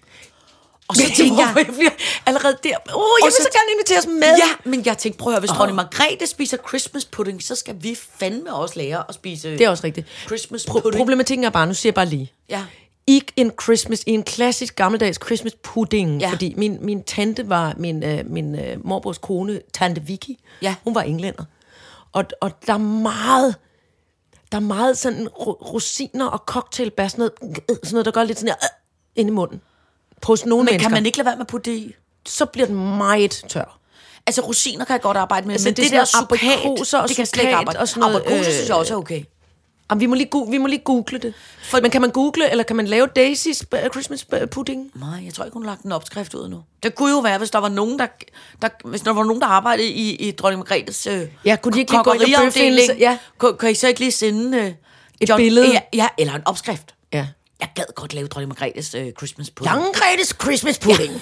Og 0.93 1.09
så 1.09 1.15
tænker 1.17 1.37
jeg... 1.47 1.53
jeg 1.67 1.75
bliver 1.75 1.89
allerede 2.25 2.57
der. 2.63 2.69
Uh, 2.69 2.73
jeg 2.87 2.95
Og 2.95 3.25
vil 3.25 3.31
så, 3.31 3.43
så- 3.43 3.49
gerne 3.59 3.71
inviteres 3.77 4.07
med. 4.07 4.37
Ja, 4.37 4.69
men 4.69 4.85
jeg 4.85 4.97
tænkte, 4.97 5.17
prøv 5.19 5.31
at 5.33 5.35
høre, 5.35 5.39
hvis 5.39 5.49
dronning 5.49 5.75
Margrethe 5.75 6.27
spiser 6.27 6.57
Christmas 6.67 7.05
pudding, 7.05 7.43
så 7.43 7.55
skal 7.55 7.75
vi 7.79 7.97
fandme 8.19 8.53
også 8.53 8.79
lære 8.79 9.03
at 9.09 9.15
spise 9.15 9.51
Det 9.51 9.61
er 9.61 9.69
også 9.69 9.83
rigtigt. 9.83 10.07
Christmas 10.25 10.65
Pro- 10.69 10.71
pudding. 10.81 10.95
problematikken 10.99 11.43
er 11.43 11.49
bare, 11.49 11.67
nu 11.67 11.73
siger 11.73 11.89
jeg 11.91 11.95
bare 11.95 12.05
lige. 12.05 12.31
Ja. 12.49 12.65
I 13.07 13.21
en 13.35 13.51
Christmas, 13.63 14.03
i 14.07 14.11
en 14.11 14.23
klassisk 14.23 14.75
gammeldags 14.75 15.19
Christmas 15.25 15.53
pudding, 15.63 16.21
ja. 16.21 16.29
Fordi 16.31 16.53
min, 16.57 16.77
min 16.81 17.03
tante 17.03 17.49
var, 17.49 17.73
min, 17.77 18.03
øh, 18.03 18.29
min 18.29 18.59
øh, 18.59 18.85
morbrors 18.85 19.17
kone, 19.17 19.61
tante 19.73 20.01
Vicky, 20.01 20.39
Ja. 20.61 20.75
hun 20.83 20.95
var 20.95 21.01
englænder. 21.01 21.43
Og, 22.11 22.25
og 22.41 22.51
der 22.67 22.73
er 22.73 22.77
meget, 22.77 23.55
der 24.51 24.57
er 24.57 24.61
meget 24.61 24.97
sådan 24.97 25.27
ro- 25.27 25.57
rosiner 25.73 26.25
og 26.25 26.39
cocktailbær, 26.45 27.07
sådan 27.07 27.29
noget, 27.41 27.59
sådan 27.83 27.93
noget, 27.93 28.05
der 28.05 28.11
gør 28.11 28.23
lidt 28.23 28.39
sådan 28.39 28.47
her, 28.49 28.55
øh, 28.63 28.69
ind 29.21 29.29
i 29.29 29.31
munden. 29.31 29.61
Sådan 30.25 30.49
nogle 30.49 30.63
Men 30.63 30.65
mennesker. 30.71 30.89
kan 30.89 30.91
man 30.91 31.05
ikke 31.05 31.17
lade 31.17 31.25
være 31.25 31.35
med 31.35 31.41
at 31.41 31.47
putte 31.47 31.71
det 31.71 31.77
i? 31.77 31.93
Så 32.25 32.45
bliver 32.45 32.67
den 32.67 32.97
meget 32.97 33.43
tør. 33.49 33.79
Altså, 34.27 34.41
rosiner 34.41 34.85
kan 34.85 34.93
jeg 34.93 35.01
godt 35.01 35.17
arbejde 35.17 35.47
med, 35.47 35.53
Altså, 35.53 35.67
men 35.67 35.75
det 35.75 35.83
det, 35.83 35.91
der 35.91 36.21
aprikoser 36.21 36.99
og 36.99 37.07
det 37.07 37.15
kan 37.15 37.25
slet 37.25 37.43
ikke 37.43 37.55
arbejde 37.55 37.79
og 37.79 37.87
sådan 37.87 38.01
noget, 38.01 38.15
Aprikoser 38.15 38.47
øh, 38.47 38.53
synes 38.53 38.69
jeg 38.69 38.77
også 38.77 38.93
er 38.93 38.97
okay. 38.97 39.23
Jamen, 39.91 39.99
vi, 39.99 40.05
må 40.05 40.15
lige, 40.15 40.29
vi 40.49 40.57
må 40.57 40.67
lige 40.67 40.81
google 40.85 41.17
det. 41.19 41.33
For, 41.63 41.81
men 41.81 41.91
kan 41.91 42.01
man 42.01 42.09
google, 42.09 42.51
eller 42.51 42.63
kan 42.63 42.75
man 42.75 42.87
lave 42.87 43.07
Daisy's 43.19 43.61
øh, 43.73 43.89
Christmas 43.91 44.25
øh, 44.33 44.47
pudding? 44.47 44.91
Nej, 44.95 45.25
jeg 45.25 45.33
tror 45.33 45.45
ikke, 45.45 45.53
hun 45.53 45.63
har 45.65 45.71
lagt 45.71 45.83
en 45.83 45.91
opskrift 45.91 46.33
ud 46.33 46.49
nu. 46.49 46.63
Det 46.83 46.95
kunne 46.95 47.11
jo 47.11 47.19
være, 47.19 47.37
hvis 47.37 47.51
der 47.51 47.59
var 47.59 47.69
nogen, 47.69 47.99
der, 47.99 48.07
der, 48.61 48.69
hvis 48.85 49.01
der 49.01 49.13
var 49.13 49.23
nogen, 49.23 49.41
der 49.41 49.47
arbejdede 49.47 49.87
i, 49.87 50.15
i 50.15 50.31
dronning 50.31 50.59
Margrethes 50.59 51.07
øh, 51.07 51.21
Ja, 51.45 51.55
kunne 51.55 51.73
de 51.73 51.79
ikke 51.79 51.91
lige 51.91 52.03
gå 52.03 52.11
ind 52.13 52.21
og 52.91 52.97
ja. 52.99 53.17
Kan, 53.39 53.57
kan 53.59 53.71
I 53.71 53.73
så 53.73 53.87
ikke 53.87 53.99
lige 53.99 54.11
sende 54.11 54.57
øh, 54.57 54.73
Et 55.21 55.29
billede? 55.35 55.71
Ja, 55.71 55.79
ja, 55.93 56.07
eller 56.17 56.33
en 56.33 56.41
opskrift. 56.45 56.95
Ja. 57.13 57.27
Jeg 57.63 57.71
gad 57.75 57.85
godt 57.95 58.13
lave 58.13 58.27
dronning 58.27 58.49
Margrethes 58.49 58.95
øh, 58.95 59.11
Christmas 59.17 59.49
pudding. 59.49 59.75
Langrettes 59.75 60.35
Christmas 60.41 60.79
pudding. 60.79 61.13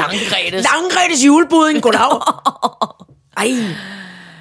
Langrettes. 0.00 0.66
Langrettes 0.72 1.24
julepudding, 1.24 1.82
goddag. 1.82 2.20
Ej, 3.42 3.50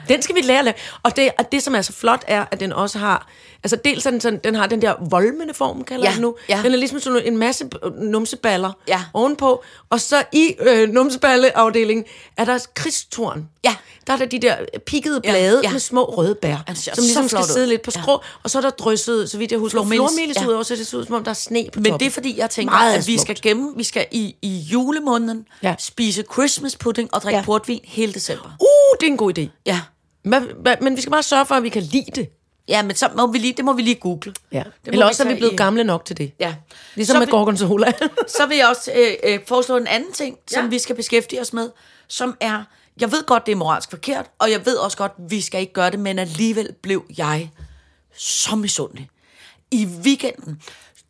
den 0.07 0.21
skal 0.21 0.35
vi 0.35 0.41
lære 0.41 0.59
at 0.59 0.65
lave. 0.65 0.75
Og 1.03 1.15
det, 1.15 1.31
og 1.39 1.51
det, 1.51 1.63
som 1.63 1.75
er 1.75 1.81
så 1.81 1.93
flot, 1.93 2.23
er, 2.27 2.45
at 2.51 2.59
den 2.59 2.73
også 2.73 2.99
har... 2.99 3.27
Altså, 3.63 3.77
dels 3.85 4.05
er 4.05 4.11
den, 4.11 4.21
sådan, 4.21 4.39
den 4.43 4.55
har 4.55 4.67
den 4.67 4.81
der 4.81 4.93
volmende 5.09 5.53
form, 5.53 5.83
kalder 5.83 6.05
Ja, 6.09 6.13
den 6.13 6.21
nu. 6.21 6.35
ja. 6.49 6.59
Den 6.63 6.73
er 6.73 6.77
ligesom 6.77 6.99
sådan 6.99 7.21
en 7.25 7.37
masse 7.37 7.65
b- 7.65 7.75
numseballer 8.01 8.71
Ja. 8.87 9.01
ovenpå. 9.13 9.63
Og 9.89 10.01
så 10.01 10.23
i 10.33 10.55
øh, 10.59 10.89
numseballeafdelingen 10.89 12.05
er 12.37 12.45
der 12.45 12.59
krigstorn. 12.75 13.49
Ja. 13.65 13.75
Der 14.07 14.13
er 14.13 14.17
der 14.17 14.25
de 14.25 14.39
der 14.39 14.55
pikkede 14.85 15.21
Ja, 15.23 15.31
blade 15.31 15.61
ja. 15.63 15.71
med 15.71 15.79
små 15.79 16.03
røde 16.03 16.35
bær, 16.41 16.57
som 16.75 16.93
ligesom 17.03 17.27
skal 17.27 17.39
ud. 17.39 17.43
sidde 17.47 17.67
lidt 17.67 17.81
på 17.81 17.91
Ja. 17.95 18.01
skrå. 18.01 18.21
Og 18.43 18.49
så 18.49 18.57
er 18.57 18.61
der 18.61 18.69
drysset, 18.69 19.29
så 19.29 19.37
vidt 19.37 19.51
jeg 19.51 19.59
husker, 19.59 19.83
Flormelis, 19.85 20.35
ja. 20.41 20.47
ud 20.47 20.53
over, 20.53 20.63
så 20.63 20.75
det 20.75 20.87
ser 20.87 20.97
ud, 20.97 21.05
som 21.05 21.15
om 21.15 21.23
der 21.23 21.29
er 21.31 21.35
sne 21.35 21.67
på 21.73 21.79
Men 21.79 21.85
toppen. 21.85 21.99
det 21.99 22.05
er 22.07 22.11
fordi, 22.11 22.37
jeg 22.39 22.49
tænker, 22.49 22.71
Meget 22.73 22.93
at 22.97 23.07
vi 23.07 23.17
skal 23.19 23.35
gemme, 23.41 23.73
vi 23.77 23.83
skal 23.83 24.05
i, 24.11 24.35
i 24.41 24.57
julemåneden 24.57 25.45
Ja. 25.63 25.75
spise 25.79 26.23
Christmas 26.33 26.75
pudding 26.75 27.09
og 27.13 27.21
drikke 27.21 27.35
Ja. 27.35 27.41
ja. 27.41 27.45
portvin 27.45 27.79
hele 27.83 28.13
december. 28.13 28.45
Uh, 28.59 28.97
det 28.99 29.07
er 29.07 29.11
en 29.11 29.17
god 29.17 29.37
idé. 29.39 29.47
Ja. 29.65 29.79
Men, 30.25 30.43
men 30.81 30.95
vi 30.95 31.01
skal 31.01 31.11
bare 31.11 31.23
sørge 31.23 31.45
for, 31.45 31.55
at 31.55 31.63
vi 31.63 31.69
kan 31.69 31.81
lide 31.81 32.11
det. 32.15 32.29
Ja, 32.67 32.83
men 32.83 32.95
så 32.95 33.09
må 33.15 33.27
vi 33.27 33.37
lige, 33.37 33.53
det 33.53 33.65
må 33.65 33.73
vi 33.73 33.81
lige 33.81 33.95
google. 33.95 34.33
Ja. 34.51 34.63
Det 34.85 34.91
Eller 34.93 35.05
også 35.05 35.23
er 35.23 35.25
tage 35.25 35.35
vi 35.35 35.39
blevet 35.39 35.53
i- 35.53 35.55
gamle 35.55 35.83
nok 35.83 36.05
til 36.05 36.17
det. 36.17 36.31
Ja. 36.39 36.55
Ligesom 36.95 37.13
så 37.13 37.19
med 37.19 37.25
vil- 37.27 37.31
gorgonzola. 37.31 37.91
Så 38.37 38.45
vil 38.47 38.57
jeg 38.57 38.67
også 38.67 38.91
øh, 38.95 39.13
øh, 39.33 39.39
foreslå 39.47 39.77
en 39.77 39.87
anden 39.87 40.11
ting, 40.11 40.37
som 40.47 40.63
Ja. 40.63 40.69
vi 40.69 40.79
skal 40.79 40.95
beskæftige 40.95 41.41
os 41.41 41.53
med, 41.53 41.69
som 42.07 42.37
er, 42.41 42.63
jeg 43.01 43.11
ved 43.11 43.23
godt, 43.25 43.45
det 43.45 43.51
er 43.51 43.55
moralsk 43.55 43.89
forkert, 43.89 44.25
og 44.39 44.51
jeg 44.51 44.65
ved 44.65 44.75
også 44.75 44.97
godt, 44.97 45.11
vi 45.29 45.41
skal 45.41 45.61
ikke 45.61 45.73
gøre 45.73 45.91
det, 45.91 45.99
men 45.99 46.19
alligevel 46.19 46.69
blev 46.81 47.03
jeg 47.17 47.49
så 48.17 48.55
misundelig. 48.55 49.09
I 49.71 49.85
weekenden, 50.03 50.61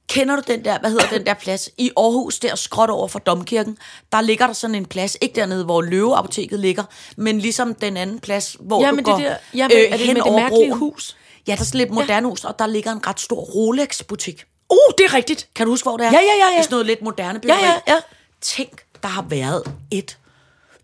kender 0.09 0.35
du 0.35 0.41
den 0.47 0.65
der, 0.65 0.79
hvad 0.79 0.89
hedder 0.89 1.07
den 1.07 1.25
der 1.25 1.33
plads? 1.33 1.69
I 1.77 1.91
Aarhus, 1.97 2.39
der 2.39 2.55
skråt 2.55 2.89
over 2.89 3.07
for 3.07 3.19
Domkirken, 3.19 3.77
der 4.11 4.21
ligger 4.21 4.47
der 4.47 4.53
sådan 4.53 4.75
en 4.75 4.85
plads, 4.85 5.17
ikke 5.21 5.35
dernede, 5.35 5.63
hvor 5.65 5.81
Løveapoteket 5.81 6.59
ligger, 6.59 6.83
men 7.17 7.39
ligesom 7.39 7.75
den 7.75 7.97
anden 7.97 8.19
plads, 8.19 8.57
hvor 8.59 8.81
Ja, 8.83 8.89
du 8.89 8.95
men 8.95 9.05
det 9.05 9.13
går 9.13 9.15
øh, 9.19 9.23
der- 9.23 9.35
ja, 9.53 9.67
men 9.67 9.77
er 9.77 9.89
det 9.89 9.99
hen 9.99 10.07
med 10.07 10.15
det 10.15 10.21
over 10.23 10.39
mærkelige 10.39 10.69
broen. 10.69 10.79
hus? 10.79 11.17
Ja, 11.47 11.51
der 11.51 11.59
er 11.59 11.63
sådan 11.65 11.77
lidt 11.77 11.91
moderne 11.91 12.27
hus, 12.27 12.43
og 12.43 12.59
der 12.59 12.67
ligger 12.67 12.91
en 12.91 13.07
ret 13.07 13.19
stor 13.19 13.41
Rolex-butik. 13.41 14.45
uh, 14.69 14.77
det 14.97 15.05
er 15.05 15.13
rigtigt. 15.13 15.49
Kan 15.55 15.65
du 15.65 15.71
huske, 15.71 15.89
hvor 15.89 15.97
det 15.97 16.05
er? 16.05 16.11
Ja, 16.11 16.19
ja, 16.19 16.23
ja, 16.23 16.45
ja. 16.45 16.51
Det 16.51 16.57
er 16.57 16.61
sådan 16.61 16.73
noget 16.73 16.85
lidt 16.85 17.01
moderne 17.01 17.39
byggeri. 17.39 17.59
Ja, 17.59 17.67
ja, 17.87 17.93
ja. 17.93 17.99
Tænk, 18.41 18.81
der 19.03 19.07
har 19.09 19.21
været 19.21 19.63
et 19.91 20.17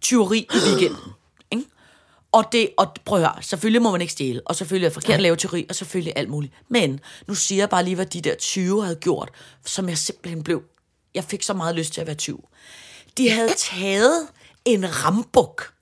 tyveri 0.01 0.39
i 0.39 0.57
weekenden. 0.67 1.11
Ikke? 1.51 1.65
Og 2.31 2.45
det, 2.51 2.69
og 2.77 2.93
prøv 3.05 3.17
at 3.19 3.23
høre, 3.29 3.43
selvfølgelig 3.43 3.81
må 3.81 3.91
man 3.91 4.01
ikke 4.01 4.13
stjæle, 4.13 4.41
og 4.45 4.55
selvfølgelig 4.55 4.85
er 4.85 4.89
det 4.89 4.93
forkert 4.93 5.13
at 5.13 5.21
lave 5.21 5.35
tyveri, 5.35 5.65
og 5.69 5.75
selvfølgelig 5.75 6.13
alt 6.15 6.29
muligt. 6.29 6.53
Men 6.69 6.99
nu 7.27 7.35
siger 7.35 7.61
jeg 7.61 7.69
bare 7.69 7.83
lige, 7.83 7.95
hvad 7.95 8.05
de 8.05 8.21
der 8.21 8.35
20 8.35 8.83
havde 8.83 8.95
gjort, 8.95 9.29
som 9.65 9.89
jeg 9.89 9.97
simpelthen 9.97 10.43
blev, 10.43 10.61
jeg 11.15 11.23
fik 11.23 11.43
så 11.43 11.53
meget 11.53 11.75
lyst 11.75 11.93
til 11.93 12.01
at 12.01 12.07
være 12.07 12.15
20. 12.15 12.39
De 13.17 13.29
havde 13.29 13.53
taget 13.57 14.27
en 14.65 15.05
rambuk, 15.05 15.73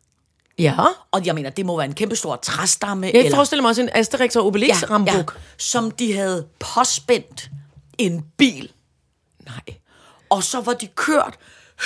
Ja. 0.61 0.75
Og 1.11 1.25
jeg 1.25 1.35
mener, 1.35 1.49
det 1.49 1.65
må 1.65 1.77
være 1.77 1.85
en 1.85 1.93
kæmpe 1.93 2.15
stor 2.15 2.35
træstamme. 2.35 3.11
Jeg 3.13 3.31
forestiller 3.35 3.61
mig 3.61 3.69
også 3.69 3.81
en 3.81 3.89
Asterix 3.93 4.35
og 4.35 4.45
Obelix 4.45 4.81
ja, 4.81 4.87
rambuk. 4.89 5.37
som 5.57 5.91
de 5.91 6.13
havde 6.13 6.47
påspændt 6.59 7.49
en 7.97 8.25
bil. 8.37 8.71
Nej. 9.45 9.75
Og 10.29 10.43
så 10.43 10.61
var 10.61 10.73
de 10.73 10.87
kørt 10.87 11.37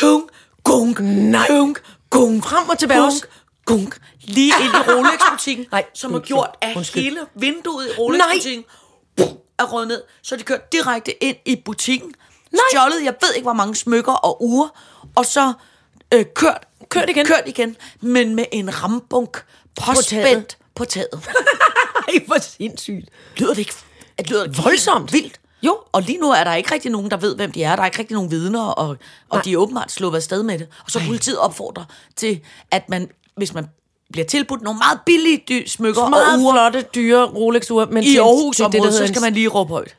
hung, 0.01 0.29
gunk, 0.63 0.99
Nej. 0.99 1.47
hung, 1.49 1.77
gunk, 2.09 2.43
Frem 2.43 2.69
og 2.69 2.79
tilbage 2.79 2.99
gunk, 2.99 3.11
også. 3.11 3.25
gunk, 3.65 3.97
lige 4.21 4.53
ind 4.61 4.73
i 4.73 4.91
Rolex-butikken, 4.91 5.65
Nej, 5.71 5.85
som 5.93 6.13
er 6.13 6.19
gjort 6.19 6.49
af 6.61 6.73
Undskyld. 6.75 7.03
hele 7.03 7.19
vinduet 7.35 7.85
i 7.87 7.89
Rolex-butikken. 7.99 8.65
Er 9.59 9.63
røget 9.65 9.87
ned, 9.87 10.01
så 10.21 10.35
de 10.35 10.43
kørt 10.43 10.71
direkte 10.71 11.23
ind 11.23 11.37
i 11.45 11.55
butikken, 11.65 12.13
Nej. 12.51 12.59
stjålet, 12.71 13.03
jeg 13.03 13.15
ved 13.21 13.33
ikke, 13.35 13.45
hvor 13.45 13.53
mange 13.53 13.75
smykker 13.75 14.11
og 14.13 14.43
uger, 14.43 14.67
og 15.15 15.25
så 15.25 15.53
øh, 16.13 16.25
kørt, 16.35 16.67
Kørt 16.99 17.09
igen. 17.09 17.25
kørt 17.25 17.43
igen, 17.45 17.75
men 18.01 18.35
med 18.35 18.45
en 18.51 18.83
rambunk 18.83 19.43
påspændt 19.85 20.57
på 20.75 20.85
taget. 20.85 21.09
Nej, 21.13 22.23
hvor 22.27 22.37
sindssygt. 22.41 23.09
Lyder 23.37 23.49
det 23.53 23.59
ikke, 23.59 23.73
at 24.17 24.29
lyder 24.29 24.43
det 24.43 24.49
ikke 24.51 24.63
Voldsomt. 24.63 25.13
vildt? 25.13 25.39
Jo. 25.63 25.77
Og 25.91 26.01
lige 26.01 26.17
nu 26.17 26.31
er 26.31 26.43
der 26.43 26.53
ikke 26.55 26.73
rigtig 26.73 26.91
nogen, 26.91 27.11
der 27.11 27.17
ved, 27.17 27.35
hvem 27.35 27.51
de 27.51 27.63
er. 27.63 27.75
Der 27.75 27.81
er 27.83 27.85
ikke 27.85 27.99
rigtig 27.99 28.13
nogen 28.15 28.31
vidner, 28.31 28.61
og, 28.65 28.87
Nej. 28.87 28.95
og 29.29 29.45
de 29.45 29.53
er 29.53 29.57
åbenbart 29.57 29.91
sluppet 29.91 30.17
afsted 30.17 30.43
med 30.43 30.59
det. 30.59 30.67
Og 30.85 30.91
så 30.91 30.99
politiet 31.07 31.37
opfordrer 31.37 31.83
til, 32.15 32.41
at 32.71 32.89
man, 32.89 33.09
hvis 33.37 33.53
man 33.53 33.65
bliver 34.11 34.25
tilbudt 34.25 34.61
nogle 34.61 34.77
meget 34.77 34.99
billige 35.05 35.43
dy- 35.49 35.67
smykker 35.67 36.09
Meget 36.09 36.33
og 36.35 36.39
uger 36.41 36.53
flotte, 36.53 36.81
dyre 36.95 37.25
Rolex-ure. 37.25 37.85
Men 37.85 38.03
i 38.03 38.11
til- 38.11 38.17
Aarhus 38.17 38.55
til 38.55 38.65
det, 38.65 38.75
området, 38.75 38.93
så 38.93 38.99
hedder 38.99 39.13
skal 39.13 39.21
man 39.21 39.33
lige 39.33 39.47
råbe 39.47 39.73
højt. 39.73 39.95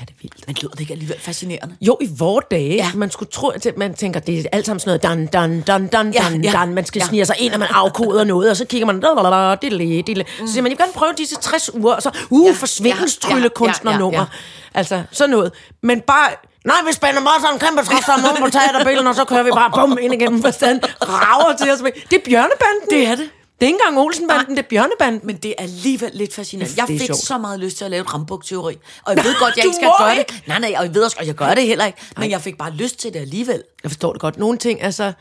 Er 0.00 0.04
det 0.04 0.14
vildt. 0.22 0.46
Men 0.46 0.56
lyder 0.62 0.70
det 0.72 0.80
ikke 0.80 0.92
alligevel 0.92 1.20
fascinerende? 1.20 1.76
Jo, 1.80 1.98
i 2.00 2.08
vore 2.18 2.42
dage. 2.50 2.68
Ja. 2.68 2.74
Ja. 2.74 2.90
Man 2.94 3.10
skulle 3.10 3.30
tro, 3.30 3.48
at 3.48 3.66
man 3.76 3.94
tænker, 3.94 4.20
det 4.20 4.38
er 4.38 4.44
alt 4.52 4.66
sammen 4.66 4.80
sådan 4.80 4.88
noget, 4.90 5.02
dan, 5.02 5.26
dan, 5.26 5.60
dan, 5.60 5.86
dan, 5.86 6.12
Ja, 6.12 6.20
dan, 6.30 6.44
ja, 6.44 6.52
dan. 6.52 6.74
Man 6.74 6.84
skal 6.86 7.00
ja. 7.00 7.06
snige 7.06 7.26
sig 7.26 7.36
ind, 7.38 7.52
og 7.52 7.58
man 7.58 7.68
afkoder 7.72 8.24
noget, 8.24 8.50
og 8.50 8.56
så 8.56 8.64
kigger 8.64 8.86
man, 8.86 9.00
lalalala, 9.00 9.54
dille, 9.54 10.02
dille. 10.02 10.24
Så 10.46 10.52
siger 10.52 10.62
man, 10.62 10.72
jeg 10.72 10.78
vil 10.78 10.84
gerne 10.86 10.92
prøve 10.92 11.12
disse 11.18 11.36
60 11.36 11.74
uger, 11.74 11.94
og 11.94 12.02
så, 12.02 12.10
uh, 12.30 12.44
Ja, 12.46 12.50
ja, 12.50 12.54
forsvindelstryllekunstnernummer. 12.56 14.18
ja, 14.18 14.22
ja, 14.22 14.28
ja, 14.74 14.78
Altså, 14.78 15.02
sådan 15.12 15.30
noget. 15.30 15.52
Men 15.82 16.00
bare, 16.00 16.28
nej, 16.66 16.76
vi 16.86 16.92
spænder 16.92 17.20
meget 17.20 17.40
sådan 17.42 17.54
en 17.54 17.60
kæmpe 17.60 17.82
træs, 17.82 18.08
om 18.08 18.20
på 18.44 18.50
teaterbilen, 18.50 19.06
og 19.06 19.14
så 19.14 19.24
kører 19.24 19.42
vi 19.42 19.50
bare 19.50 19.70
bum 19.74 19.98
ind 20.00 20.14
igennem 20.14 20.42
forstand, 20.42 20.80
rager 21.02 21.56
til 21.56 21.70
os. 21.72 21.78
Det 22.10 22.16
er 22.16 22.24
Bjørnebanden. 22.30 22.88
Det 22.90 23.06
er 23.06 23.16
det. 23.16 23.28
Det 23.60 23.64
er 23.64 23.66
ikke 23.66 23.78
engang 23.84 24.06
Olsenbanden, 24.06 24.56
det 24.56 24.64
er 24.64 24.68
Bjørnebanden. 24.68 25.20
Men 25.24 25.36
det 25.36 25.50
er 25.58 25.62
alligevel 25.62 26.10
lidt 26.14 26.34
fascinerende. 26.34 26.74
Er 26.80 26.84
Jeg 26.88 26.98
fik 26.98 27.06
sjovt. 27.06 27.20
så 27.20 27.38
meget 27.38 27.60
lyst 27.60 27.76
til 27.76 27.84
at 27.84 27.90
lave 27.90 28.00
et 28.00 28.14
rambuk-teori. 28.14 28.74
Og 29.04 29.16
jeg 29.16 29.24
ved 29.24 29.34
godt, 29.40 29.56
jeg 29.56 29.64
ikke 29.64 29.76
skal 29.76 29.90
gøre 29.98 30.18
ikke. 30.18 30.32
det. 30.32 30.48
Nej, 30.48 30.58
nej, 30.58 30.74
og 30.78 30.84
jeg 30.84 30.94
ved 30.94 31.02
også 31.02 31.16
godt, 31.16 31.26
jeg 31.26 31.34
gør 31.34 31.54
det 31.54 31.66
heller 31.66 31.86
ikke. 31.86 31.98
Men 32.16 32.30
jeg 32.30 32.40
fik 32.40 32.58
bare 32.58 32.70
lyst 32.72 32.98
til 33.00 33.12
det 33.12 33.20
alligevel. 33.20 33.62
Jeg 33.82 33.90
forstår 33.90 34.12
det 34.12 34.20
godt. 34.20 34.38
Nogle 34.38 34.58
ting 34.58 34.78
er 34.82 34.90
så... 34.90 35.12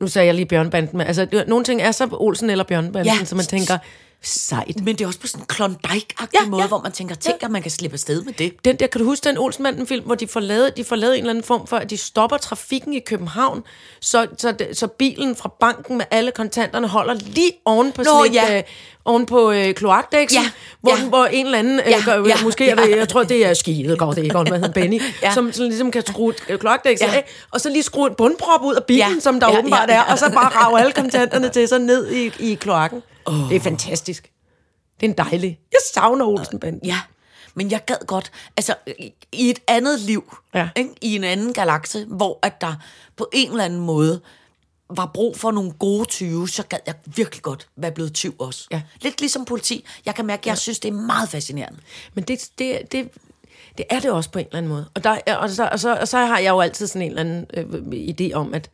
Nu 0.00 0.08
sagde 0.08 0.26
jeg 0.26 0.34
lige 0.34 0.46
Bjørnebanden, 0.46 0.98
men 0.98 1.06
altså, 1.06 1.44
nogle 1.46 1.64
ting 1.64 1.82
er 1.82 1.92
så 1.92 2.08
Olsen 2.12 2.50
eller 2.50 2.64
Bjørnebanden, 2.64 3.14
ja. 3.18 3.24
så 3.24 3.34
man 3.36 3.44
tænker, 3.44 3.78
sejt. 4.22 4.76
Men 4.84 4.86
det 4.86 5.00
er 5.00 5.06
også 5.06 5.18
på 5.20 5.26
sådan 5.26 5.40
en 5.42 5.46
Klondike-agtig 5.52 6.40
Ja, 6.42 6.48
måde, 6.48 6.62
ja. 6.62 6.68
hvor 6.68 6.80
man 6.82 6.92
tænker, 6.92 7.14
tænk, 7.14 7.42
at 7.42 7.50
man 7.50 7.62
kan 7.62 7.70
slippe 7.70 7.94
afsted 7.94 8.22
med 8.22 8.32
det. 8.32 8.52
Den 8.64 8.76
der, 8.76 8.86
kan 8.86 8.98
du 9.00 9.04
huske 9.04 9.28
den 9.28 9.38
Olsenbanden-film, 9.38 10.04
hvor 10.04 10.14
de 10.14 10.28
får, 10.28 10.40
lavet, 10.40 10.76
de 10.76 10.84
får 10.84 10.96
lavet 10.96 11.14
en 11.14 11.18
eller 11.18 11.30
anden 11.30 11.44
form 11.44 11.66
for, 11.66 11.76
at 11.76 11.90
de 11.90 11.96
stopper 11.96 12.36
trafikken 12.36 12.92
i 12.94 13.00
København, 13.00 13.62
så, 14.00 14.26
så, 14.38 14.54
så 14.72 14.86
bilen 14.86 15.36
fra 15.36 15.50
banken 15.60 15.96
med 15.98 16.04
alle 16.10 16.30
kontanterne 16.30 16.88
holder 16.88 17.14
lige 17.14 17.52
oven 17.64 17.92
på, 17.92 18.02
Nå, 18.02 18.04
sådan 18.04 18.30
et, 18.30 18.34
ja. 18.34 18.56
øh, 18.58 18.62
oven 19.04 19.26
på 19.26 19.50
øh, 19.50 19.74
kloakdæksen, 19.74 20.42
Ja, 20.42 20.50
hvor, 20.80 20.96
ja. 20.98 21.08
hvor 21.08 21.24
en 21.24 21.46
eller 21.46 21.58
anden, 21.58 21.80
øh, 21.80 21.86
Ja, 21.90 22.02
gør, 22.04 22.26
ja, 22.26 22.34
måske 22.42 22.64
ja. 22.64 22.96
jeg 22.96 23.08
tror, 23.08 23.22
det 23.22 23.46
er 23.46 23.54
skide 23.54 23.96
godt, 23.96 24.16
det 24.16 24.32
godt, 24.32 24.48
hvad 24.48 24.58
hedder 24.58 24.72
Benny, 24.72 25.00
Ja. 25.00 25.06
ja. 25.22 25.34
som 25.34 25.52
sådan 25.52 25.68
ligesom 25.68 25.90
kan 25.90 26.06
skrue 26.06 26.32
kloakdæksen 26.32 27.06
Ja. 27.06 27.12
ja. 27.12 27.18
af, 27.18 27.24
og 27.50 27.60
så 27.60 27.68
lige 27.70 27.82
skrue 27.82 28.08
en 28.08 28.14
bundprop 28.14 28.62
ud 28.64 28.74
af 28.74 28.84
bilen, 28.84 28.98
Ja, 29.00 29.08
ja. 29.14 29.20
som 29.20 29.40
der 29.40 29.46
ja, 29.46 29.52
ja, 29.52 29.58
åbenbart 29.58 29.88
ja, 29.88 29.94
ja, 29.94 30.00
ja. 30.00 30.06
er, 30.08 30.12
og 30.12 30.18
så 30.18 30.30
bare 30.34 30.48
rave 30.48 30.80
alle 30.80 30.92
kontanterne 30.92 31.48
til 31.48 31.68
sig 31.68 31.78
ned 31.78 32.10
i, 32.12 32.32
i 32.38 32.54
kloakken. 32.54 33.02
Oh. 33.32 33.48
Det 33.48 33.56
er 33.56 33.60
fantastisk. 33.60 34.32
Det 35.00 35.06
er 35.06 35.10
en 35.10 35.18
dejlig. 35.18 35.58
Jeg 35.72 35.80
savner 35.94 36.24
Olsenbanden. 36.26 36.80
Ja, 36.84 37.00
men 37.54 37.70
jeg 37.70 37.84
gad 37.86 38.06
godt, 38.06 38.32
altså 38.56 38.74
i- 38.98 39.12
et 39.50 39.58
andet 39.68 40.00
liv, 40.00 40.36
Ja. 40.54 40.68
ikke? 40.76 40.90
i 41.00 41.14
en 41.16 41.24
anden 41.24 41.52
galakse, 41.52 42.04
hvor 42.04 42.38
at 42.42 42.60
der 42.60 42.74
på 43.16 43.28
en 43.32 43.50
eller 43.50 43.64
anden 43.64 43.80
måde 43.80 44.20
var 44.96 45.10
brug 45.14 45.36
for 45.38 45.50
nogle 45.50 45.72
gode 45.72 46.04
20, 46.04 46.48
så 46.48 46.62
gad 46.62 46.78
jeg 46.86 46.94
virkelig 47.06 47.42
godt 47.42 47.68
være 47.76 47.92
blevet 47.92 48.12
20 48.12 48.32
også. 48.38 48.66
Ja. 48.70 48.82
Lidt 49.00 49.20
ligesom 49.20 49.44
politi. 49.44 49.84
Jeg 50.06 50.14
kan 50.14 50.26
mærke, 50.26 50.40
at 50.40 50.46
jeg 50.46 50.58
synes, 50.58 50.78
det 50.78 50.88
er 50.88 50.92
meget 50.92 51.28
fascinerende. 51.28 51.78
Men 52.14 52.24
det, 52.24 52.48
det, 52.58 52.92
det, 52.92 53.10
det 53.78 53.86
er 53.90 54.00
det 54.00 54.10
også 54.10 54.30
på 54.30 54.38
en 54.38 54.44
eller 54.46 54.58
anden 54.58 54.68
måde. 54.72 54.88
Og, 54.94 55.04
der, 55.04 55.18
er- 55.26 55.36
og, 55.36 55.50
så, 55.50 55.68
og, 55.72 55.80
så, 55.80 55.94
og 55.96 56.08
så 56.08 56.18
har 56.18 56.38
jeg 56.38 56.50
jo 56.50 56.60
altid 56.60 56.86
sådan 56.86 57.02
en 57.02 57.18
eller 57.18 57.20
anden 57.20 57.46
øh, 57.54 58.10
idé 58.30 58.32
om, 58.34 58.54
at 58.54 58.70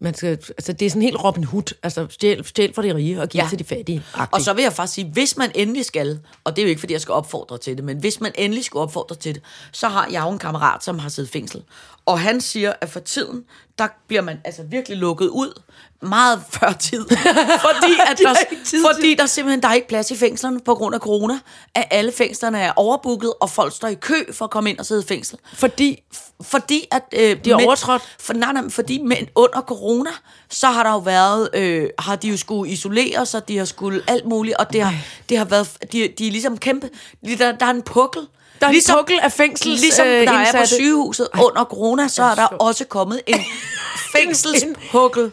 man 0.00 0.14
skal, 0.14 0.28
altså 0.48 0.72
det 0.72 0.86
er 0.86 0.90
sådan 0.90 1.02
helt 1.02 1.24
Robin 1.24 1.44
Hood, 1.44 1.74
altså 1.82 2.06
stjæl, 2.10 2.44
stjæl 2.44 2.74
for 2.74 2.82
de 2.82 2.94
rige 2.94 3.22
og 3.22 3.28
give 3.28 3.42
Ja. 3.42 3.48
til 3.48 3.58
de 3.58 3.64
fattige. 3.64 4.02
Og 4.32 4.40
så 4.40 4.52
vil 4.52 4.62
jeg 4.62 4.72
faktisk 4.72 4.94
sige, 4.94 5.10
hvis 5.12 5.36
man 5.36 5.50
endelig 5.54 5.84
skal, 5.84 6.20
og 6.44 6.56
det 6.56 6.62
er 6.62 6.66
jo 6.66 6.68
ikke, 6.68 6.80
fordi 6.80 6.92
jeg 6.92 7.00
skal 7.00 7.12
opfordre 7.12 7.58
til 7.58 7.76
det, 7.76 7.84
men 7.84 7.98
hvis 7.98 8.20
man 8.20 8.32
endelig 8.38 8.64
skal 8.64 8.78
opfordre 8.78 9.16
til 9.16 9.34
det, 9.34 9.42
så 9.72 9.88
har 9.88 10.08
jeg 10.12 10.22
jo 10.24 10.30
en 10.30 10.38
kammerat, 10.38 10.84
som 10.84 10.98
har 10.98 11.08
siddet 11.08 11.28
i 11.28 11.32
fængsel. 11.32 11.62
Og 12.06 12.20
han 12.20 12.40
siger, 12.40 12.72
at 12.80 12.88
for 12.88 13.00
tiden, 13.00 13.44
der 13.78 13.88
bliver 14.08 14.22
man 14.22 14.40
altså 14.44 14.62
virkelig 14.62 14.98
lukket 14.98 15.28
ud 15.28 15.60
meget 16.02 16.42
før 16.60 16.72
tid. 16.72 17.06
fordi, 17.08 17.92
at 18.10 18.18
De 18.18 18.22
der, 18.24 18.34
tid 18.64 18.84
fordi 18.94 19.14
der 19.14 19.26
simpelthen 19.26 19.62
der 19.62 19.68
er 19.68 19.74
ikke 19.74 19.88
plads 19.88 20.10
i 20.10 20.16
fængslerne 20.16 20.60
på 20.60 20.74
grund 20.74 20.94
af 20.94 21.00
corona. 21.00 21.38
At 21.74 21.84
alle 21.90 22.12
fængslerne 22.12 22.58
er 22.58 22.72
overbooket, 22.76 23.32
og 23.40 23.50
folk 23.50 23.74
står 23.76 23.88
i 23.88 23.94
kø 23.94 24.32
for 24.32 24.44
at 24.44 24.50
komme 24.50 24.70
ind 24.70 24.78
og 24.78 24.86
sidde 24.86 25.02
i 25.02 25.06
fængsel. 25.08 25.38
Fordi 25.54 26.02
Fordi 26.42 26.84
at... 26.92 27.02
Øh, 27.12 27.36
De 27.44 27.50
mænd- 27.50 27.64
overtrådt. 27.66 28.02
For, 28.20 28.32
nej, 28.32 28.52
nej, 28.52 28.68
fordi 28.70 29.02
mænd 29.02 29.26
under 29.34 29.60
corona, 29.60 30.10
så 30.50 30.66
har 30.66 30.82
der 30.82 30.90
jo 30.92 30.98
været... 30.98 31.48
Øh, 31.54 31.88
har 31.98 32.16
de 32.16 32.28
jo 32.28 32.36
skulle 32.36 32.72
isolere 32.72 33.26
sig, 33.26 33.48
de 33.48 33.58
har 33.58 33.64
skulle 33.64 34.02
alt 34.08 34.24
muligt, 34.26 34.56
og 34.56 34.72
det 34.72 34.82
har, 34.82 34.94
det 35.28 35.38
har 35.38 35.44
været... 35.44 35.68
De, 35.92 36.08
de 36.18 36.26
er 36.26 36.30
ligesom 36.30 36.58
kæmpe... 36.58 36.90
Der, 37.38 37.52
der 37.52 37.66
er 37.66 37.70
en 37.70 37.82
pukkel. 37.82 38.22
Der 38.60 38.66
er 38.66 38.70
en 38.70 38.80
pukkel 38.92 39.18
af 39.22 39.32
fængsels, 39.32 39.80
Ligesom 39.80 40.06
øh, 40.06 40.12
der 40.26 40.32
er 40.32 40.52
på 40.60 40.66
sygehuset 40.66 41.28
under 41.42 41.64
corona, 41.64 42.08
så 42.08 42.22
er 42.22 42.34
der 42.34 42.46
også 42.46 42.84
kommet 42.84 43.20
en 43.26 43.40
fængselspukkel. 44.16 45.32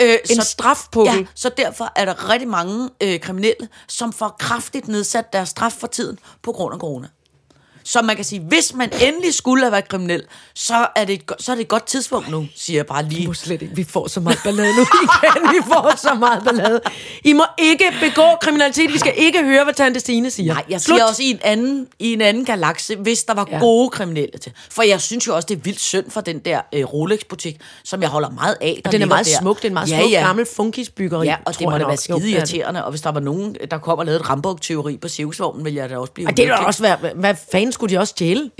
Øh, 0.00 0.16
En 0.30 0.42
strafpukkel. 0.42 1.14
Ja, 1.18 1.24
så 1.34 1.48
derfor 1.56 1.92
er 1.96 2.04
der 2.04 2.28
rigtig 2.30 2.48
mange 2.48 2.90
øh, 3.02 3.20
kriminelle, 3.20 3.68
som 3.88 4.12
får 4.12 4.36
kraftigt 4.38 4.88
nedsat 4.88 5.32
deres 5.32 5.48
straf 5.48 5.72
for 5.72 5.86
tiden 5.86 6.18
på 6.42 6.52
grund 6.52 6.74
af 6.74 6.80
corona. 6.80 7.08
Så 7.84 8.02
man 8.02 8.16
kan 8.16 8.24
sige, 8.24 8.40
hvis 8.40 8.74
man 8.74 8.90
endelig 9.02 9.34
skulle 9.34 9.62
have 9.64 9.72
været 9.72 9.88
kriminel, 9.88 10.22
så 10.54 10.86
er 10.96 11.04
det 11.04 11.14
et, 11.14 11.22
så 11.38 11.52
er 11.52 11.56
det 11.56 11.62
et 11.62 11.68
godt 11.68 11.86
tidspunkt 11.86 12.30
nu, 12.30 12.46
siger 12.56 12.78
jeg 12.78 12.86
bare 12.86 13.04
lige. 13.08 13.26
må 13.26 13.34
slet 13.34 13.62
ikke. 13.62 13.76
Vi 13.76 13.84
får 13.84 14.08
så 14.08 14.20
meget 14.20 14.38
ballade 14.44 14.68
nu 14.76 14.80
igen. 15.02 15.50
Vi 15.52 15.58
får 15.66 15.96
så 15.96 16.14
meget 16.14 16.44
ballade. 16.44 16.80
I 17.24 17.32
må 17.32 17.44
ikke 17.58 17.84
begå 18.00 18.22
kriminalitet. 18.40 18.92
Vi 18.92 18.98
skal 18.98 19.12
ikke 19.16 19.42
høre, 19.44 19.64
hvad 19.64 19.74
Tante 19.74 20.00
Stine 20.00 20.30
siger. 20.30 20.54
Nej, 20.54 20.64
jeg 20.68 20.80
Slut. 20.80 20.96
siger 20.96 21.04
også 21.08 21.22
i 21.22 21.30
en 21.30 21.38
anden, 21.42 21.86
i 21.98 22.12
en 22.12 22.20
anden 22.20 22.44
galakse, 22.44 22.96
hvis 22.96 23.24
der 23.24 23.34
var 23.34 23.48
ja. 23.50 23.58
Gode 23.58 23.90
kriminelle 23.90 24.38
til. 24.38 24.52
For 24.70 24.82
jeg 24.82 25.00
synes 25.00 25.26
jo 25.26 25.34
også, 25.36 25.46
det 25.46 25.56
er 25.56 25.60
vildt 25.60 25.80
synd 25.80 26.10
for 26.10 26.20
den 26.20 26.38
der 26.38 26.60
øh, 26.74 26.84
Rolex-butik, 26.84 27.60
som 27.84 28.02
jeg 28.02 28.08
holder 28.10 28.30
meget 28.30 28.56
af. 28.60 28.80
Der 28.84 28.88
Og 28.88 28.92
den 28.92 29.02
er 29.02 29.06
meget 29.06 29.26
der. 29.26 29.38
smuk. 29.40 29.56
Det 29.56 29.64
er 29.64 29.68
en 29.68 29.74
meget 29.74 29.90
ja, 29.90 30.00
smuk, 30.00 30.12
ja. 30.12 30.20
gammel 30.26 30.46
funkisbyggeri. 30.56 31.26
Ja, 31.26 31.36
og 31.44 31.58
det 31.58 31.68
må 31.68 31.78
da 31.78 31.86
være 31.86 31.96
skide 31.96 32.32
er 32.32 32.36
irriterende. 32.36 32.84
Og 32.84 32.90
hvis 32.90 33.00
der 33.00 33.12
var 33.12 33.20
nogen, 33.20 33.56
der 33.70 33.78
kom 33.78 33.98
og 33.98 34.04
lavede 34.06 34.20
et 34.20 34.30
Rambuk-teori 34.30 34.96
på 34.96 35.08
cirkusvognen, 35.08 35.64
ville 35.64 35.76
jeg 35.78 35.90
da 35.90 35.98
også 35.98 36.12
blive 36.12 36.28
Og 36.28 36.36
det 36.36 36.42
ville 36.44 36.58
også 36.66 36.82
være, 36.82 36.96
hvad 37.14 37.34
fanden 37.52 37.71
skulle 37.72 37.94
de 37.94 38.00
også 38.00 38.10
stjæle? 38.10 38.50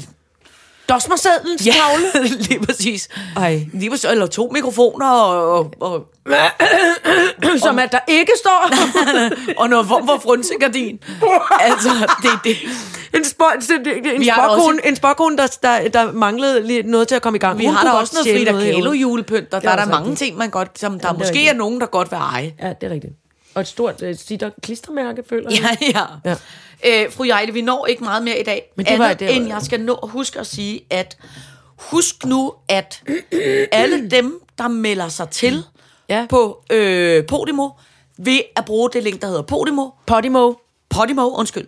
Dosmersedlens 0.89 1.67
Ja, 1.67 1.73
tavle? 1.73 2.29
lige 2.49 2.61
præcis. 2.67 3.09
Ej. 3.37 3.67
Lige 3.73 3.91
præcis. 3.91 4.05
Eller 4.11 4.27
to 4.27 4.51
mikrofoner 4.53 5.11
og, 5.11 5.53
og, 5.59 5.71
og, 5.81 6.07
Som 7.59 7.79
at 7.79 7.93
der 7.93 7.99
ikke 8.09 8.33
står 8.39 8.71
og 9.63 9.69
noget 9.69 9.87
form 9.87 10.07
for 10.07 10.21
frynsekardin. 10.25 10.99
altså, 11.61 11.89
det, 12.23 12.31
det, 12.45 12.57
en, 13.19 13.25
spå, 13.25 13.45
en, 13.45 14.31
også- 14.31 14.81
en 14.85 14.97
spåkone 14.97 15.37
der, 15.37 15.47
der, 15.63 15.89
der 15.89 16.13
manglede 16.13 16.67
lige 16.67 16.83
noget 16.83 17.09
til 17.09 17.15
at 17.15 17.23
komme 17.23 17.37
i 17.37 17.41
gang. 17.41 17.59
vi 17.59 17.65
Hun 17.67 17.75
har 17.75 17.83
kunne 17.83 17.99
også 17.99 18.15
noget 18.25 18.39
Frida 18.39 18.53
Kahlo 18.73 18.93
julepynt, 18.93 19.55
og 19.55 19.61
Det 19.61 19.63
der 19.63 19.69
er 19.69 19.73
er 19.77 19.85
der 19.85 19.91
mange 19.91 20.17
ting, 20.17 20.37
man 20.37 20.51
godt, 20.51 20.79
som 20.79 21.01
der 21.01 21.09
er 21.09 21.13
måske 21.13 21.49
er 21.49 21.55
nogen, 21.55 21.81
der 21.81 21.87
godt 21.87 22.11
vil 22.11 22.17
eje. 22.17 22.55
Ja, 22.63 22.69
det 22.81 22.87
er 22.87 22.91
rigtigt. 22.91 23.13
Og 23.55 23.61
et 23.61 23.69
stort 23.69 24.03
uh, 24.03 24.09
sitter 24.17 24.51
klistermærke, 24.63 25.23
føler 25.29 25.51
Ja, 25.51 25.57
jeg. 25.81 25.93
ja. 26.25 26.31
Ja. 26.31 26.37
ja. 26.85 27.05
Øh, 27.05 27.13
fru 27.13 27.25
Jejle, 27.25 27.53
vi 27.53 27.61
når 27.63 27.87
ikke 27.87 28.05
meget 28.05 28.23
mere 28.23 28.39
i 28.41 28.45
dag. 28.45 28.73
Men 28.77 28.87
det 28.87 28.99
var- 28.99 29.05
andet 29.05 29.21
det 29.21 29.29
var- 29.29 29.35
end 29.35 29.49
jeg 29.49 29.63
skal 29.63 29.81
nå 29.81 29.95
at 29.95 30.09
huske 30.09 30.39
at 30.41 30.47
sige, 30.47 30.81
at 30.91 31.17
husk 31.77 32.25
nu, 32.25 32.53
at 32.69 33.03
alle 33.73 34.11
dem, 34.11 34.41
der 34.59 34.69
melder 34.69 35.09
sig 35.09 35.29
til 35.31 35.65
Ja. 36.09 36.27
på 36.31 36.63
øh, 36.71 37.27
Podimo, 37.27 37.69
ved 38.19 38.41
at 38.57 38.65
bruge 38.65 38.91
det 38.93 39.03
link, 39.03 39.21
der 39.23 39.29
hedder 39.29 39.43
Podimo, 39.43 39.91
Podimo. 40.07 40.53
Podimo, 40.91 41.29
undskyld, 41.31 41.67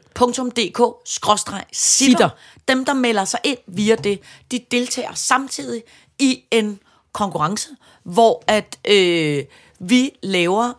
.dk, 0.51 0.80
skråstreg. 1.05 1.64
Sitter. 1.72 2.28
Dem, 2.68 2.85
der 2.85 2.95
melder 2.95 3.24
sig 3.24 3.41
ind 3.45 3.59
via 3.66 3.95
det, 3.95 4.20
de 4.51 4.61
deltager 4.70 5.14
samtidig 5.14 5.82
i 6.18 6.43
en 6.51 6.78
konkurrence, 7.12 7.68
hvor 8.03 8.45
at 8.47 8.78
øh, 8.89 9.45
vi 9.78 10.11
laver 10.22 10.72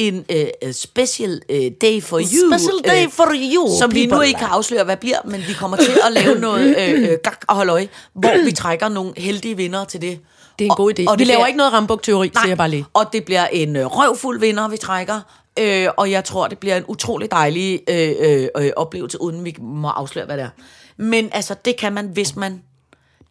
en 0.00 0.24
øh, 0.30 0.72
special 0.72 1.42
øh, 1.48 1.70
day 1.80 2.02
for 2.02 2.18
you. 2.18 2.52
Special 2.52 2.78
day 2.84 3.10
for 3.10 3.32
you, 3.54 3.78
Som 3.78 3.94
vi 3.94 4.06
nu 4.06 4.20
ikke 4.20 4.38
kan 4.38 4.48
afsløre, 4.48 4.84
hvad 4.84 4.96
bliver, 4.96 5.18
men 5.24 5.40
vi 5.48 5.52
kommer 5.52 5.76
til 5.76 5.92
at 6.06 6.12
lave 6.12 6.38
noget 6.40 6.76
øh, 6.82 7.18
gak 7.24 7.40
og 7.48 7.56
halløj, 7.56 7.86
hvor 8.14 8.44
vi 8.44 8.52
trækker 8.52 8.88
nogle 8.88 9.12
heldige 9.16 9.56
vinder 9.56 9.84
til 9.84 10.00
det. 10.02 10.18
Det 10.58 10.64
er 10.66 10.70
en 10.70 10.76
god 10.76 10.92
idé. 10.98 11.04
og 11.08 11.18
vi 11.18 11.24
laver 11.24 11.36
bliver- 11.38 11.46
ikke 11.46 11.56
noget 11.56 11.72
rambuk-teori, 11.72 12.30
siger 12.36 12.48
jeg 12.48 12.56
bare 12.58 12.70
lige. 12.70 12.84
Og 12.94 13.04
det 13.12 13.24
bliver 13.24 13.46
en 13.46 13.76
øh, 13.76 13.86
røvfuld 13.86 14.40
vinder, 14.40 14.68
vi 14.68 14.76
trækker. 14.76 15.20
Øh, 15.58 15.88
og 15.96 16.10
jeg 16.10 16.24
tror, 16.24 16.46
det 16.48 16.58
bliver 16.58 16.76
en 16.76 16.84
utrolig 16.88 17.30
dejlig 17.30 17.80
øh, 17.88 18.12
øh, 18.20 18.48
øh, 18.58 18.70
oplevelse, 18.76 19.20
uden 19.22 19.44
vi 19.44 19.56
må 19.60 19.88
afsløre, 19.88 20.26
hvad 20.26 20.36
det 20.36 20.44
er. 20.44 20.48
Men 20.96 21.28
altså, 21.32 21.54
det 21.64 21.76
kan 21.76 21.92
man, 21.92 22.06
hvis 22.06 22.36
man 22.36 22.62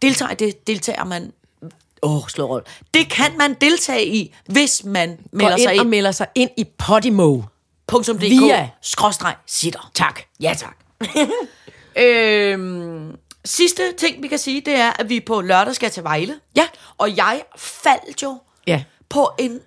deltager 0.01 0.32
i 0.32 0.36
det, 0.36 0.67
deltager 0.67 1.03
man... 1.05 1.32
Åh, 2.04 2.16
oh, 2.16 2.28
slå 2.28 2.45
roll. 2.45 2.64
Det 2.93 3.10
kan 3.10 3.38
man 3.38 3.54
deltage 3.62 4.06
i, 4.08 4.36
hvis 4.45 4.82
man 4.86 5.10
Går 5.10 5.18
melder 5.32 5.52
ind 5.56 5.60
sig 5.62 5.70
og 5.70 5.76
ind. 5.76 5.89
melder 5.89 6.12
sig 6.12 6.28
ind 6.36 6.50
i 6.58 6.64
Podimo. 6.78 7.41
.dk, 7.91 8.22
via- 8.22 8.68
skråstreg, 8.82 9.36
sitter. 9.47 9.91
Tak. 9.95 10.20
Ja, 10.41 10.56
tak. 10.58 10.76
øhm, 12.04 13.16
sidste 13.45 13.93
ting, 13.97 14.24
vi 14.24 14.28
kan 14.28 14.38
sige, 14.39 14.62
det 14.62 14.74
er, 14.76 14.91
at 15.00 15.10
vi 15.10 15.20
på 15.20 15.41
lørdag 15.41 15.76
skal 15.76 15.91
til 15.91 16.04
Vejle. 16.04 16.36
Ja. 16.56 16.68
Og 16.97 17.18
jeg 17.18 17.41
faldt 17.58 18.24
jo 18.24 18.38
Ja. 18.68 18.84
på 19.10 19.32
en 19.39 19.60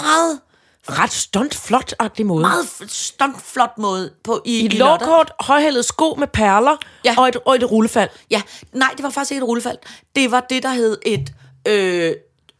meget, 0.00 0.40
Ret 0.88 1.12
stunt 1.12 1.54
flot-agtig 1.54 2.26
måde. 2.26 2.40
meget 2.42 2.64
f- 2.64 2.84
stunt 2.88 3.42
flot 3.42 3.78
måde 3.78 4.12
på, 4.24 4.42
i, 4.44 4.60
I 4.60 4.64
et 4.66 4.72
i 4.74 4.76
lovkort, 4.76 5.32
højhældet 5.40 5.84
sko 5.84 6.14
med 6.18 6.26
perler 6.26 6.76
Ja. 7.04 7.14
og, 7.18 7.28
et, 7.28 7.36
og 7.46 7.54
et 7.56 7.70
rullefald. 7.70 8.10
Ja, 8.30 8.42
nej, 8.72 8.90
det 8.96 9.02
var 9.02 9.10
faktisk 9.10 9.30
ikke 9.32 9.42
et 9.42 9.48
rullefald. 9.48 9.78
Det 10.16 10.30
var 10.30 10.40
det, 10.40 10.62
der 10.62 10.68
hed 10.68 10.98
et... 11.06 11.32
Øh, 11.66 12.14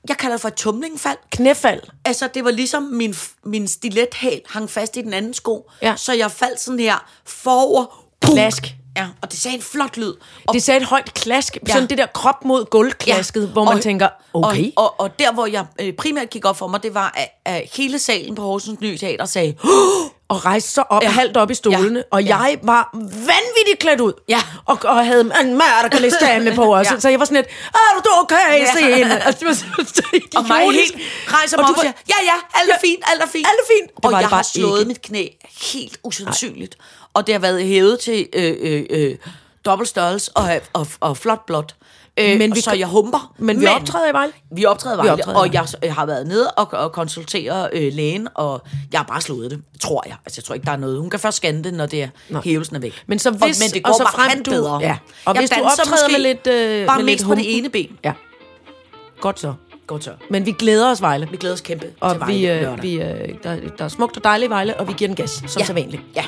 jeg 0.09 0.17
kalder 0.17 0.37
det 0.37 0.41
for 0.41 0.49
et 0.49 0.55
tumlingfald. 0.55 1.19
Knæfald. 1.31 1.83
Altså, 2.05 2.29
det 2.35 2.45
var 2.45 2.51
ligesom 2.51 2.83
min, 2.83 3.15
min 3.45 3.69
stilethæl 3.69 4.41
hang 4.47 4.71
fast 4.71 4.97
i 4.97 5.03
den 5.03 5.13
anden 5.13 5.35
sko. 5.35 5.71
Ja. 5.83 5.97
Så 5.97 6.13
jeg 6.13 6.31
faldt 6.31 6.61
sådan 6.61 6.81
her 6.81 7.11
forover. 7.25 8.07
Pum. 8.21 8.35
Klask. 8.35 8.75
Ja, 8.97 9.09
og 9.23 9.31
det 9.31 9.41
sagde 9.41 9.57
en 9.57 9.63
flot 9.63 9.97
lyd. 9.97 10.15
Og 10.47 10.55
Det 10.55 10.63
sagde 10.63 10.81
et 10.81 10.87
højt 10.87 11.15
klask. 11.15 11.59
Ja. 11.69 11.73
Sådan 11.73 11.89
det 11.89 11.99
der 11.99 12.07
krop 12.07 12.45
mod 12.45 12.65
gulvklasket, 12.65 13.43
ja. 13.43 13.47
hvor 13.47 13.65
man 13.65 13.75
og, 13.75 13.83
tænker, 13.83 14.09
okay. 14.35 14.71
Og, 14.77 14.85
og, 14.85 15.01
og 15.01 15.19
der, 15.19 15.33
hvor 15.33 15.47
jeg 15.47 15.67
øh, 15.81 15.93
primært 15.93 16.31
gik 16.31 16.45
op 16.45 16.57
for 16.57 16.67
mig, 16.67 16.83
det 16.83 16.95
var, 16.95 17.15
at, 17.17 17.29
at 17.45 17.71
hele 17.73 17.99
salen 17.99 18.35
på 18.35 18.43
Horsens 18.43 18.81
Nye 18.81 18.99
Teater 18.99 19.25
sagde, 19.25 19.55
og 20.29 20.45
rejste 20.45 20.71
sig 20.71 20.93
op, 20.93 21.03
Ja. 21.03 21.09
halvt 21.09 21.37
op 21.37 21.51
i 21.51 21.55
stolene, 21.55 21.99
Ja. 21.99 22.05
og 22.11 22.23
Ja. 22.25 22.37
jeg 22.37 22.59
var 22.63 22.91
vanvittigt 23.03 23.79
klædt 23.81 24.01
ud. 24.01 24.13
Ja. 24.29 24.39
Og, 24.65 24.79
og 24.85 25.07
havde 25.07 25.21
en 25.21 25.59
mærkerliste 25.59 26.53
på 26.55 26.75
os. 26.77 26.91
Ja. 26.91 27.01
Så 27.01 27.09
jeg 27.09 27.19
var 27.19 27.25
sådan 27.25 27.37
lidt, 27.37 27.47
er 27.75 28.01
du 28.05 28.11
okay, 28.23 28.37
Ja. 28.51 28.57
ja. 28.57 28.73
Signe? 28.77 29.23
Altså, 29.27 29.39
det 29.41 29.49
var 29.49 29.55
så, 29.55 29.65
så 29.95 30.03
og 30.37 30.45
mig 30.49 30.73
helt 30.73 30.95
rejser 31.29 31.57
Og 31.57 31.63
mig 31.63 31.71
op 31.71 31.77
og 31.77 31.81
siger, 31.83 31.93
ja, 32.09 32.15
ja, 32.25 32.61
alt 32.61 32.71
er 32.71 32.79
fint, 32.85 33.03
alt 33.13 33.23
er 33.23 33.27
fint. 33.27 33.47
Alt 33.47 33.59
er 33.63 33.67
fint. 33.81 33.97
Det 33.97 34.05
Og 34.05 34.13
jeg 34.13 34.21
det 34.23 34.31
bare 34.31 34.37
har 34.39 34.43
slået 34.43 34.79
ikke. 34.81 34.89
mit 34.89 35.03
knæ 35.03 35.29
helt 35.73 35.99
usandsynligt. 36.05 36.77
Og 37.15 37.27
det 37.27 37.35
har 37.35 37.41
været 37.41 37.65
hævet 37.65 38.01
til 38.01 38.29
øh, 38.33 38.57
øh, 38.61 38.87
øh, 38.91 39.17
dobbelt 39.65 39.89
størrelse 39.89 40.31
og, 40.35 40.61
og, 40.73 40.87
og 41.01 41.17
flot 41.17 41.47
blot. 41.47 41.75
Øh, 42.21 42.39
Men 42.39 42.55
vi 42.55 42.61
så 42.61 42.73
jeg 42.75 42.87
humper. 42.87 43.35
Men 43.39 43.61
vi 43.61 43.67
optræder 43.67 44.11
i 44.11 44.13
Vejle. 44.13 44.33
Vi 44.53 44.65
optræder 44.65 44.97
i 44.97 45.01
Vi 45.03 45.09
Vejle, 45.09 45.13
optræder 45.13 45.39
og 45.39 45.45
Vejle. 45.53 45.69
jeg 45.83 45.95
har 45.95 46.07
været 46.07 46.27
nede 46.27 46.51
og, 46.51 46.69
og 46.73 46.93
konsultere 46.93 47.69
øh, 47.73 47.93
lægen, 47.93 48.29
og 48.35 48.63
jeg 48.93 49.01
har 49.01 49.05
bare 49.05 49.21
slået 49.21 49.51
det, 49.51 49.63
tror 49.81 50.03
jeg. 50.07 50.17
Altså, 50.27 50.39
jeg 50.41 50.45
tror 50.45 50.55
ikke, 50.55 50.65
der 50.67 50.73
er 50.73 50.77
noget. 50.77 50.99
Hun 51.01 51.11
kan 51.11 51.21
først 51.21 51.37
scanne 51.37 51.65
det, 51.65 51.75
når 51.75 51.87
det 51.87 52.03
er, 52.03 52.09
Nej. 52.29 52.43
hævelsen 52.45 52.77
er 52.77 52.81
væk. 52.81 53.03
Men 53.07 53.19
så 53.19 53.29
og, 53.29 53.35
hvis- 53.47 53.61
men 53.61 53.69
det 53.71 53.83
og 53.85 53.91
går 53.91 53.99
så 53.99 54.03
bare 54.17 54.31
frem 54.31 54.43
du- 54.43 54.51
bedre. 54.51 54.79
ja. 54.83 54.97
Og 55.25 55.35
Jeg 55.35 55.41
hvis 55.41 55.51
du 55.51 55.63
optræder 55.63 56.09
med 56.13 56.19
lidt, 56.21 56.47
øh, 56.47 56.87
Bare 56.87 56.97
med 56.99 57.05
lidt 57.07 57.25
på 57.25 57.35
det 57.35 57.57
ene 57.59 57.69
ben. 57.69 57.99
Ja. 58.05 58.13
Godt 59.21 59.41
så. 59.41 59.55
Godt 59.87 60.05
så. 60.05 60.11
Men 60.31 60.47
vi 60.47 60.53
glæder 60.53 60.91
os, 60.91 61.01
Vejle. 61.03 61.29
Vi 61.31 61.37
glæder 61.37 61.55
os 61.55 61.61
kæmpe 61.61 61.85
til 61.87 61.95
Og 62.01 62.21
Vejle 62.21 62.35
vi, 62.35 62.47
øh, 62.49 62.61
lørdag. 62.61 62.83
vi, 62.83 62.95
øh, 62.95 63.29
der, 63.43 63.57
der 63.79 63.85
er 63.85 63.89
smukt 63.89 64.17
og 64.17 64.25
dejligt 64.25 64.49
i 64.49 64.51
Vejle, 64.51 64.77
og 64.81 64.89
vi 64.89 64.93
giver 64.93 65.09
den 65.09 65.17
gas, 65.17 65.31
som 65.31 65.45
Ja. 65.47 65.61
ja. 65.61 65.65
sædvanligt. 65.65 66.03
Ja. 66.17 66.25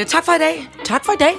Øh, 0.00 0.06
tak 0.06 0.24
for 0.24 0.32
i 0.32 0.38
dag. 0.38 0.68
Tak 0.84 1.04
for 1.04 1.12
i 1.12 1.16
dag. 1.20 1.32